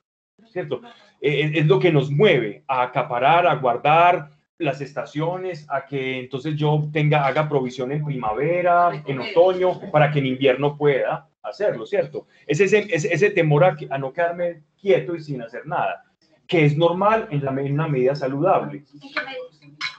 ¿cierto? 0.49 0.83
Es, 1.21 1.55
es, 1.55 1.67
lo 1.67 1.79
que 1.79 1.93
nos 1.93 2.11
mueve 2.11 2.65
a 2.67 2.83
acaparar, 2.83 3.47
a 3.47 3.55
guardar 3.55 4.36
las 4.59 4.81
estaciones, 4.81 5.67
a 5.69 5.85
que 5.85 6.19
entonces 6.19 6.57
yo 6.57 6.89
tenga, 6.93 7.27
haga 7.27 7.49
provisión 7.49 7.93
en 7.93 8.05
primavera, 8.05 9.03
en 9.07 9.21
otoño, 9.21 9.81
para 9.91 10.11
que 10.11 10.21
en 10.21 10.27
invierno 10.27 10.77
pueda 10.77 11.29
hacerlo, 11.43 11.87
¿cierto? 11.87 12.27
Es 12.47 12.61
ese, 12.61 12.87
ese, 12.91 13.31
temor 13.31 13.65
a, 13.65 13.77
a 13.91 13.99
no 13.99 14.13
quedarme 14.13 14.63
quieto 14.81 15.15
y 15.15 15.21
sin 15.21 15.43
hacer 15.43 15.67
nada 15.67 16.07
que 16.47 16.65
es 16.65 16.77
normal 16.77 17.29
en, 17.31 17.45
la, 17.45 17.51
una 17.51 17.89
medida 17.89 18.15
saludable. 18.15 18.85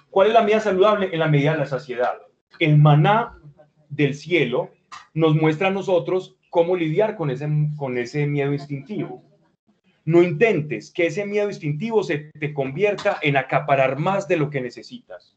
¿Cuál 0.09 0.27
es 0.27 0.33
la 0.33 0.41
medida 0.41 0.59
saludable? 0.59 1.09
En 1.11 1.19
la 1.19 1.27
medida 1.27 1.53
de 1.53 1.59
la 1.59 1.65
saciedad. 1.65 2.13
El 2.59 2.77
maná 2.77 3.37
del 3.89 4.15
cielo 4.15 4.71
nos 5.13 5.35
muestra 5.35 5.67
a 5.67 5.71
nosotros 5.71 6.37
cómo 6.49 6.75
lidiar 6.75 7.15
con 7.15 7.29
ese, 7.29 7.47
con 7.75 7.97
ese 7.97 8.25
miedo 8.25 8.53
instintivo. 8.53 9.23
No 10.07 10.23
intentes 10.23 10.89
que 10.89 11.07
ese 11.07 11.25
miedo 11.25 11.49
instintivo 11.49 12.01
se 12.01 12.31
te 12.39 12.53
convierta 12.53 13.19
en 13.21 13.35
acaparar 13.35 13.99
más 13.99 14.25
de 14.25 14.37
lo 14.37 14.49
que 14.49 14.61
necesitas. 14.61 15.35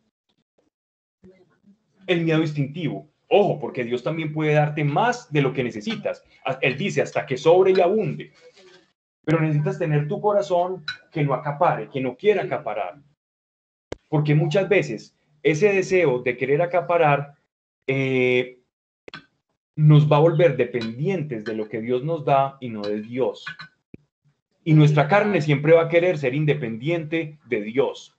El 2.07 2.21
miedo 2.21 2.41
instintivo. 2.41 3.09
Ojo, 3.29 3.59
porque 3.59 3.83
Dios 3.83 4.05
también 4.05 4.33
puede 4.33 4.55
darte 4.55 4.85
más 4.85 5.33
de 5.33 5.43
lo 5.43 5.53
que 5.53 5.65
necesitas. 5.65 6.23
Él 6.61 6.79
dice, 6.79 7.03
hasta 7.03 7.27
que 7.27 7.37
sobre 7.37 7.73
y 7.73 7.81
abunde. 7.81 8.33
Pero 9.25 9.41
necesitas 9.41 9.77
tener 9.77 10.07
tu 10.07 10.21
corazón 10.21 10.85
que 11.11 11.25
no 11.25 11.35
acapare, 11.35 11.89
que 11.89 12.01
no 12.01 12.17
quiera 12.17 12.45
acaparar. 12.45 13.03
Porque 14.09 14.37
muchas 14.37 14.69
veces 14.69 15.17
ese 15.43 15.73
deseo 15.73 16.21
de 16.21 16.37
querer 16.37 16.63
acaparar 16.63 17.35
eh, 17.89 18.61
nos 19.75 20.11
va 20.11 20.19
a 20.19 20.21
volver 20.21 20.57
dependientes 20.57 21.45
de 21.45 21.55
lo 21.55 21.69
que 21.69 21.81
Dios 21.81 22.05
nos 22.05 22.25
da 22.25 22.57
y 22.61 22.69
no 22.69 22.83
de 22.83 23.03
Dios. 23.03 23.45
Y 24.71 24.75
nuestra 24.75 25.09
carne 25.09 25.41
siempre 25.41 25.73
va 25.73 25.83
a 25.83 25.89
querer 25.89 26.17
ser 26.17 26.33
independiente 26.33 27.41
de 27.49 27.61
Dios. 27.61 28.17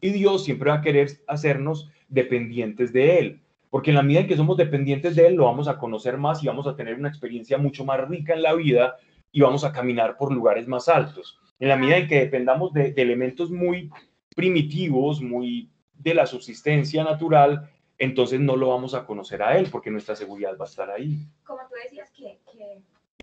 Y 0.00 0.10
Dios 0.10 0.42
siempre 0.42 0.70
va 0.70 0.78
a 0.78 0.82
querer 0.82 1.08
hacernos 1.28 1.88
dependientes 2.08 2.92
de 2.92 3.20
Él. 3.20 3.42
Porque 3.70 3.92
en 3.92 3.94
la 3.94 4.02
medida 4.02 4.22
en 4.22 4.26
que 4.26 4.36
somos 4.36 4.56
dependientes 4.56 5.14
de 5.14 5.28
Él, 5.28 5.36
lo 5.36 5.44
vamos 5.44 5.68
a 5.68 5.78
conocer 5.78 6.18
más 6.18 6.42
y 6.42 6.48
vamos 6.48 6.66
a 6.66 6.74
tener 6.74 6.96
una 6.96 7.10
experiencia 7.10 7.58
mucho 7.58 7.84
más 7.84 8.08
rica 8.08 8.34
en 8.34 8.42
la 8.42 8.54
vida 8.54 8.96
y 9.30 9.40
vamos 9.42 9.62
a 9.62 9.70
caminar 9.70 10.16
por 10.16 10.32
lugares 10.32 10.66
más 10.66 10.88
altos. 10.88 11.38
En 11.60 11.68
la 11.68 11.76
medida 11.76 11.98
en 11.98 12.08
que 12.08 12.18
dependamos 12.18 12.72
de, 12.72 12.92
elementos 12.96 13.52
muy 13.52 13.88
primitivos, 14.34 15.22
muy 15.22 15.70
de 15.92 16.12
la 16.12 16.26
subsistencia 16.26 17.04
natural, 17.04 17.70
entonces 17.98 18.40
no 18.40 18.56
lo 18.56 18.70
vamos 18.70 18.94
a 18.94 19.06
conocer 19.06 19.44
a 19.44 19.56
él 19.56 19.68
porque 19.70 19.92
nuestra 19.92 20.16
seguridad 20.16 20.58
va 20.60 20.64
a 20.64 20.68
estar 20.68 20.90
ahí. 20.90 21.24
Como 21.44 21.60
tú 21.68 21.76
decías 21.84 22.10
que, 22.10 22.40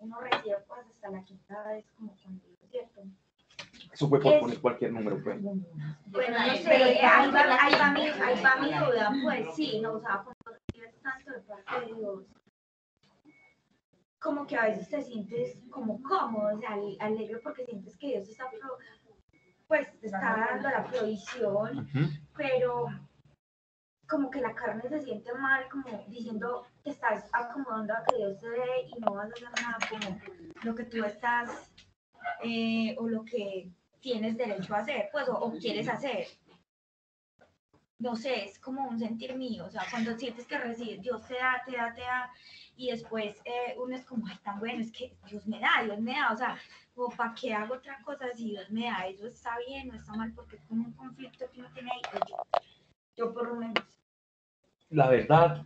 uno 0.01 0.22
recibe 0.22 0.55
pues 0.69 0.80
hasta 0.89 1.11
la 1.11 1.22
quinta 1.26 1.61
vez 1.67 1.86
como 1.97 2.15
cuando 2.24 2.51
¿cierto? 2.72 3.01
Eso 3.91 4.07
fue 4.09 4.19
por 4.22 4.34
Es- 4.34 4.39
poner 4.39 4.61
cualquier 4.61 4.93
número, 4.93 5.22
pues. 5.24 5.41
Bueno, 5.41 5.65
no 6.47 6.55
sé, 6.55 6.63
Pero 6.65 6.86
ahí 6.86 7.32
va, 7.32 7.63
ahí 7.63 7.74
va 7.80 7.91
mi, 7.91 8.01
ahí 8.07 8.43
va 8.43 8.55
mi 8.57 8.67
duda, 8.74 9.11
pues 9.24 9.55
sí, 9.55 9.80
no, 9.82 9.93
o 9.93 9.99
sea, 9.99 10.24
cuando 10.24 10.59
recibes 10.74 10.95
tanto 11.01 11.32
de 11.32 11.39
parte 11.41 11.80
de 11.88 11.93
Dios, 11.93 12.24
como 14.19 14.45
que 14.45 14.55
a 14.55 14.65
veces 14.65 14.88
te 14.89 15.01
sientes 15.01 15.63
como 15.72 16.01
cómodo, 16.03 16.55
o 16.55 16.59
sea, 16.59 16.74
al- 16.74 16.97
alegre 16.99 17.39
porque 17.43 17.65
sientes 17.65 17.97
que 17.97 18.07
Dios 18.07 18.30
está, 18.30 18.49
pro- 18.49 18.78
pues, 19.67 19.99
te 19.99 20.07
está 20.07 20.47
dando 20.51 20.69
la 20.69 20.84
provisión, 20.86 21.88
pero 22.36 22.86
como 24.07 24.30
que 24.30 24.41
la 24.41 24.53
carne 24.53 24.88
se 24.89 25.01
siente 25.01 25.34
mal, 25.34 25.67
como 25.69 26.03
diciendo, 26.09 26.65
te 26.84 26.89
estás 26.91 27.30
acomodando 27.32 27.93
a 27.93 28.03
que 28.03 28.17
Dios 28.17 28.39
te 28.39 28.49
dé 28.49 28.82
y 28.95 28.99
no 28.99 29.13
vas 29.13 29.30
a 29.32 29.34
hacer 29.34 29.49
nada 29.61 29.78
como 29.89 30.19
lo 30.63 30.76
que 30.76 30.84
tú 30.84 31.03
estás, 31.05 31.72
eh, 32.44 32.96
o 32.98 33.08
lo 33.08 33.24
que 33.24 33.70
tienes 34.00 34.38
derecho 34.38 34.74
a 34.74 34.80
hacer, 34.80 35.10
pues, 35.12 35.28
o, 35.30 35.34
o 35.38 35.52
quieres 35.58 35.88
hacer. 35.88 36.28
No 38.00 38.16
sé, 38.16 38.46
es 38.46 38.58
como 38.58 38.88
un 38.88 38.98
sentir 38.98 39.36
mío, 39.36 39.66
o 39.68 39.70
sea, 39.70 39.84
cuando 39.92 40.18
sientes 40.18 40.48
que 40.48 40.58
recibes, 40.58 41.02
Dios 41.02 41.26
te 41.28 41.36
da, 41.36 41.62
te 41.64 41.74
da, 41.74 41.94
te 41.94 42.02
da, 42.02 42.32
y 42.76 42.89
después 42.89 43.39
eh, 43.46 43.76
uno 43.78 43.96
es 43.96 44.04
como, 44.06 44.26
ay, 44.26 44.38
tan 44.44 44.60
bueno, 44.60 44.82
es 44.82 44.92
que 44.92 45.14
Dios 45.30 45.46
me 45.46 45.60
da, 45.60 45.84
Dios 45.84 46.00
me 46.00 46.14
da, 46.14 46.32
o 46.34 46.36
sea, 46.36 46.58
o 46.96 47.10
para 47.10 47.36
qué 47.39 47.54
hago 47.54 47.76
otra 47.76 48.00
cosa 48.04 48.26
si 48.36 48.50
Dios 48.50 48.72
me 48.72 48.86
da, 48.86 49.06
eso 49.08 49.28
está 49.28 49.56
bien 49.68 49.92
o 49.92 49.94
está 49.94 50.14
mal, 50.14 50.34
porque 50.34 50.56
es 50.56 50.64
como 50.64 50.86
un 50.86 50.94
conflicto 50.94 51.46
que 51.54 51.60
uno 51.60 51.70
tiene 51.74 51.92
ahí, 51.92 52.02
pues 52.12 52.24
yo, 52.28 52.38
yo 53.18 53.34
por 53.34 53.50
lo 53.50 53.56
menos. 53.56 53.84
La 54.89 55.08
verdad, 55.08 55.64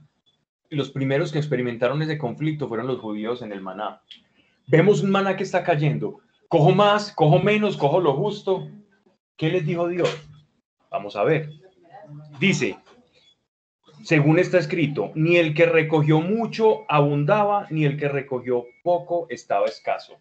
los 0.70 0.92
primeros 0.92 1.32
que 1.32 1.40
experimentaron 1.40 2.02
ese 2.02 2.18
conflicto 2.18 2.68
fueron 2.68 2.88
los 2.88 3.00
judíos 3.00 3.42
en 3.42 3.54
el 3.54 3.62
maná. 3.62 4.02
Vemos 4.68 5.02
un 5.02 5.12
maná 5.12 5.36
que 5.36 5.44
está 5.44 5.64
cayendo. 5.64 6.20
Cojo 6.48 6.72
más, 6.72 7.12
cojo 7.12 7.40
menos, 7.40 7.78
cojo 7.78 8.00
lo 8.00 8.14
justo. 8.14 8.68
¿Qué 9.36 9.50
les 9.50 9.66
dijo 9.66 9.88
Dios? 9.88 10.10
Vamos 10.90 11.16
a 11.16 11.24
ver. 11.24 11.50
Dice, 12.40 12.78
según 14.04 14.38
está 14.38 14.60
escrito, 14.60 15.12
ni 15.16 15.38
el 15.38 15.56
que 15.56 15.66
recogió 15.66 16.22
mucho 16.22 16.86
abundaba, 16.88 17.68
ni 17.72 17.86
el 17.86 17.98
que 17.98 18.08
recogió 18.08 18.66
poco 18.84 19.26
estaba 19.30 19.66
escaso. 19.66 20.18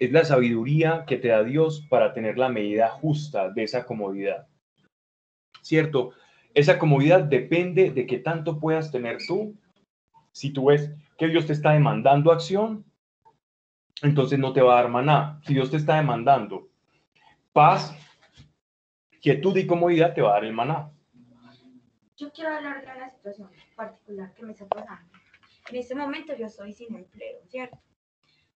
Es 0.00 0.10
la 0.10 0.24
sabiduría 0.24 1.04
que 1.06 1.18
te 1.18 1.28
da 1.28 1.44
Dios 1.44 1.86
para 1.88 2.14
tener 2.14 2.38
la 2.38 2.48
medida 2.48 2.88
justa 2.88 3.50
de 3.50 3.64
esa 3.64 3.84
comodidad. 3.84 4.48
¿Cierto? 5.60 6.12
Esa 6.54 6.78
comodidad 6.78 7.22
depende 7.22 7.90
de 7.90 8.06
qué 8.06 8.18
tanto 8.18 8.58
puedas 8.58 8.90
tener 8.90 9.18
tú. 9.26 9.54
Si 10.32 10.50
tú 10.50 10.66
ves 10.66 10.90
que 11.18 11.28
Dios 11.28 11.46
te 11.46 11.52
está 11.52 11.72
demandando 11.72 12.32
acción, 12.32 12.84
entonces 14.02 14.38
no 14.38 14.52
te 14.52 14.62
va 14.62 14.74
a 14.74 14.82
dar 14.82 14.90
maná. 14.90 15.40
Si 15.46 15.54
Dios 15.54 15.70
te 15.70 15.76
está 15.76 15.96
demandando 15.96 16.68
paz, 17.52 17.94
quietud 19.20 19.56
y 19.56 19.66
comodidad, 19.66 20.14
te 20.14 20.22
va 20.22 20.30
a 20.30 20.34
dar 20.34 20.44
el 20.44 20.52
maná. 20.52 20.90
Yo 22.16 22.30
quiero 22.32 22.54
hablar 22.54 22.84
de 22.84 22.92
una 22.92 23.10
situación 23.10 23.50
particular 23.74 24.34
que 24.34 24.44
me 24.44 24.52
está 24.52 24.66
pasando. 24.66 25.10
En 25.68 25.76
este 25.76 25.94
momento 25.94 26.36
yo 26.36 26.46
estoy 26.46 26.72
sin 26.72 26.94
empleo, 26.94 27.40
¿cierto? 27.48 27.78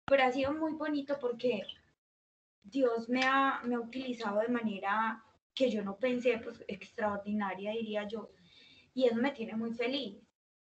Pero 0.06 0.24
ha 0.24 0.32
sido 0.32 0.52
muy 0.52 0.72
bonito 0.72 1.18
porque 1.20 1.62
Dios 2.62 3.08
me 3.08 3.24
ha, 3.24 3.60
me 3.64 3.74
ha 3.74 3.80
utilizado 3.80 4.40
de 4.40 4.48
manera 4.48 5.22
que 5.54 5.70
yo 5.70 5.84
no 5.84 5.96
pensé, 5.96 6.38
pues 6.38 6.64
extraordinaria, 6.66 7.72
diría 7.72 8.08
yo. 8.08 8.30
Y 8.94 9.06
eso 9.06 9.16
me 9.16 9.32
tiene 9.32 9.54
muy 9.54 9.72
feliz. 9.72 10.16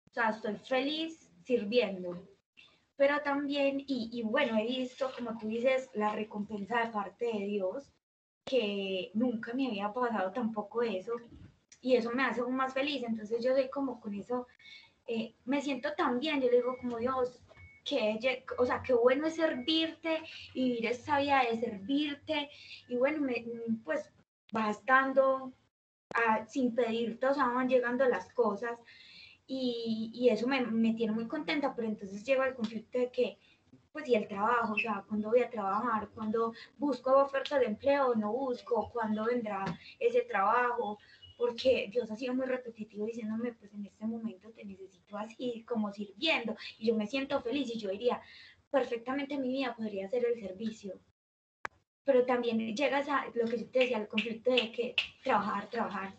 O 0.10 0.14
sea, 0.14 0.30
estoy 0.30 0.56
feliz 0.56 1.30
sirviendo. 1.44 2.28
Pero 3.00 3.22
también, 3.22 3.80
y, 3.80 4.10
y 4.12 4.24
bueno, 4.24 4.58
he 4.58 4.66
visto, 4.66 5.10
como 5.18 5.38
tú 5.38 5.48
dices, 5.48 5.90
la 5.94 6.12
recompensa 6.14 6.82
de 6.82 6.92
parte 6.92 7.28
de 7.28 7.46
Dios, 7.46 7.94
que 8.44 9.10
nunca 9.14 9.54
me 9.54 9.68
había 9.68 9.94
pasado 9.94 10.34
tampoco 10.34 10.82
eso 10.82 11.14
y 11.80 11.96
eso 11.96 12.12
me 12.12 12.24
hace 12.24 12.42
aún 12.42 12.58
más 12.58 12.74
feliz. 12.74 13.02
Entonces 13.08 13.42
yo 13.42 13.54
soy 13.54 13.70
como 13.70 14.02
con 14.02 14.14
eso, 14.16 14.48
eh, 15.08 15.34
me 15.46 15.62
siento 15.62 15.94
tan 15.94 16.20
bien, 16.20 16.42
yo 16.42 16.50
le 16.50 16.58
digo 16.58 16.76
como 16.82 16.98
Dios, 16.98 17.42
que, 17.86 18.44
o 18.58 18.66
sea, 18.66 18.84
qué 18.84 18.94
bueno 18.94 19.28
es 19.28 19.36
servirte 19.36 20.22
y 20.54 20.66
vivir 20.66 20.88
esta 20.88 21.20
vida 21.20 21.42
de 21.50 21.58
servirte 21.58 22.50
y 22.90 22.98
bueno, 22.98 23.22
me, 23.22 23.46
pues 23.86 24.12
vas 24.52 24.84
dando 24.86 25.54
ah, 26.16 26.46
sin 26.46 26.76
pedirte, 26.76 27.28
o 27.28 27.34
sea, 27.34 27.48
van 27.48 27.70
llegando 27.70 28.06
las 28.10 28.30
cosas 28.34 28.78
y, 29.52 30.12
y 30.14 30.30
eso 30.30 30.48
me, 30.48 30.62
me 30.62 30.94
tiene 30.94 31.12
muy 31.12 31.28
contenta, 31.28 31.74
pero 31.76 31.88
entonces 31.88 32.24
llega 32.24 32.48
el 32.48 32.54
conflicto 32.54 33.00
de 33.00 33.10
que, 33.10 33.40
pues, 33.92 34.08
y 34.08 34.14
el 34.14 34.28
trabajo, 34.28 34.74
o 34.74 34.78
sea, 34.78 35.04
cuándo 35.08 35.30
voy 35.30 35.42
a 35.42 35.50
trabajar, 35.50 36.08
cuándo 36.14 36.54
busco 36.78 37.18
ofertas 37.18 37.60
de 37.60 37.66
empleo 37.66 38.14
no 38.14 38.32
busco, 38.32 38.92
cuándo 38.94 39.26
vendrá 39.26 39.66
ese 40.00 40.22
trabajo, 40.22 41.00
porque 41.36 41.90
Dios 41.92 42.12
ha 42.12 42.16
sido 42.16 42.36
muy 42.36 42.46
repetitivo 42.46 43.08
diciéndome, 43.08 43.54
pues 43.54 43.74
en 43.74 43.88
este 43.88 44.06
momento 44.06 44.52
te 44.52 44.64
necesito 44.64 45.18
así, 45.18 45.64
como 45.68 45.92
sirviendo, 45.92 46.56
y 46.78 46.86
yo 46.86 46.96
me 46.96 47.08
siento 47.08 47.42
feliz 47.42 47.74
y 47.74 47.80
yo 47.80 47.90
diría, 47.90 48.22
perfectamente 48.70 49.36
mi 49.40 49.48
vida 49.48 49.76
podría 49.76 50.08
ser 50.08 50.26
el 50.26 50.40
servicio. 50.40 51.00
Pero 52.04 52.24
también 52.24 52.76
llegas 52.76 53.10
a 53.10 53.26
lo 53.34 53.46
que 53.46 53.58
yo 53.58 53.68
te 53.72 53.80
decía, 53.80 53.98
el 53.98 54.08
conflicto 54.08 54.52
de 54.52 54.72
que 54.72 54.96
trabajar, 55.24 55.68
trabajar. 55.72 56.14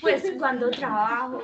Pues 0.00 0.32
cuando 0.38 0.70
trabajo. 0.70 1.42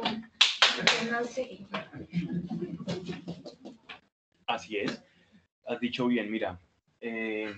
Así 4.46 4.76
es. 4.78 5.02
Has 5.66 5.80
dicho 5.80 6.06
bien, 6.06 6.30
mira. 6.30 6.60
eh, 7.00 7.52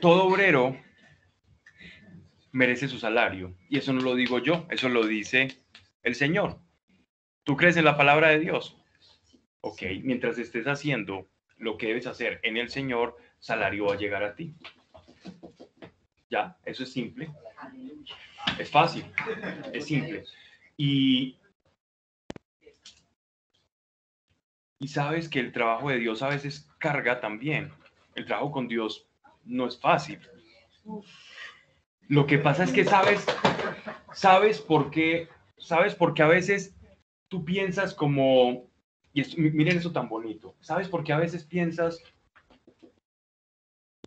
todo 0.00 0.24
obrero 0.24 0.76
merece 2.52 2.88
su 2.88 2.98
salario. 2.98 3.54
Y 3.68 3.78
eso 3.78 3.92
no 3.92 4.00
lo 4.00 4.14
digo 4.14 4.38
yo, 4.38 4.66
eso 4.70 4.88
lo 4.88 5.06
dice 5.06 5.48
el 6.02 6.14
Señor. 6.14 6.58
¿Tú 7.44 7.56
crees 7.56 7.76
en 7.76 7.84
la 7.84 7.96
palabra 7.96 8.28
de 8.28 8.40
Dios? 8.40 8.76
Ok, 9.60 9.82
mientras 10.02 10.38
estés 10.38 10.66
haciendo 10.66 11.28
lo 11.56 11.76
que 11.76 11.88
debes 11.88 12.06
hacer 12.06 12.40
en 12.42 12.56
el 12.56 12.68
Señor, 12.68 13.16
salario 13.38 13.86
va 13.86 13.94
a 13.94 13.98
llegar 13.98 14.22
a 14.22 14.34
ti. 14.34 14.54
Ya, 16.30 16.56
eso 16.64 16.82
es 16.82 16.92
simple. 16.92 17.30
Es 18.58 18.70
fácil, 18.70 19.04
es 19.72 19.84
simple. 19.86 20.24
Y, 20.76 21.36
y 24.78 24.88
sabes 24.88 25.28
que 25.28 25.40
el 25.40 25.52
trabajo 25.52 25.88
de 25.90 25.98
Dios 25.98 26.22
a 26.22 26.28
veces 26.28 26.68
carga 26.78 27.20
también. 27.20 27.72
El 28.14 28.26
trabajo 28.26 28.50
con 28.52 28.68
Dios 28.68 29.06
no 29.44 29.66
es 29.66 29.78
fácil. 29.78 30.20
Lo 32.08 32.26
que 32.26 32.38
pasa 32.38 32.64
es 32.64 32.72
que 32.72 32.84
sabes, 32.84 33.24
sabes 34.12 34.60
por 34.60 34.90
qué, 34.90 35.28
sabes 35.58 35.94
por 35.94 36.14
qué 36.14 36.22
a 36.22 36.28
veces 36.28 36.74
tú 37.28 37.44
piensas 37.44 37.94
como, 37.94 38.68
y 39.12 39.20
esto- 39.22 39.36
mi- 39.38 39.50
miren 39.50 39.78
eso 39.78 39.92
tan 39.92 40.08
bonito, 40.08 40.54
sabes 40.60 40.88
por 40.88 41.02
qué 41.02 41.12
a 41.12 41.18
veces 41.18 41.44
piensas 41.44 42.00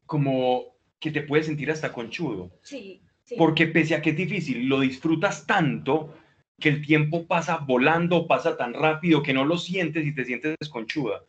como 0.05 0.76
que 0.99 1.11
te 1.11 1.21
puedes 1.21 1.45
sentir 1.45 1.71
hasta 1.71 1.93
conchudo. 1.93 2.51
Sí, 2.61 3.01
sí. 3.23 3.35
Porque 3.37 3.67
pese 3.67 3.95
a 3.95 4.01
que 4.01 4.11
es 4.11 4.17
difícil, 4.17 4.67
lo 4.67 4.79
disfrutas 4.79 5.45
tanto 5.47 6.13
que 6.59 6.69
el 6.69 6.85
tiempo 6.85 7.25
pasa 7.25 7.57
volando, 7.57 8.27
pasa 8.27 8.57
tan 8.57 8.73
rápido 8.73 9.23
que 9.23 9.33
no 9.33 9.45
lo 9.45 9.57
sientes 9.57 10.05
y 10.05 10.13
te 10.13 10.25
sientes 10.25 10.55
desconchuda. 10.59 11.23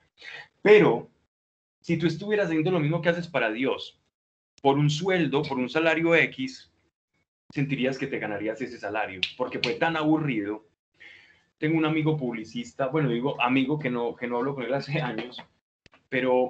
Pero 0.60 1.08
si 1.80 1.96
tú 1.96 2.06
estuvieras 2.06 2.48
haciendo 2.48 2.70
lo 2.70 2.80
mismo 2.80 3.00
que 3.00 3.10
haces 3.10 3.28
para 3.28 3.50
Dios, 3.50 4.00
por 4.60 4.76
un 4.76 4.90
sueldo, 4.90 5.42
por 5.42 5.58
un 5.58 5.70
salario 5.70 6.14
X, 6.14 6.70
sentirías 7.54 7.96
que 7.96 8.06
te 8.06 8.18
ganarías 8.18 8.60
ese 8.60 8.78
salario, 8.78 9.20
porque 9.36 9.60
fue 9.60 9.74
tan 9.74 9.96
aburrido. 9.96 10.66
Tengo 11.58 11.78
un 11.78 11.84
amigo 11.84 12.16
publicista, 12.16 12.86
bueno, 12.86 13.10
digo 13.10 13.40
amigo 13.40 13.78
que 13.78 13.90
no, 13.90 14.16
que 14.16 14.26
no 14.26 14.38
hablo 14.38 14.54
con 14.54 14.64
él 14.64 14.74
hace 14.74 15.00
años, 15.00 15.38
pero 16.08 16.48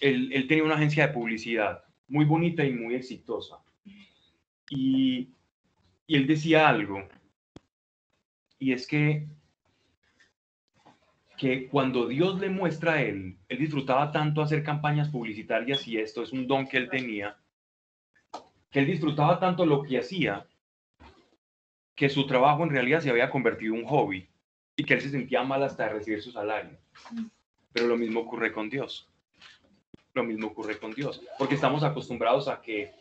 él, 0.00 0.30
él 0.32 0.46
tenía 0.46 0.64
una 0.64 0.76
agencia 0.76 1.06
de 1.06 1.12
publicidad 1.12 1.84
muy 2.10 2.24
bonita 2.26 2.64
y 2.64 2.72
muy 2.72 2.94
exitosa. 2.94 3.58
Y, 4.68 5.30
y 6.06 6.16
él 6.16 6.26
decía 6.26 6.68
algo, 6.68 7.08
y 8.58 8.72
es 8.72 8.86
que, 8.86 9.26
que 11.38 11.68
cuando 11.68 12.06
Dios 12.06 12.38
le 12.38 12.50
muestra 12.50 12.94
a 12.94 13.02
él, 13.02 13.38
él 13.48 13.58
disfrutaba 13.58 14.12
tanto 14.12 14.42
hacer 14.42 14.62
campañas 14.62 15.08
publicitarias 15.08 15.88
y 15.88 15.98
esto 15.98 16.22
es 16.22 16.32
un 16.32 16.46
don 16.46 16.66
que 16.68 16.76
él 16.76 16.90
tenía, 16.90 17.38
que 18.70 18.80
él 18.80 18.86
disfrutaba 18.86 19.40
tanto 19.40 19.64
lo 19.64 19.82
que 19.82 19.98
hacía, 19.98 20.46
que 21.94 22.08
su 22.08 22.26
trabajo 22.26 22.64
en 22.64 22.70
realidad 22.70 23.00
se 23.00 23.10
había 23.10 23.30
convertido 23.30 23.74
en 23.74 23.82
un 23.82 23.86
hobby 23.86 24.28
y 24.76 24.84
que 24.84 24.94
él 24.94 25.00
se 25.00 25.10
sentía 25.10 25.42
mal 25.42 25.62
hasta 25.62 25.88
recibir 25.88 26.22
su 26.22 26.32
salario. 26.32 26.78
Pero 27.72 27.86
lo 27.86 27.96
mismo 27.96 28.20
ocurre 28.20 28.52
con 28.52 28.68
Dios. 28.68 29.08
Lo 30.14 30.24
mismo 30.24 30.48
ocurre 30.48 30.78
con 30.78 30.92
Dios, 30.92 31.22
porque 31.38 31.54
estamos 31.54 31.84
acostumbrados 31.84 32.48
a 32.48 32.60
que 32.60 32.92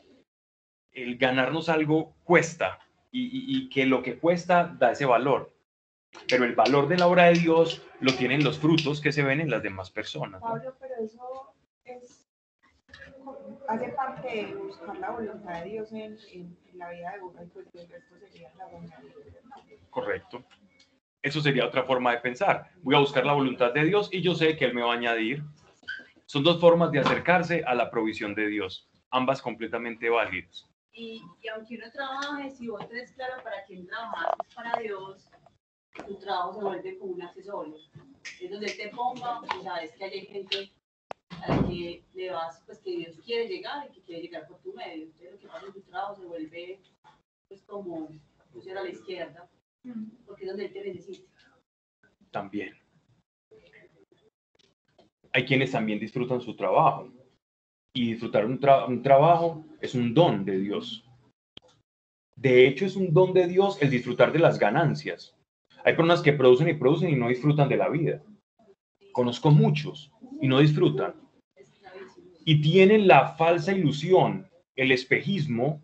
el 0.91 1.17
ganarnos 1.17 1.69
algo 1.69 2.13
cuesta 2.23 2.79
y, 3.11 3.23
y- 3.25 3.57
y 3.57 3.69
que 3.69 3.85
lo 3.85 4.03
que 4.03 4.19
cuesta 4.19 4.75
da 4.79 4.91
ese 4.91 5.05
valor. 5.05 5.51
Pero 6.27 6.43
el 6.45 6.55
valor 6.55 6.87
de 6.87 6.97
la 6.97 7.07
obra 7.07 7.25
de 7.25 7.33
Dios 7.33 7.83
lo 7.99 8.13
tienen 8.13 8.43
los 8.43 8.59
frutos 8.59 8.99
que 9.01 9.11
se 9.11 9.23
ven 9.23 9.41
en 9.41 9.49
las 9.49 9.61
demás 9.63 9.89
personas. 9.91 10.41
¿no? 10.41 10.47
Pablo, 10.47 10.75
pero 10.79 10.95
eso 11.03 11.53
es, 11.85 12.27
hace 13.67 13.89
parte 13.89 14.27
de 14.27 14.55
buscar 14.55 14.97
la 14.97 15.11
voluntad 15.11 15.63
de 15.63 15.69
Dios 15.69 15.91
en, 15.91 16.17
en- 16.31 16.57
en 16.71 16.77
la 16.77 16.89
vida 16.91 17.11
de 17.13 17.21
uno 17.21 17.43
y 17.43 17.47
pues 17.47 17.67
el 17.75 17.89
resto 17.89 18.15
sería 18.19 18.51
la 18.57 18.65
voluntad 18.67 18.97
de 18.99 19.09
Dios. 19.09 19.79
Correcto. 19.89 20.43
Eso 21.21 21.41
sería 21.41 21.65
otra 21.65 21.83
forma 21.83 22.11
de 22.11 22.19
pensar. 22.19 22.69
Voy 22.81 22.95
a 22.95 22.99
buscar 22.99 23.25
la 23.25 23.33
voluntad 23.33 23.73
de 23.73 23.83
Dios 23.85 24.09
y 24.11 24.21
yo 24.21 24.33
sé 24.35 24.55
que 24.57 24.65
Él 24.65 24.73
me 24.73 24.81
va 24.81 24.93
a 24.93 24.97
añadir. 24.97 25.43
Son 26.29 26.43
dos 26.43 26.61
formas 26.61 26.91
de 26.91 26.99
acercarse 26.99 27.63
a 27.65 27.73
la 27.73 27.89
provisión 27.89 28.35
de 28.35 28.45
Dios, 28.45 28.87
ambas 29.09 29.41
completamente 29.41 30.11
válidas. 30.11 30.69
Y, 30.93 31.23
y 31.41 31.47
aunque 31.47 31.75
uno 31.75 31.91
trabaje, 31.91 32.51
si 32.51 32.67
vos 32.67 32.87
tenés 32.87 33.11
claro 33.13 33.41
para 33.43 33.63
quién 33.65 33.87
trabajar, 33.87 34.35
es 34.47 34.53
para 34.53 34.79
Dios, 34.79 35.27
tu 36.05 36.19
trabajo 36.19 36.53
se 36.53 36.63
vuelve 36.63 36.99
como 36.99 37.13
un 37.13 37.23
accesorio. 37.23 37.75
Es 38.39 38.51
donde 38.51 38.67
Él 38.67 38.77
te 38.77 38.89
ponga, 38.89 39.41
y 39.59 39.63
sabes 39.63 39.91
que 39.93 40.03
hay 40.03 40.25
gente 40.27 40.71
a 41.31 41.55
la 41.55 41.67
que 41.67 42.03
le 42.13 42.29
vas, 42.29 42.61
pues 42.67 42.77
que 42.77 42.91
Dios 42.91 43.17
quiere 43.25 43.47
llegar 43.47 43.87
y 43.89 43.93
que 43.93 44.01
quiere 44.03 44.21
llegar 44.21 44.47
por 44.47 44.59
tu 44.59 44.71
medio. 44.73 45.05
Entonces 45.05 45.31
lo 45.31 45.39
que 45.39 45.47
pasa 45.47 45.65
en 45.65 45.73
tu 45.73 45.81
trabajo 45.81 46.15
se 46.15 46.27
vuelve 46.27 46.79
pues 47.47 47.63
como 47.63 48.07
pusieron 48.53 48.83
a 48.83 48.85
la 48.85 48.91
izquierda, 48.91 49.49
porque 50.27 50.43
es 50.43 50.49
donde 50.51 50.65
Él 50.65 50.73
te 50.73 50.83
necesita. 50.83 51.27
También. 52.29 52.77
Hay 55.33 55.45
quienes 55.45 55.71
también 55.71 55.99
disfrutan 55.99 56.41
su 56.41 56.55
trabajo. 56.55 57.11
Y 57.93 58.11
disfrutar 58.11 58.45
un, 58.45 58.59
un 58.87 59.01
trabajo 59.01 59.65
es 59.81 59.95
un 59.95 60.13
don 60.13 60.45
de 60.45 60.59
Dios. 60.59 61.03
De 62.35 62.67
hecho, 62.67 62.85
es 62.85 62.95
un 62.95 63.13
don 63.13 63.33
de 63.33 63.47
Dios 63.47 63.81
el 63.81 63.89
disfrutar 63.89 64.31
de 64.31 64.39
las 64.39 64.59
ganancias. 64.59 65.35
Hay 65.83 65.93
personas 65.93 66.21
que 66.21 66.33
producen 66.33 66.69
y 66.69 66.73
producen 66.73 67.09
y 67.09 67.15
no 67.15 67.29
disfrutan 67.29 67.69
de 67.69 67.77
la 67.77 67.89
vida. 67.89 68.21
Conozco 69.11 69.51
muchos 69.51 70.11
y 70.41 70.47
no 70.47 70.59
disfrutan. 70.59 71.15
Y 72.45 72.61
tienen 72.61 73.07
la 73.07 73.35
falsa 73.35 73.73
ilusión, 73.73 74.47
el 74.75 74.91
espejismo 74.91 75.83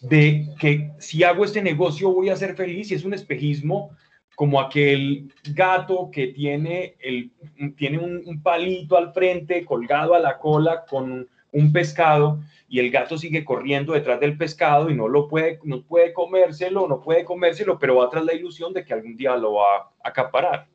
de 0.00 0.48
que 0.58 0.92
si 0.98 1.22
hago 1.22 1.44
este 1.44 1.62
negocio 1.62 2.10
voy 2.12 2.30
a 2.30 2.36
ser 2.36 2.56
feliz 2.56 2.90
y 2.90 2.94
es 2.94 3.04
un 3.04 3.14
espejismo 3.14 3.96
como 4.34 4.60
aquel 4.60 5.32
gato 5.44 6.10
que 6.10 6.28
tiene, 6.28 6.96
el, 7.00 7.32
tiene 7.76 7.98
un, 7.98 8.42
palito 8.42 8.96
al 8.96 9.12
frente 9.12 9.64
colgado 9.64 10.14
a 10.14 10.18
la 10.18 10.38
cola 10.38 10.84
con 10.88 11.28
un 11.52 11.72
pescado 11.72 12.40
y 12.68 12.78
el 12.78 12.90
gato 12.90 13.18
sigue 13.18 13.44
corriendo 13.44 13.92
detrás 13.92 14.18
del 14.20 14.38
pescado 14.38 14.88
y 14.88 14.94
no 14.94 15.06
lo 15.06 15.28
puede, 15.28 15.60
no 15.64 15.82
puede 15.82 16.14
comérselo, 16.14 16.88
no 16.88 17.02
puede 17.02 17.24
comérselo, 17.24 17.78
pero 17.78 17.96
va 17.96 18.08
tras 18.08 18.24
la 18.24 18.32
ilusión 18.32 18.72
de 18.72 18.84
que 18.84 18.94
algún 18.94 19.16
día 19.16 19.36
lo 19.36 19.54
va 19.54 19.76
a 19.76 19.90
acaparar. 20.02 20.68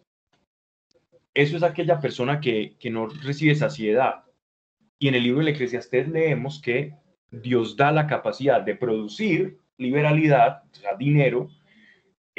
Eso 1.34 1.58
es 1.58 1.64
aquella 1.64 2.00
persona 2.00 2.40
que, 2.40 2.76
que 2.80 2.90
no 2.90 3.08
recibe 3.08 3.56
saciedad. 3.56 4.24
Y 5.00 5.08
en 5.08 5.16
el 5.16 5.24
libro 5.24 5.40
del 5.40 5.50
Eclesiastés 5.50 6.08
leemos 6.08 6.62
que 6.62 6.94
Dios 7.32 7.76
da 7.76 7.92
la 7.92 8.08
capacidad 8.08 8.62
de 8.62 8.76
producir 8.76 9.60
liberalidad, 9.78 10.64
o 10.72 10.76
sea, 10.76 10.96
dinero, 10.96 11.50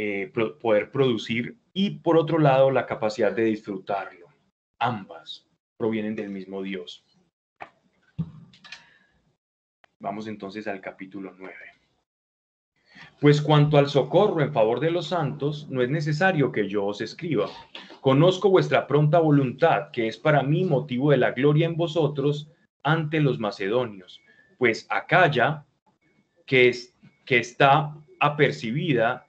eh, 0.01 0.31
poder 0.61 0.93
producir, 0.93 1.59
y 1.73 1.91
por 1.91 2.17
otro 2.17 2.39
lado, 2.39 2.71
la 2.71 2.87
capacidad 2.87 3.33
de 3.33 3.43
disfrutarlo. 3.43 4.29
Ambas 4.79 5.45
provienen 5.77 6.15
del 6.15 6.31
mismo 6.31 6.63
Dios. 6.63 7.05
Vamos 9.99 10.29
entonces 10.29 10.69
al 10.69 10.81
capítulo 10.81 11.35
9. 11.37 11.53
Pues 13.21 13.43
cuanto 13.43 13.77
al 13.77 13.89
socorro 13.89 14.41
en 14.41 14.53
favor 14.53 14.79
de 14.79 14.93
los 14.93 15.09
santos, 15.09 15.69
no 15.69 15.83
es 15.83 15.91
necesario 15.91 16.53
que 16.53 16.69
yo 16.69 16.87
os 16.87 17.01
escriba. 17.01 17.49
Conozco 18.01 18.51
vuestra 18.51 18.87
pronta 18.87 19.19
voluntad, 19.19 19.91
que 19.91 20.07
es 20.07 20.17
para 20.17 20.45
mí 20.45 20.63
motivo 20.65 21.11
de 21.11 21.17
la 21.17 21.33
gloria 21.33 21.67
en 21.67 21.77
vosotros 21.77 22.53
ante 22.85 23.19
los 23.19 23.41
macedonios, 23.41 24.21
pues 24.59 24.87
Acaya, 24.91 25.67
que, 26.47 26.69
es, 26.69 26.95
que 27.25 27.39
está 27.39 27.97
apercibida 28.21 29.28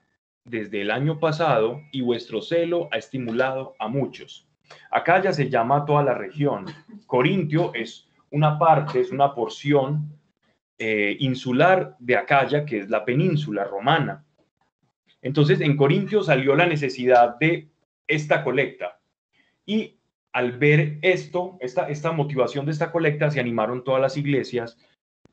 desde 0.50 0.82
el 0.82 0.92
año 0.92 1.20
pasado, 1.20 1.82
y 1.92 2.02
vuestro 2.02 2.42
celo 2.42 2.90
ha 2.92 2.98
estimulado 2.98 3.76
a 3.80 3.88
muchos. 3.88 4.48
Acaya 4.92 5.34
se 5.34 5.50
llama 5.50 5.86
toda 5.86 6.04
la 6.04 6.14
región. 6.14 6.66
Corintio 7.06 7.74
es 7.74 8.08
una 8.32 8.58
parte, 8.58 9.00
es 9.00 9.12
una 9.12 9.34
porción 9.34 10.20
eh, 10.78 11.18
insular 11.20 11.96
de 12.00 12.18
Acaya, 12.18 12.66
que 12.66 12.80
es 12.80 12.90
la 12.90 13.06
península 13.06 13.64
romana. 13.64 14.26
Entonces, 15.22 15.62
en 15.62 15.76
Corintio 15.76 16.24
salió 16.24 16.56
la 16.56 16.66
necesidad 16.66 17.38
de 17.38 17.70
esta 18.08 18.44
colecta. 18.44 19.00
Y 19.66 19.98
al 20.32 20.54
ver 20.54 20.98
esto, 21.02 21.58
esta, 21.60 21.90
esta 21.90 22.12
motivación 22.12 22.66
de 22.66 22.72
esta 22.72 22.92
colecta, 22.92 23.30
se 23.30 23.40
animaron 23.40 23.84
todas 23.84 24.02
las 24.02 24.18
iglesias 24.18 24.78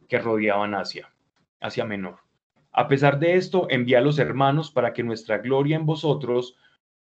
que 0.08 0.18
rodeaban 0.18 0.74
Asia, 0.74 1.12
Asia 1.60 1.84
Menor. 1.84 2.25
A 2.78 2.88
pesar 2.88 3.18
de 3.18 3.36
esto, 3.36 3.68
envía 3.70 4.00
a 4.00 4.02
los 4.02 4.18
hermanos 4.18 4.70
para 4.70 4.92
que 4.92 5.02
nuestra 5.02 5.38
gloria 5.38 5.76
en 5.76 5.86
vosotros 5.86 6.58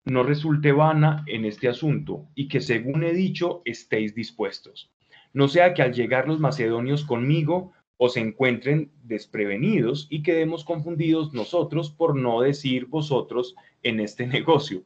no 0.06 0.22
resulte 0.22 0.72
vana 0.72 1.22
en 1.26 1.44
este 1.44 1.68
asunto 1.68 2.26
y 2.34 2.48
que, 2.48 2.62
según 2.62 3.04
he 3.04 3.12
dicho, 3.12 3.60
estéis 3.66 4.14
dispuestos. 4.14 4.90
No 5.34 5.48
sea 5.48 5.74
que 5.74 5.82
al 5.82 5.92
llegar 5.92 6.26
los 6.26 6.40
macedonios 6.40 7.04
conmigo 7.04 7.72
os 7.98 8.16
encuentren 8.16 8.90
desprevenidos 9.02 10.06
y 10.08 10.22
quedemos 10.22 10.64
confundidos 10.64 11.34
nosotros 11.34 11.90
por 11.90 12.16
no 12.16 12.40
decir 12.40 12.86
vosotros 12.86 13.54
en 13.82 14.00
este 14.00 14.26
negocio. 14.38 14.84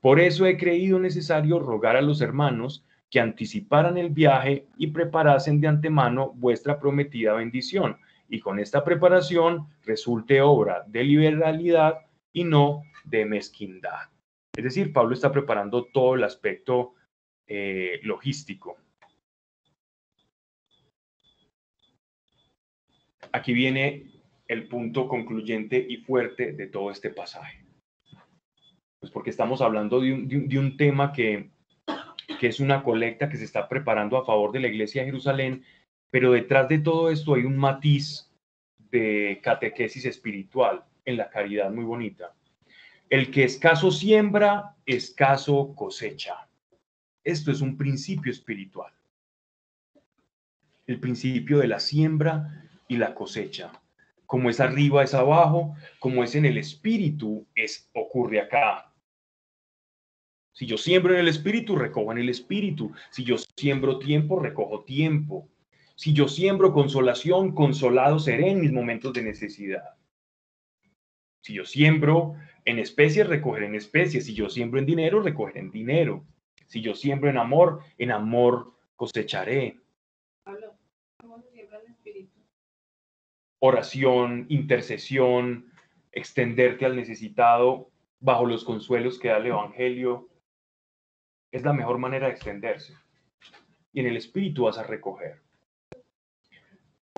Por 0.00 0.18
eso 0.18 0.44
he 0.44 0.56
creído 0.56 0.98
necesario 0.98 1.60
rogar 1.60 1.94
a 1.94 2.02
los 2.02 2.20
hermanos 2.20 2.84
que 3.10 3.20
anticiparan 3.20 3.96
el 3.96 4.10
viaje 4.10 4.66
y 4.76 4.88
preparasen 4.88 5.60
de 5.60 5.68
antemano 5.68 6.32
vuestra 6.34 6.80
prometida 6.80 7.34
bendición, 7.34 7.98
y 8.28 8.40
con 8.40 8.58
esta 8.58 8.84
preparación 8.84 9.68
resulte 9.84 10.40
obra 10.40 10.84
de 10.86 11.04
liberalidad 11.04 12.00
y 12.32 12.44
no 12.44 12.82
de 13.04 13.24
mezquindad. 13.24 14.10
Es 14.56 14.64
decir, 14.64 14.92
Pablo 14.92 15.14
está 15.14 15.30
preparando 15.30 15.84
todo 15.84 16.14
el 16.14 16.24
aspecto 16.24 16.94
eh, 17.46 18.00
logístico. 18.02 18.76
Aquí 23.32 23.52
viene 23.52 24.10
el 24.48 24.68
punto 24.68 25.08
concluyente 25.08 25.84
y 25.88 25.98
fuerte 25.98 26.52
de 26.52 26.66
todo 26.68 26.90
este 26.90 27.10
pasaje. 27.10 27.64
Pues 28.98 29.12
porque 29.12 29.30
estamos 29.30 29.60
hablando 29.60 30.00
de 30.00 30.12
un, 30.12 30.76
tema 30.76 31.12
que, 31.12 31.50
que 32.40 32.46
es 32.46 32.60
una 32.60 32.82
colecta 32.82 33.28
que 33.28 33.36
se 33.36 33.44
está 33.44 33.68
preparando 33.68 34.16
a 34.16 34.24
favor 34.24 34.52
de 34.52 34.60
la 34.60 34.68
iglesia 34.68 35.02
de 35.02 35.08
Jerusalén, 35.08 35.64
pero 36.10 36.32
detrás 36.32 36.68
de 36.68 36.78
todo 36.78 37.10
esto 37.10 37.34
hay 37.34 37.44
un 37.44 37.56
matiz 37.56 38.30
de 38.90 39.40
catequesis 39.42 40.04
espiritual 40.04 40.84
en 41.04 41.16
la 41.16 41.28
caridad 41.30 41.70
muy 41.70 41.84
bonita. 41.84 42.34
El 43.08 43.30
que 43.30 43.44
escaso 43.44 43.90
siembra, 43.90 44.76
escaso 44.84 45.74
cosecha. 45.74 46.48
Esto 47.22 47.50
es 47.50 47.60
un 47.60 47.76
principio 47.76 48.32
espiritual. 48.32 48.92
El 50.86 51.00
principio 51.00 51.58
de 51.58 51.68
la 51.68 51.80
siembra 51.80 52.68
y 52.88 52.96
la 52.96 53.14
cosecha. 53.14 53.72
Como 54.26 54.50
es 54.50 54.60
arriba, 54.60 55.04
es 55.04 55.14
abajo, 55.14 55.76
como 56.00 56.24
es 56.24 56.34
en 56.34 56.46
el 56.46 56.58
espíritu, 56.58 57.46
es 57.54 57.88
ocurre 57.94 58.40
acá. 58.40 58.92
Si 60.52 60.66
yo 60.66 60.78
siembro 60.78 61.12
en 61.14 61.20
el 61.20 61.28
espíritu, 61.28 61.76
recojo 61.76 62.12
en 62.12 62.18
el 62.18 62.28
espíritu. 62.28 62.92
Si 63.10 63.24
yo 63.24 63.36
siembro 63.56 63.98
tiempo, 63.98 64.40
recojo 64.40 64.84
tiempo. 64.84 65.48
Si 65.96 66.12
yo 66.12 66.28
siembro 66.28 66.74
consolación, 66.74 67.54
consolado 67.54 68.18
seré 68.18 68.50
en 68.50 68.60
mis 68.60 68.70
momentos 68.70 69.14
de 69.14 69.22
necesidad. 69.22 69.96
Si 71.42 71.54
yo 71.54 71.64
siembro 71.64 72.34
en 72.66 72.78
especies, 72.78 73.26
recogeré 73.26 73.66
en 73.66 73.74
especies. 73.74 74.26
Si 74.26 74.34
yo 74.34 74.50
siembro 74.50 74.78
en 74.78 74.86
dinero, 74.86 75.22
recogeré 75.22 75.60
en 75.60 75.70
dinero. 75.70 76.26
Si 76.66 76.82
yo 76.82 76.94
siembro 76.94 77.30
en 77.30 77.38
amor, 77.38 77.80
en 77.96 78.10
amor 78.10 78.74
cosecharé. 78.94 79.80
Oración, 83.58 84.46
intercesión, 84.50 85.72
extenderte 86.12 86.84
al 86.84 86.94
necesitado 86.94 87.90
bajo 88.20 88.44
los 88.44 88.64
consuelos 88.64 89.18
que 89.18 89.28
da 89.28 89.38
el 89.38 89.46
Evangelio. 89.46 90.28
Es 91.52 91.62
la 91.62 91.72
mejor 91.72 91.98
manera 91.98 92.26
de 92.26 92.34
extenderse. 92.34 92.94
Y 93.92 94.00
en 94.00 94.06
el 94.06 94.16
espíritu 94.18 94.64
vas 94.64 94.76
a 94.76 94.82
recoger. 94.82 95.45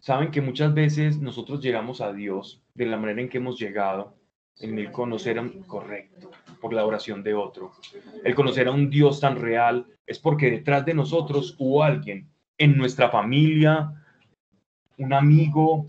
Saben 0.03 0.31
que 0.31 0.41
muchas 0.41 0.73
veces 0.75 1.19
nosotros 1.21 1.61
llegamos 1.61 2.01
a 2.01 2.13
Dios 2.13 2.63
de 2.75 2.87
la 2.87 2.97
manera 2.97 3.21
en 3.21 3.29
que 3.29 3.39
hemos 3.39 3.59
llegado, 3.59 4.15
en 4.61 4.79
el 4.79 4.91
conocer 4.91 5.39
a 5.39 5.43
un 5.43 5.63
correcto, 5.63 6.31
por 6.61 6.73
la 6.73 6.85
oración 6.85 7.23
de 7.23 7.35
otro. 7.35 7.73
El 8.25 8.35
conocer 8.35 8.69
a 8.69 8.73
un 8.73 8.91
Dios 8.91 9.21
tan 9.21 9.37
real 9.37 9.87
es 10.07 10.19
porque 10.19 10.51
detrás 10.51 10.85
de 10.85 10.95
nosotros 10.95 11.55
hubo 11.59 11.83
alguien 11.83 12.29
en 12.59 12.77
nuestra 12.77 13.11
familia, 13.11 13.93
un 14.97 15.13
amigo, 15.13 15.87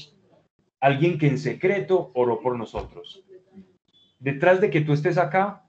alguien 0.79 1.17
que 1.17 1.27
en 1.27 1.37
secreto 1.37 2.11
oró 2.13 2.39
por 2.39 2.57
nosotros. 2.57 3.23
Detrás 4.19 4.61
de 4.61 4.69
que 4.69 4.81
tú 4.81 4.93
estés 4.93 5.17
acá, 5.17 5.65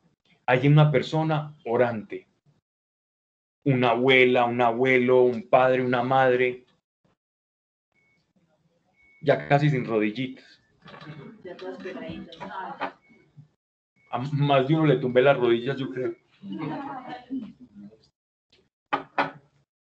hay 0.47 0.67
una 0.67 0.91
persona 0.91 1.57
orante, 1.65 2.27
una 3.65 3.91
abuela, 3.91 4.45
un 4.45 4.61
abuelo, 4.61 5.23
un 5.23 5.49
padre, 5.49 5.85
una 5.85 6.03
madre, 6.03 6.65
ya 9.21 9.49
casi 9.49 9.71
sin 9.71 9.85
rodillitas. 9.85 10.61
Ya 11.45 11.57
todas 11.57 11.83
pegaditas. 11.83 12.37
Ay, 12.41 12.91
A 14.11 14.19
más 14.19 14.67
de 14.67 14.75
uno 14.75 14.87
le 14.87 14.97
tumbé 14.97 15.23
las 15.23 15.37
rodillas, 15.37 15.79
yo 15.79 15.91
creo. 15.91 16.15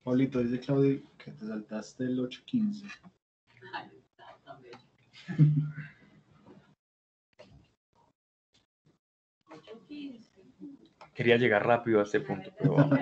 Pablito, 0.03 0.39
dice 0.39 0.59
Claudio 0.59 1.01
que 1.17 1.31
te 1.31 1.45
saltaste 1.45 2.03
el 2.03 2.19
815. 2.19 2.87
ay, 3.73 3.89
está 3.97 4.37
tan 4.43 4.61
bello. 4.61 4.77
Ocho, 9.51 9.85
quince. 9.87 10.41
Quería 11.13 11.37
llegar 11.37 11.65
rápido 11.65 11.99
a 11.99 12.03
este 12.03 12.21
punto, 12.21 12.51
pero 12.57 12.75
vamos. 12.75 12.99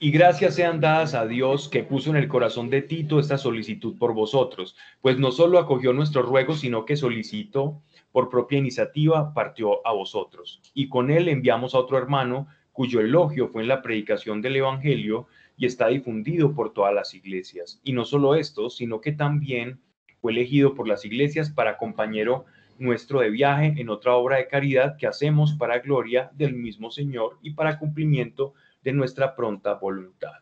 Y 0.00 0.12
gracias 0.12 0.54
sean 0.54 0.80
dadas 0.80 1.14
a 1.14 1.26
Dios 1.26 1.68
que 1.68 1.82
puso 1.82 2.10
en 2.10 2.16
el 2.16 2.28
corazón 2.28 2.70
de 2.70 2.82
Tito 2.82 3.18
esta 3.18 3.36
solicitud 3.36 3.98
por 3.98 4.14
vosotros, 4.14 4.76
pues 5.00 5.18
no 5.18 5.32
solo 5.32 5.58
acogió 5.58 5.92
nuestro 5.92 6.22
ruego, 6.22 6.54
sino 6.54 6.84
que 6.84 6.94
solicitó 6.94 7.82
por 8.12 8.30
propia 8.30 8.58
iniciativa, 8.58 9.34
partió 9.34 9.84
a 9.84 9.92
vosotros. 9.92 10.60
Y 10.72 10.88
con 10.88 11.10
él 11.10 11.28
enviamos 11.28 11.74
a 11.74 11.78
otro 11.78 11.98
hermano 11.98 12.46
cuyo 12.70 13.00
elogio 13.00 13.48
fue 13.48 13.62
en 13.62 13.68
la 13.68 13.82
predicación 13.82 14.40
del 14.40 14.54
Evangelio 14.54 15.26
y 15.56 15.66
está 15.66 15.88
difundido 15.88 16.54
por 16.54 16.72
todas 16.72 16.94
las 16.94 17.12
iglesias. 17.14 17.80
Y 17.82 17.92
no 17.92 18.04
solo 18.04 18.36
esto, 18.36 18.70
sino 18.70 19.00
que 19.00 19.10
también 19.10 19.80
fue 20.20 20.30
elegido 20.30 20.76
por 20.76 20.86
las 20.86 21.04
iglesias 21.04 21.50
para 21.50 21.76
compañero 21.76 22.44
nuestro 22.78 23.18
de 23.18 23.30
viaje 23.30 23.74
en 23.76 23.88
otra 23.88 24.14
obra 24.14 24.36
de 24.36 24.46
caridad 24.46 24.96
que 24.96 25.08
hacemos 25.08 25.54
para 25.54 25.80
gloria 25.80 26.30
del 26.34 26.54
mismo 26.54 26.92
Señor 26.92 27.36
y 27.42 27.50
para 27.50 27.80
cumplimiento 27.80 28.54
de 28.54 28.67
nuestra 28.92 29.34
pronta 29.34 29.74
voluntad. 29.74 30.32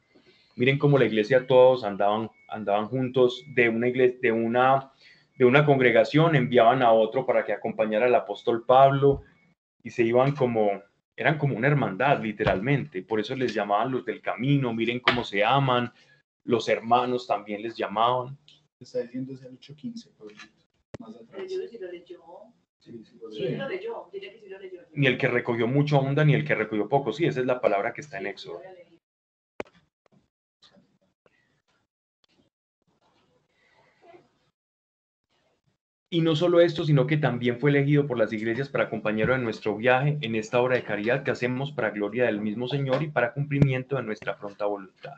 Miren 0.57 0.79
cómo 0.79 0.99
la 0.99 1.05
iglesia 1.05 1.47
todos 1.47 1.85
andaban, 1.85 2.31
andaban 2.49 2.89
juntos 2.89 3.45
de 3.55 3.69
una 3.69 3.89
iglesia, 3.89 4.19
de 4.23 4.33
una, 4.33 4.93
de 5.37 5.45
una 5.45 5.67
congregación, 5.67 6.35
enviaban 6.35 6.83
a 6.83 6.93
otro 6.93 7.27
para 7.27 7.45
que 7.45 7.53
acompañara 7.53 8.07
al 8.07 8.15
apóstol 8.15 8.65
Pablo 8.65 9.23
y 9.83 9.91
se 9.91 10.03
iban 10.03 10.35
como, 10.35 10.83
eran 11.15 11.37
como 11.39 11.57
una 11.57 11.69
hermandad, 11.69 12.23
literalmente. 12.23 13.03
Por 13.03 13.21
eso 13.21 13.37
les 13.37 13.53
llamaban 13.53 13.93
los 13.93 14.05
del 14.05 14.23
camino, 14.23 14.73
miren 14.73 15.01
cómo 15.01 15.25
se 15.25 15.45
aman, 15.45 15.93
los 16.45 16.69
hermanos 16.69 17.27
también 17.27 17.63
les 17.63 17.77
llamaban. 17.77 18.39
Te 18.79 18.85
está 18.85 19.01
diciendo 19.01 19.35
es 19.35 19.43
el 19.43 19.55
815, 19.55 20.11
Pablito. 20.19 20.43
Más 21.01 21.17
atrás. 21.17 21.53
Pero 22.87 22.99
yo 22.99 23.05
si 23.05 23.19
lo 23.19 23.29
leyó. 23.29 23.35
Sí, 23.35 23.39
sí, 23.39 23.41
lo 23.41 23.49
Sí, 23.49 23.49
leo. 23.49 23.59
lo 23.59 23.69
leyó. 23.69 24.09
Dile 24.13 24.33
que 24.33 24.39
sí 24.41 24.49
lo 24.49 24.59
leyó. 24.59 24.81
Ni 24.95 25.07
el 25.07 25.19
que 25.19 25.29
recogió 25.29 25.67
mucho 25.67 25.99
onda, 25.99 26.25
ni 26.25 26.35
el 26.35 26.45
que 26.45 26.55
recogió 26.55 26.89
poco. 26.89 27.13
Sí, 27.13 27.27
esa 27.27 27.41
es 27.41 27.47
la 27.47 27.61
palabra 27.61 27.93
que 27.93 28.01
está 28.01 28.19
en 28.19 28.27
Éxodo. 28.27 28.61
Y 36.09 36.21
no 36.21 36.37
solo 36.37 36.61
esto, 36.61 36.85
sino 36.85 37.07
que 37.07 37.17
también 37.17 37.59
fue 37.59 37.71
elegido 37.71 38.07
por 38.07 38.17
las 38.17 38.33
iglesias 38.33 38.69
para 38.69 38.89
compañero 38.89 39.33
de 39.33 39.41
nuestro 39.41 39.77
viaje 39.77 40.19
en 40.21 40.37
esta 40.37 40.61
obra 40.61 40.77
de 40.77 40.85
caridad 40.85 41.25
que 41.25 41.33
hacemos 41.33 41.73
para 41.73 41.91
gloria 41.91 42.27
del 42.27 42.41
mismo 42.41 42.69
Señor 42.69 43.03
y 43.03 43.09
para 43.09 43.33
cumplimiento 43.33 43.97
de 43.97 44.05
nuestra 44.05 44.39
pronta 44.39 44.67
voluntad. 44.67 45.15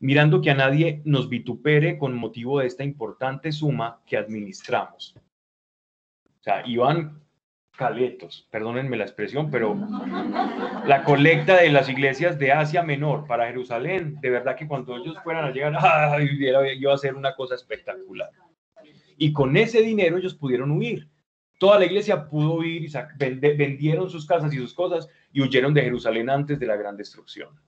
Mirando 0.00 0.40
que 0.40 0.50
a 0.50 0.54
nadie 0.54 1.00
nos 1.04 1.28
vitupere 1.28 1.96
con 1.98 2.14
motivo 2.14 2.58
de 2.58 2.66
esta 2.66 2.82
importante 2.82 3.52
suma 3.52 4.00
que 4.06 4.16
administramos. 4.16 5.14
O 6.44 6.50
sea, 6.50 6.62
iban 6.66 7.22
caletos, 7.74 8.46
perdónenme 8.50 8.98
la 8.98 9.04
expresión, 9.04 9.50
pero 9.50 9.74
la 10.86 11.02
colecta 11.04 11.56
de 11.56 11.70
las 11.70 11.88
iglesias 11.88 12.38
de 12.38 12.52
Asia 12.52 12.82
Menor 12.82 13.26
para 13.26 13.46
Jerusalén, 13.46 14.18
de 14.20 14.28
verdad 14.28 14.54
que 14.54 14.68
cuando 14.68 14.94
ellos 14.94 15.16
fueran 15.24 15.46
a 15.46 15.52
llegar, 15.52 15.74
¡ay! 15.80 16.28
iba 16.78 16.92
a 16.92 16.98
ser 16.98 17.14
una 17.14 17.34
cosa 17.34 17.54
espectacular. 17.54 18.28
Y 19.16 19.32
con 19.32 19.56
ese 19.56 19.80
dinero 19.80 20.18
ellos 20.18 20.34
pudieron 20.34 20.70
huir. 20.72 21.08
Toda 21.58 21.78
la 21.78 21.86
iglesia 21.86 22.28
pudo 22.28 22.56
huir 22.56 22.82
y 22.82 23.54
vendieron 23.56 24.10
sus 24.10 24.26
casas 24.26 24.52
y 24.52 24.58
sus 24.58 24.74
cosas 24.74 25.08
y 25.32 25.40
huyeron 25.40 25.72
de 25.72 25.80
Jerusalén 25.80 26.28
antes 26.28 26.60
de 26.60 26.66
la 26.66 26.76
gran 26.76 26.94
destrucción. 26.94 27.58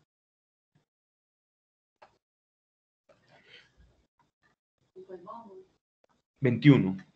Vamos. 5.25 5.57
21. 6.41 6.95
Gracias. 6.95 7.16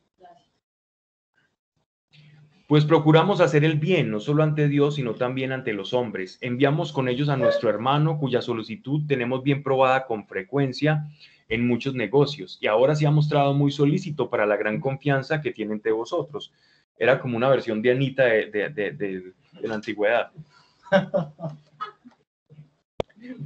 Pues 2.71 2.85
procuramos 2.85 3.41
hacer 3.41 3.65
el 3.65 3.81
bien, 3.81 4.13
no 4.13 4.21
solo 4.21 4.45
ante 4.45 4.69
Dios, 4.69 4.95
sino 4.95 5.15
también 5.17 5.51
ante 5.51 5.73
los 5.73 5.93
hombres. 5.93 6.39
Enviamos 6.41 6.93
con 6.93 7.09
ellos 7.09 7.29
a 7.29 7.37
nuestro 7.37 7.69
hermano, 7.69 8.17
cuya 8.17 8.41
solicitud 8.41 9.03
tenemos 9.09 9.43
bien 9.43 9.65
probada 9.65 10.07
con 10.07 10.25
frecuencia 10.25 11.05
en 11.49 11.67
muchos 11.67 11.97
negocios, 11.97 12.59
y 12.61 12.69
ahora 12.69 12.95
se 12.95 13.09
ha 13.09 13.11
mostrado 13.11 13.55
muy 13.55 13.73
solícito 13.73 14.31
para 14.31 14.47
la 14.47 14.57
gran 14.57 14.79
confianza 14.79 15.41
que 15.41 15.51
tiene 15.51 15.73
entre 15.73 15.91
vosotros. 15.91 16.53
Era 16.97 17.19
como 17.19 17.37
una 17.37 17.49
versión 17.49 17.83
de 17.83 17.91
Anita 17.91 18.23
de, 18.27 18.47
de- 18.53 18.71
de- 18.71 18.93
de- 18.93 19.33
de 19.61 19.69
la 19.69 19.75
antigüedad. 19.75 20.31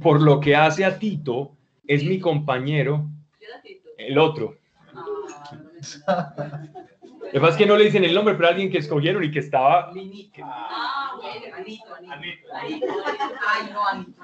Por 0.03 0.21
lo 0.21 0.39
que 0.39 0.55
hace 0.55 0.85
a 0.85 0.99
Tito, 0.99 1.51
es 1.87 2.03
mi 2.03 2.19
compañero, 2.19 3.07
el 3.97 4.19
otro. 4.19 4.55
Lo 7.25 7.31
que 7.31 7.39
pasa 7.39 7.51
es 7.53 7.57
que 7.57 7.65
no 7.65 7.75
le 7.75 7.85
dicen 7.85 8.03
el 8.03 8.13
nombre, 8.13 8.35
pero 8.35 8.49
alguien 8.49 8.71
que 8.71 8.77
escogieron 8.77 9.23
y 9.23 9.31
que 9.31 9.39
estaba 9.39 9.91
Ah, 10.41 11.11
bueno, 11.21 11.55
Anito, 11.55 11.95
Anito. 11.95 12.47
Ay, 12.53 13.69
no, 13.73 13.87
Anito. 13.87 14.21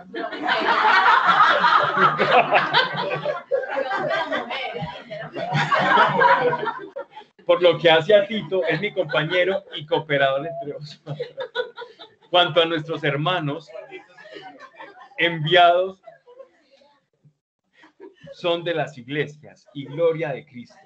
Por 7.45 7.62
lo 7.62 7.78
que 7.80 7.89
hace 7.89 8.16
a 8.16 8.28
Tito, 8.28 8.64
es 8.66 8.80
mi 8.80 8.93
compañero 8.93 9.64
y 9.76 9.86
cooperador 9.86 10.47
entre 10.47 10.74
vosotros. 10.74 11.18
Cuanto 12.30 12.62
a 12.62 12.66
nuestros 12.66 13.04
hermanos 13.04 13.70
enviados, 15.18 16.02
son 18.34 18.64
de 18.64 18.74
las 18.74 18.97
iglesias 18.97 19.68
y 19.74 19.86
gloria 19.86 20.32
de 20.32 20.45
Cristo. 20.45 20.78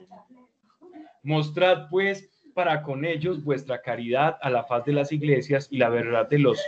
Mostrad 1.25 1.89
pues 1.89 2.29
para 2.53 2.83
con 2.83 3.03
ellos 3.03 3.43
vuestra 3.43 3.81
caridad 3.81 4.37
a 4.43 4.49
la 4.51 4.63
faz 4.63 4.85
de 4.85 4.93
las 4.93 5.11
iglesias 5.11 5.67
y 5.71 5.77
la 5.77 5.89
verdad 5.89 6.29
de 6.29 6.37
los 6.37 6.61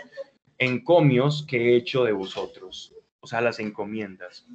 encomios 0.58 1.46
que 1.48 1.58
he 1.58 1.76
hecho 1.76 2.04
de 2.04 2.12
vosotros, 2.12 2.92
o 3.20 3.28
sea, 3.28 3.40
las 3.40 3.60
encomiendas. 3.60 4.48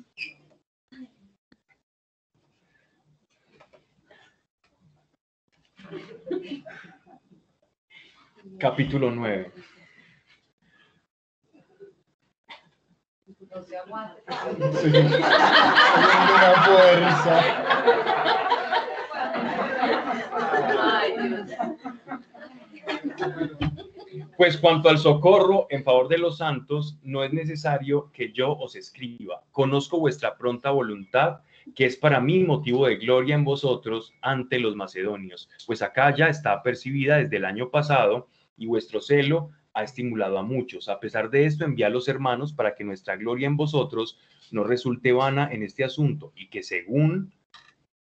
Capítulo 8.59 9.13
9. 9.13 9.53
No 13.51 13.63
se 13.63 13.79
fuerza. 16.65 17.41
Pues 24.37 24.57
cuanto 24.57 24.89
al 24.89 24.99
socorro 24.99 25.67
en 25.71 25.85
favor 25.85 26.09
de 26.09 26.19
los 26.19 26.39
santos, 26.39 26.99
no 27.03 27.23
es 27.25 27.33
necesario 27.33 28.11
que 28.13 28.33
yo 28.33 28.53
os 28.53 28.77
escriba. 28.77 29.43
Conozco 29.53 29.99
vuestra 29.99 30.37
pronta 30.37 30.71
voluntad, 30.71 31.41
que 31.75 31.87
es 31.87 31.97
para 31.97 32.21
mí 32.21 32.41
motivo 32.41 32.87
de 32.87 32.97
gloria 32.97 33.35
en 33.35 33.45
vosotros 33.45 34.15
ante 34.21 34.59
los 34.59 34.75
macedonios, 34.75 35.49
pues 35.67 35.81
acá 35.81 36.15
ya 36.15 36.27
está 36.27 36.63
percibida 36.63 37.19
desde 37.19 37.37
el 37.37 37.45
año 37.45 37.71
pasado 37.71 38.29
y 38.57 38.67
vuestro 38.67 39.01
celo 39.01 39.51
ha 39.75 39.85
estimulado 39.85 40.39
a 40.39 40.43
muchos. 40.43 40.89
A 40.89 41.01
pesar 41.01 41.31
de 41.31 41.47
esto, 41.47 41.65
envía 41.65 41.87
a 41.87 41.91
los 41.91 42.09
hermanos 42.09 42.53
para 42.53 42.75
que 42.75 42.85
nuestra 42.85 43.17
gloria 43.17 43.47
en 43.47 43.57
vosotros 43.57 44.19
no 44.51 44.65
resulte 44.65 45.13
vana 45.13 45.49
en 45.51 45.63
este 45.63 45.85
asunto 45.85 46.33
y 46.37 46.49
que 46.49 46.63
según 46.63 47.33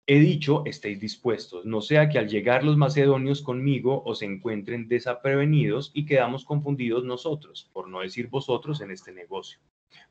he 0.06 0.20
dicho, 0.20 0.64
estéis 0.66 1.00
dispuestos, 1.00 1.66
no 1.66 1.82
sea 1.82 2.10
que 2.10 2.20
al 2.20 2.28
llegar 2.28 2.64
los 2.64 2.76
macedonios 2.76 3.42
conmigo 3.42 4.04
os 4.06 4.22
encuentren 4.22 4.88
desaprevenidos 4.88 5.92
y 5.94 6.06
quedamos 6.06 6.44
confundidos 6.44 7.06
nosotros, 7.06 7.70
por 7.72 7.88
no 7.88 8.02
decir 8.02 8.28
vosotros, 8.28 8.82
en 8.82 8.92
este 8.92 9.14
negocio. 9.14 9.60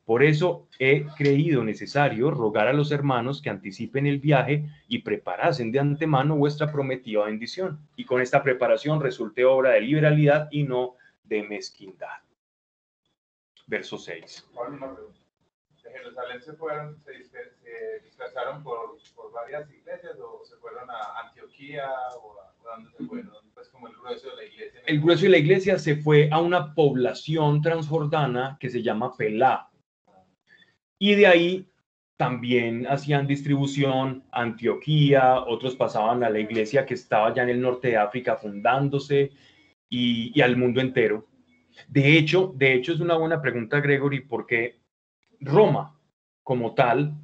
Por 0.05 0.23
eso 0.23 0.67
he 0.79 1.05
creído 1.17 1.63
necesario 1.63 2.31
rogar 2.31 2.67
a 2.67 2.73
los 2.73 2.91
hermanos 2.91 3.41
que 3.41 3.49
anticipen 3.49 4.07
el 4.07 4.19
viaje 4.19 4.67
y 4.87 4.99
preparasen 4.99 5.71
de 5.71 5.79
antemano 5.79 6.35
vuestra 6.35 6.71
prometida 6.71 7.25
bendición, 7.25 7.79
y 7.95 8.05
con 8.05 8.21
esta 8.21 8.41
preparación 8.41 8.99
resulte 8.99 9.45
obra 9.45 9.71
de 9.71 9.81
liberalidad 9.81 10.47
y 10.51 10.63
no 10.63 10.95
de 11.23 11.43
mezquindad. 11.43 12.19
Verso 13.67 13.97
6. 13.97 14.49
Pablo, 14.53 14.77
una 14.77 14.93
pregunta. 14.93 15.19
¿De 15.82 15.82
Jerusalén 15.93 16.41
se 16.41 16.53
fueron, 16.53 16.97
se, 17.03 17.23
se 17.23 17.99
dispersaron 18.03 18.63
por, 18.63 18.97
por 19.15 19.31
varias 19.31 19.69
iglesias 19.71 20.17
o 20.19 20.43
se 20.43 20.57
fueron 20.57 20.89
a 20.89 21.27
Antioquía 21.27 21.89
o 22.21 22.35
a, 22.41 22.53
dónde 22.63 22.91
se 22.97 23.05
fueron? 23.05 23.31
Pues, 23.53 23.69
como 23.69 23.87
el 23.87 23.95
grueso 23.95 24.29
de 24.31 24.35
la 24.35 24.43
iglesia. 24.43 24.81
El 24.85 25.01
grueso 25.01 25.23
de 25.23 25.29
la 25.29 25.37
iglesia 25.37 25.79
se 25.79 25.95
fue 25.95 26.29
a 26.31 26.39
una 26.41 26.73
población 26.73 27.61
transjordana 27.61 28.57
que 28.59 28.69
se 28.69 28.81
llama 28.81 29.15
Pelá. 29.15 29.69
Y 30.99 31.15
de 31.15 31.27
ahí 31.27 31.69
también 32.17 32.87
hacían 32.87 33.27
distribución 33.27 34.23
Antioquía, 34.31 35.41
otros 35.45 35.75
pasaban 35.75 36.23
a 36.23 36.29
la 36.29 36.39
iglesia 36.39 36.85
que 36.85 36.93
estaba 36.93 37.33
ya 37.33 37.43
en 37.43 37.49
el 37.49 37.61
norte 37.61 37.89
de 37.89 37.97
África 37.97 38.37
fundándose 38.37 39.31
y, 39.89 40.31
y 40.33 40.41
al 40.41 40.55
mundo 40.55 40.79
entero. 40.79 41.27
De 41.87 42.17
hecho, 42.17 42.53
de 42.55 42.73
hecho 42.73 42.93
es 42.93 42.99
una 42.99 43.15
buena 43.15 43.41
pregunta, 43.41 43.79
Gregory, 43.79 44.21
porque 44.21 44.82
Roma 45.45 45.99
como 46.41 46.73
tal 46.73 47.15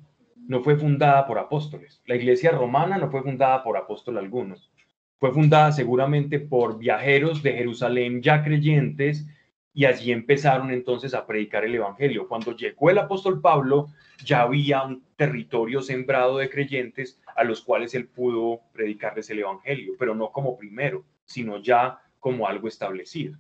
no 0.47 0.61
fue 0.61 0.76
fundada 0.76 1.26
por 1.26 1.39
apóstoles. 1.39 2.01
La 2.05 2.15
iglesia 2.15 2.51
romana 2.51 2.97
no 2.97 3.09
fue 3.09 3.24
fundada 3.24 3.63
por 3.63 3.78
apóstol 3.78 4.17
algunos. 4.17 4.72
Fue 5.20 5.32
fundada 5.32 5.72
seguramente 5.72 6.39
por 6.39 6.78
viajeros 6.78 7.43
de 7.43 7.53
Jerusalén 7.53 8.22
ya 8.22 8.43
creyentes 8.43 9.26
y 9.74 9.86
allí 9.86 10.11
empezaron 10.11 10.72
entonces 10.72 11.13
a 11.13 11.26
predicar 11.26 11.63
el 11.63 11.76
evangelio. 11.76 12.28
Cuando 12.28 12.55
llegó 12.55 12.89
el 12.89 12.97
apóstol 12.97 13.41
Pablo, 13.41 13.88
ya 14.26 14.41
había 14.41 14.84
un 14.84 15.03
territorio 15.15 15.82
sembrado 15.82 16.38
de 16.38 16.49
creyentes 16.49 17.22
a 17.36 17.43
los 17.43 17.61
cuales 17.61 17.93
él 17.95 18.07
pudo 18.07 18.61
predicarles 18.74 19.30
el 19.30 19.39
evangelio, 19.39 19.93
pero 19.99 20.15
no 20.15 20.32
como 20.32 20.57
primero, 20.57 21.05
sino 21.26 21.61
ya 21.61 21.99
como 22.20 22.47
algo 22.47 22.67
establecido. 22.67 23.38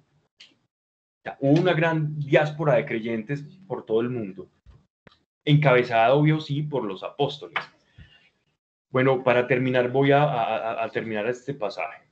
Hubo 1.39 1.59
una 1.59 1.73
gran 1.73 2.17
diáspora 2.19 2.75
de 2.75 2.85
creyentes 2.85 3.43
por 3.67 3.85
todo 3.85 4.01
el 4.01 4.09
mundo 4.09 4.49
encabezada, 5.49 6.13
obvio, 6.13 6.39
sí, 6.39 6.63
por 6.63 6.83
los 6.83 7.03
apóstoles. 7.03 7.57
Bueno, 8.89 9.23
para 9.23 9.47
terminar, 9.47 9.91
voy 9.91 10.11
a, 10.11 10.89
terminar 10.91 11.27
este 11.27 11.53
pasaje. 11.53 12.03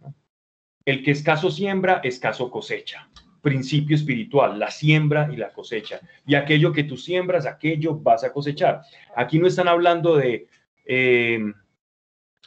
El 0.86 1.04
que 1.04 1.12
escaso 1.12 1.50
siembra, 1.50 2.02
escaso 2.04 2.52
cosecha. 2.52 3.10
Principio 3.42 3.96
espiritual, 3.96 4.60
la 4.60 4.70
siembra 4.70 5.30
y 5.32 5.38
la 5.38 5.52
cosecha. 5.52 6.00
Y 6.26 6.36
aquello 6.36 6.72
que 6.72 6.84
tú 6.84 6.98
siembras, 6.98 7.46
aquello 7.46 7.96
vas 7.96 8.24
a 8.24 8.32
cosechar. 8.32 8.82
Aquí 9.16 9.40
no 9.40 9.48
están 9.48 9.68
hablando 9.68 10.16
de 10.16 10.48
eh, 10.86 11.40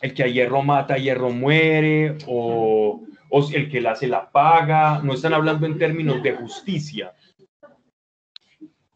el 0.01 0.15
que 0.15 0.23
a 0.23 0.27
hierro 0.27 0.63
mata, 0.63 0.95
a 0.95 0.99
hierro 0.99 1.31
muere, 1.31 2.17
o, 2.27 3.03
o 3.31 3.51
el 3.53 3.69
que 3.69 3.81
la 3.81 3.93
hace 3.93 4.07
la 4.07 4.31
paga. 4.31 5.01
No 5.03 5.15
están 5.15 5.35
hablando 5.35 5.67
en 5.67 5.79
términos 5.79 6.23
de 6.23 6.33
justicia. 6.33 7.15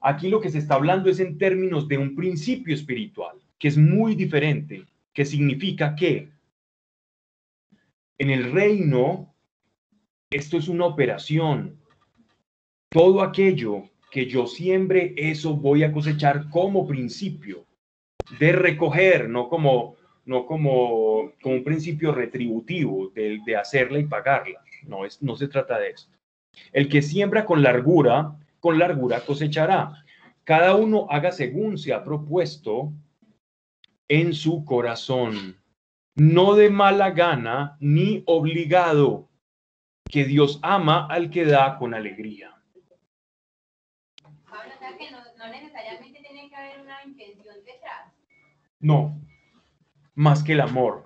Aquí 0.06 0.28
lo 0.28 0.38
que 0.38 0.50
se 0.50 0.58
está 0.58 0.74
hablando 0.74 1.08
es 1.08 1.18
en 1.18 1.38
términos 1.38 1.88
de 1.88 1.96
un 1.96 2.14
principio 2.14 2.74
espiritual, 2.74 3.38
que 3.58 3.68
es 3.68 3.78
muy 3.78 4.14
diferente, 4.14 4.84
que 5.14 5.24
significa 5.24 5.94
que 5.94 6.28
en 8.18 8.28
el 8.28 8.52
reino 8.52 9.34
esto 10.30 10.58
es 10.58 10.68
una 10.68 10.84
operación. 10.84 11.78
Todo 12.90 13.22
aquello 13.22 13.84
que 14.10 14.26
yo 14.26 14.46
siembre, 14.46 15.14
eso 15.16 15.56
voy 15.56 15.84
a 15.84 15.92
cosechar 15.92 16.50
como 16.50 16.86
principio 16.86 17.64
de 18.38 18.52
recoger, 18.52 19.30
no 19.30 19.48
como, 19.48 19.96
no 20.26 20.44
como, 20.44 21.32
como 21.40 21.54
un 21.54 21.64
principio 21.64 22.12
retributivo 22.12 23.08
de, 23.14 23.40
de 23.46 23.56
hacerla 23.56 24.00
y 24.00 24.04
pagarla. 24.04 24.62
No, 24.86 25.06
es, 25.06 25.22
no 25.22 25.34
se 25.34 25.48
trata 25.48 25.78
de 25.78 25.92
eso. 25.92 26.10
El 26.74 26.90
que 26.90 27.00
siembra 27.00 27.46
con 27.46 27.62
largura, 27.62 28.36
con 28.64 28.78
largura 28.78 29.20
cosechará. 29.26 30.06
Cada 30.42 30.74
uno 30.74 31.06
haga 31.10 31.32
según 31.32 31.76
se 31.76 31.92
ha 31.92 32.02
propuesto 32.02 32.94
en 34.08 34.32
su 34.32 34.64
corazón, 34.64 35.62
no 36.14 36.54
de 36.54 36.70
mala 36.70 37.10
gana 37.10 37.76
ni 37.78 38.22
obligado, 38.24 39.28
que 40.10 40.24
Dios 40.24 40.60
ama 40.62 41.06
al 41.10 41.28
que 41.28 41.44
da 41.44 41.76
con 41.76 41.92
alegría. 41.92 42.54
Que 44.98 45.10
no, 45.10 45.18
no 45.36 45.48
necesariamente 45.50 46.22
tiene 46.22 46.48
que 46.48 46.56
haber 46.56 46.80
una 46.80 47.04
intención 47.04 47.56
detrás. 47.66 48.14
No, 48.80 49.20
más 50.14 50.42
que 50.42 50.52
el 50.52 50.62
amor. 50.62 51.04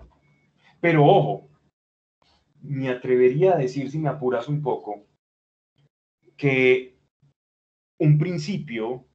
Pero 0.80 1.04
ojo, 1.04 1.48
me 2.60 2.88
atrevería 2.88 3.54
a 3.54 3.58
decir, 3.58 3.90
si 3.90 3.98
me 3.98 4.10
apuras 4.10 4.46
un 4.46 4.62
poco, 4.62 5.08
que 6.36 6.97
un 7.98 8.18
principio, 8.18 9.06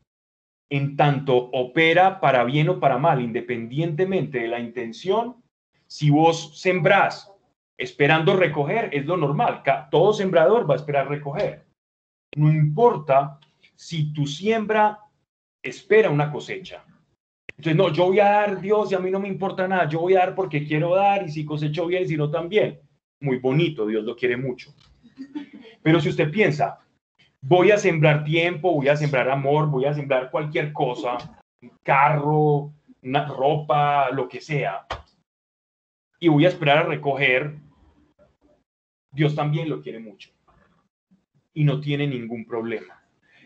en 0.70 0.96
tanto 0.96 1.36
opera 1.36 2.20
para 2.20 2.44
bien 2.44 2.70
o 2.70 2.80
para 2.80 2.98
mal, 2.98 3.22
independientemente 3.22 4.40
de 4.40 4.48
la 4.48 4.60
intención, 4.60 5.44
si 5.88 6.10
vos 6.10 6.60
sembrás 6.60 7.32
esperando 7.78 8.36
recoger, 8.36 8.90
es 8.94 9.06
lo 9.06 9.18
normal. 9.18 9.62
Todo 9.92 10.14
sembrador 10.14 10.70
va 10.70 10.74
a 10.74 10.78
esperar 10.78 11.08
recoger. 11.08 11.66
No 12.36 12.52
importa 12.52 13.40
si 13.76 14.14
tu 14.14 14.26
siembra 14.26 15.00
espera 15.62 16.10
una 16.10 16.32
cosecha. 16.32 16.84
Entonces, 17.50 17.76
no, 17.76 17.94
yo 17.94 18.06
voy 18.06 18.20
a 18.20 18.26
dar 18.26 18.60
Dios 18.60 18.92
y 18.92 18.96
a 18.96 19.00
mí 19.00 19.12
no 19.12 19.20
me 19.20 19.28
importa 19.28 19.68
nada. 19.68 19.88
Yo 19.88 20.00
voy 20.00 20.16
a 20.16 20.20
dar 20.20 20.36
porque 20.36 20.66
quiero 20.66 20.96
dar 20.96 21.24
y 21.24 21.30
si 21.30 21.46
cosecho 21.46 21.86
bien, 21.86 22.08
si 22.08 22.18
no 22.18 22.30
también. 22.30 22.80
Muy 23.20 23.38
bonito, 23.38 23.86
Dios 23.86 24.04
lo 24.04 24.16
quiere 24.16 24.36
mucho. 24.36 24.74
Pero 25.82 26.00
si 26.02 26.10
usted 26.10 26.32
piensa, 26.32 26.80
voy 27.44 27.72
a 27.72 27.78
sembrar 27.78 28.24
tiempo, 28.24 28.74
voy 28.74 28.88
a 28.88 28.96
sembrar 28.96 29.30
amor, 29.30 29.70
voy 29.70 29.86
a 29.86 29.94
sembrar 29.94 30.32
cualquier 30.32 30.72
cosa, 30.72 31.18
un 31.62 31.72
carro, 31.84 32.72
una 33.02 33.26
ropa, 33.28 34.10
lo 34.12 34.28
que 34.30 34.40
sea, 34.42 34.86
y 36.20 36.30
voy 36.30 36.46
a 36.46 36.50
esperar 36.50 36.78
a 36.80 36.84
recoger, 36.84 37.56
Dios 39.12 39.36
también 39.36 39.70
lo 39.70 39.82
quiere 39.82 40.00
mucho. 40.00 40.32
Y 41.54 41.66
no 41.66 41.80
tiene 41.82 42.08
ningún 42.08 42.46
problema. 42.46 43.00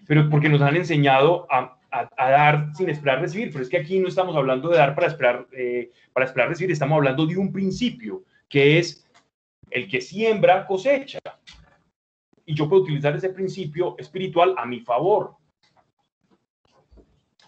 Pero 0.08 0.30
porque 0.30 0.48
nos 0.48 0.62
han 0.62 0.76
enseñado 0.78 1.45
a, 1.52 1.78
a- 1.91 2.30
dar 2.30 2.70
sin 2.76 2.89
esperar 2.89 3.20
recibir, 3.20 3.50
pero 3.52 3.64
es 3.64 3.70
que 3.70 3.78
aquí 3.78 4.00
no 4.00 4.08
estamos 4.08 4.36
hablando 4.36 4.70
de 4.70 4.78
dar 4.78 4.93
para 4.95 5.08
esperar, 5.08 5.48
eh, 5.52 5.91
para 6.14 6.26
esperar 6.28 6.50
recibir, 6.50 6.72
estamos 6.72 6.95
hablando 6.95 7.26
de 7.26 7.36
un 7.36 7.52
principio, 7.52 8.24
que 8.48 8.78
es 8.78 9.06
el 9.72 9.89
que 9.89 10.00
siembra 10.00 10.66
cosecha. 10.68 11.20
Y 12.48 12.56
yo 12.56 12.68
puedo 12.68 12.84
utilizar 12.84 13.16
ese 13.16 13.30
principio 13.30 13.95
espiritual 14.00 14.56
a 14.58 14.66
mi 14.66 14.80
favor. 14.80 15.36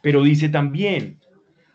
Pero 0.02 0.22
dice 0.22 0.50
también, 0.50 1.20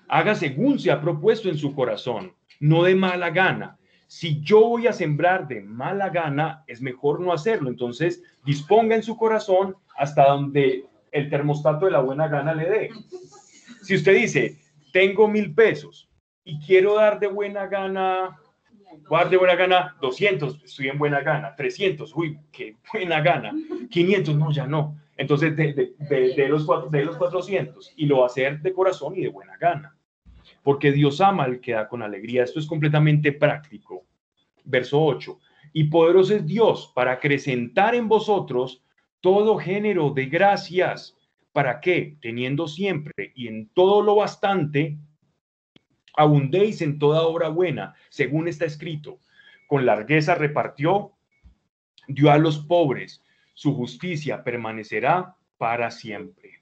haga 0.08 0.34
según 0.34 0.78
se 0.78 0.92
ha 0.92 1.00
propuesto 1.00 1.48
en 1.48 1.56
su 1.56 1.74
corazón, 1.74 2.34
no 2.60 2.82
de 2.84 2.94
mala 2.94 3.30
gana. 3.30 3.78
Si 4.06 4.42
yo 4.42 4.60
voy 4.60 4.86
a 4.86 4.92
sembrar 4.92 5.48
de 5.48 5.62
mala 5.62 6.10
gana, 6.10 6.64
es 6.66 6.82
mejor 6.82 7.18
no 7.18 7.32
hacerlo. 7.32 7.70
Entonces, 7.70 8.22
disponga 8.44 8.94
en 8.94 9.02
su 9.02 9.16
corazón 9.16 9.74
hasta 9.96 10.28
donde 10.28 10.84
el 11.10 11.30
termostato 11.30 11.86
de 11.86 11.92
la 11.92 12.00
buena 12.00 12.28
gana 12.28 12.54
le 12.54 12.68
dé. 12.68 12.90
Si 13.82 13.94
usted 13.94 14.14
dice, 14.14 14.58
tengo 14.92 15.28
mil 15.28 15.54
pesos 15.54 16.10
y 16.44 16.60
quiero 16.60 16.96
dar 16.96 17.18
de 17.18 17.28
buena 17.28 17.68
gana, 17.68 18.38
voy 19.08 19.28
de 19.30 19.36
buena 19.36 19.54
gana 19.56 19.96
200, 20.00 20.62
estoy 20.64 20.88
en 20.88 20.98
buena 20.98 21.20
gana, 21.20 21.54
300, 21.56 22.14
uy, 22.16 22.38
qué 22.52 22.76
buena 22.92 23.20
gana, 23.20 23.52
500, 23.90 24.36
no, 24.36 24.50
ya 24.52 24.66
no. 24.66 24.96
Entonces, 25.16 25.56
de, 25.56 25.72
de- 25.72 25.94
de- 25.98 26.34
de 26.34 26.48
los, 26.48 26.64
cuatro- 26.64 26.90
de 26.90 27.04
los 27.04 27.16
400 27.16 27.92
y 27.96 28.06
lo 28.06 28.18
va 28.18 28.24
a 28.24 28.26
hacer 28.26 28.60
de 28.60 28.72
corazón 28.72 29.14
y 29.16 29.22
de 29.22 29.28
buena 29.28 29.56
gana. 29.56 29.96
Porque 30.62 30.92
Dios 30.92 31.20
ama 31.20 31.44
al 31.44 31.60
que 31.60 31.72
da 31.72 31.88
con 31.88 32.02
alegría. 32.02 32.42
Esto 32.44 32.58
es 32.58 32.66
completamente 32.66 33.32
práctico. 33.32 34.04
Verso 34.64 35.02
8. 35.02 35.38
Y 35.72 35.84
poderoso 35.84 36.34
es 36.34 36.46
Dios 36.46 36.90
para 36.94 37.12
acrecentar 37.12 37.94
en 37.94 38.08
vosotros 38.08 38.82
todo 39.20 39.56
género 39.58 40.10
de 40.10 40.26
gracias, 40.26 41.16
para 41.52 41.80
que, 41.80 42.16
teniendo 42.20 42.66
siempre 42.66 43.32
y 43.34 43.46
en 43.48 43.68
todo 43.68 44.02
lo 44.02 44.16
bastante, 44.16 44.96
abundéis 46.16 46.82
en 46.82 46.98
toda 46.98 47.22
obra 47.22 47.48
buena, 47.48 47.94
según 48.08 48.48
está 48.48 48.64
escrito. 48.64 49.18
Con 49.66 49.86
largueza 49.86 50.34
repartió, 50.34 51.12
dio 52.08 52.30
a 52.30 52.38
los 52.38 52.58
pobres, 52.58 53.22
su 53.54 53.74
justicia 53.74 54.44
permanecerá 54.44 55.36
para 55.58 55.90
siempre. 55.90 56.60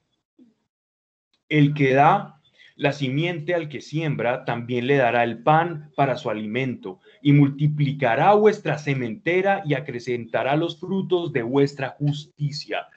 El 1.49 1.73
que 1.73 1.93
da 1.93 2.39
la 2.75 2.91
simiente 2.91 3.53
al 3.53 3.69
que 3.69 3.81
siembra, 3.81 4.45
también 4.45 4.87
le 4.87 4.97
dará 4.97 5.23
el 5.23 5.43
pan 5.43 5.91
para 5.95 6.17
su 6.17 6.29
alimento, 6.29 6.99
y 7.21 7.31
multiplicará 7.31 8.33
vuestra 8.33 8.77
sementera 8.77 9.61
y 9.65 9.75
acrecentará 9.75 10.55
los 10.55 10.79
frutos 10.79 11.31
de 11.31 11.43
vuestra 11.43 11.89
justicia. 11.89 12.87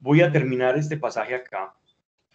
Voy 0.00 0.22
a 0.22 0.32
terminar 0.32 0.76
este 0.76 0.96
pasaje 0.96 1.34
acá, 1.34 1.74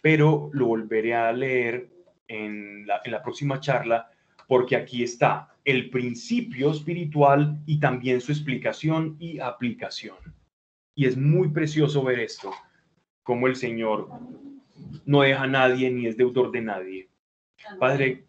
pero 0.00 0.50
lo 0.52 0.66
volveré 0.66 1.14
a 1.14 1.32
leer 1.32 1.95
en 2.28 2.86
la, 2.86 3.22
próxima 3.22 3.60
charla, 3.60 4.10
porque 4.48 4.76
aquí 4.76 5.02
está 5.02 5.54
el 5.64 5.90
principio 5.90 6.70
espiritual 6.70 7.60
y 7.66 7.80
también 7.80 8.20
su 8.20 8.32
explicación 8.32 9.16
y 9.18 9.38
aplicación. 9.38 10.16
Y 10.94 11.06
es 11.06 11.16
muy 11.16 11.48
precioso 11.48 12.02
ver 12.02 12.20
esto, 12.20 12.52
como 13.22 13.46
el 13.46 13.56
Señor 13.56 14.08
no 15.04 15.22
deja 15.22 15.42
a 15.42 15.46
nadie 15.46 15.90
ni 15.90 16.06
es 16.06 16.16
deudor 16.16 16.50
de 16.52 16.60
nadie. 16.62 17.08
Padre, 17.78 18.26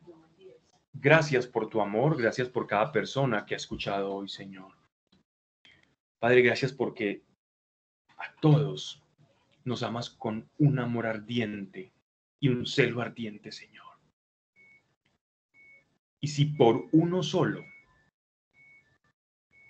Gracias 1.00 1.46
por 1.46 1.70
tu 1.70 1.80
amor, 1.80 2.18
gracias 2.18 2.50
por 2.50 2.66
cada 2.66 2.92
persona 2.92 3.46
que 3.46 3.54
ha 3.54 3.58
escuchado 3.58 4.16
hoy, 4.16 4.28
Señor. 4.28 4.74
Padre, 6.20 6.42
gracias 6.42 6.74
porque 6.74 7.24
a 8.18 8.34
todos 8.42 9.04
nos 9.64 9.84
amas 9.84 10.10
con 10.10 10.50
un 10.58 10.80
amor 10.80 11.06
ardiente 11.06 11.94
y 12.40 12.50
un 12.50 12.66
celo 12.66 13.02
ardiente, 13.02 13.52
Señor. 13.52 13.87
Y 16.20 16.28
si 16.28 16.46
por 16.46 16.88
uno 16.92 17.24
solo 17.24 17.64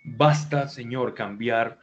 basta, 0.04 0.68
Señor, 0.70 1.14
cambiar 1.14 1.80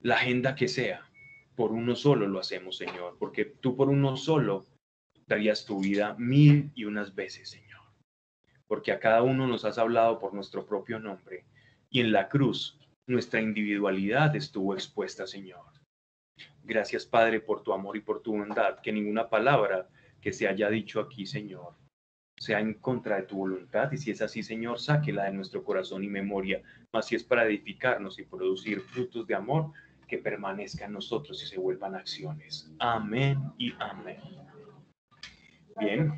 la 0.00 0.14
agenda 0.14 0.54
que 0.54 0.68
sea, 0.68 1.10
por 1.54 1.72
uno 1.72 1.94
solo 1.94 2.26
lo 2.26 2.38
hacemos, 2.38 2.76
Señor, 2.76 3.16
porque 3.18 3.44
tú 3.44 3.76
por 3.76 3.88
uno 3.88 4.16
solo 4.16 4.66
darías 5.26 5.66
tu 5.66 5.80
vida 5.80 6.14
mil 6.18 6.70
y 6.74 6.84
unas 6.84 7.14
veces, 7.14 7.50
Señor, 7.50 7.82
porque 8.66 8.92
a 8.92 9.00
cada 9.00 9.22
uno 9.22 9.46
nos 9.46 9.64
has 9.64 9.78
hablado 9.78 10.18
por 10.18 10.32
nuestro 10.32 10.66
propio 10.66 10.98
nombre 10.98 11.44
y 11.90 12.00
en 12.00 12.12
la 12.12 12.28
cruz 12.28 12.78
nuestra 13.06 13.40
individualidad 13.40 14.34
estuvo 14.34 14.74
expuesta, 14.74 15.26
Señor. 15.26 15.64
Gracias, 16.62 17.06
Padre, 17.06 17.40
por 17.40 17.62
tu 17.62 17.72
amor 17.72 17.96
y 17.96 18.00
por 18.00 18.22
tu 18.22 18.32
bondad, 18.32 18.80
que 18.80 18.92
ninguna 18.92 19.28
palabra 19.28 19.88
que 20.20 20.32
se 20.32 20.48
haya 20.48 20.68
dicho 20.68 21.00
aquí, 21.00 21.24
Señor, 21.26 21.74
sea 22.38 22.60
en 22.60 22.74
contra 22.74 23.16
de 23.16 23.22
tu 23.22 23.36
voluntad, 23.36 23.90
y 23.92 23.96
si 23.96 24.10
es 24.10 24.20
así, 24.20 24.42
Señor, 24.42 24.78
sáquela 24.78 25.24
de 25.24 25.32
nuestro 25.32 25.64
corazón 25.64 26.04
y 26.04 26.08
memoria, 26.08 26.62
mas 26.92 27.06
si 27.06 27.14
es 27.16 27.24
para 27.24 27.44
edificarnos 27.46 28.18
y 28.18 28.24
producir 28.24 28.80
frutos 28.80 29.26
de 29.26 29.34
amor, 29.34 29.72
que 30.06 30.18
permanezcan 30.18 30.88
en 30.88 30.92
nosotros 30.94 31.42
y 31.42 31.46
se 31.46 31.58
vuelvan 31.58 31.94
acciones. 31.94 32.70
Amén 32.78 33.52
y 33.58 33.72
amén. 33.80 34.20
Bien, 35.78 36.14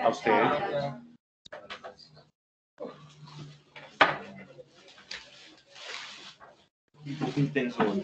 a 0.00 0.08
usted. 0.08 0.32
Un 7.04 7.16
poco 7.18 7.40
intenso. 7.40 8.02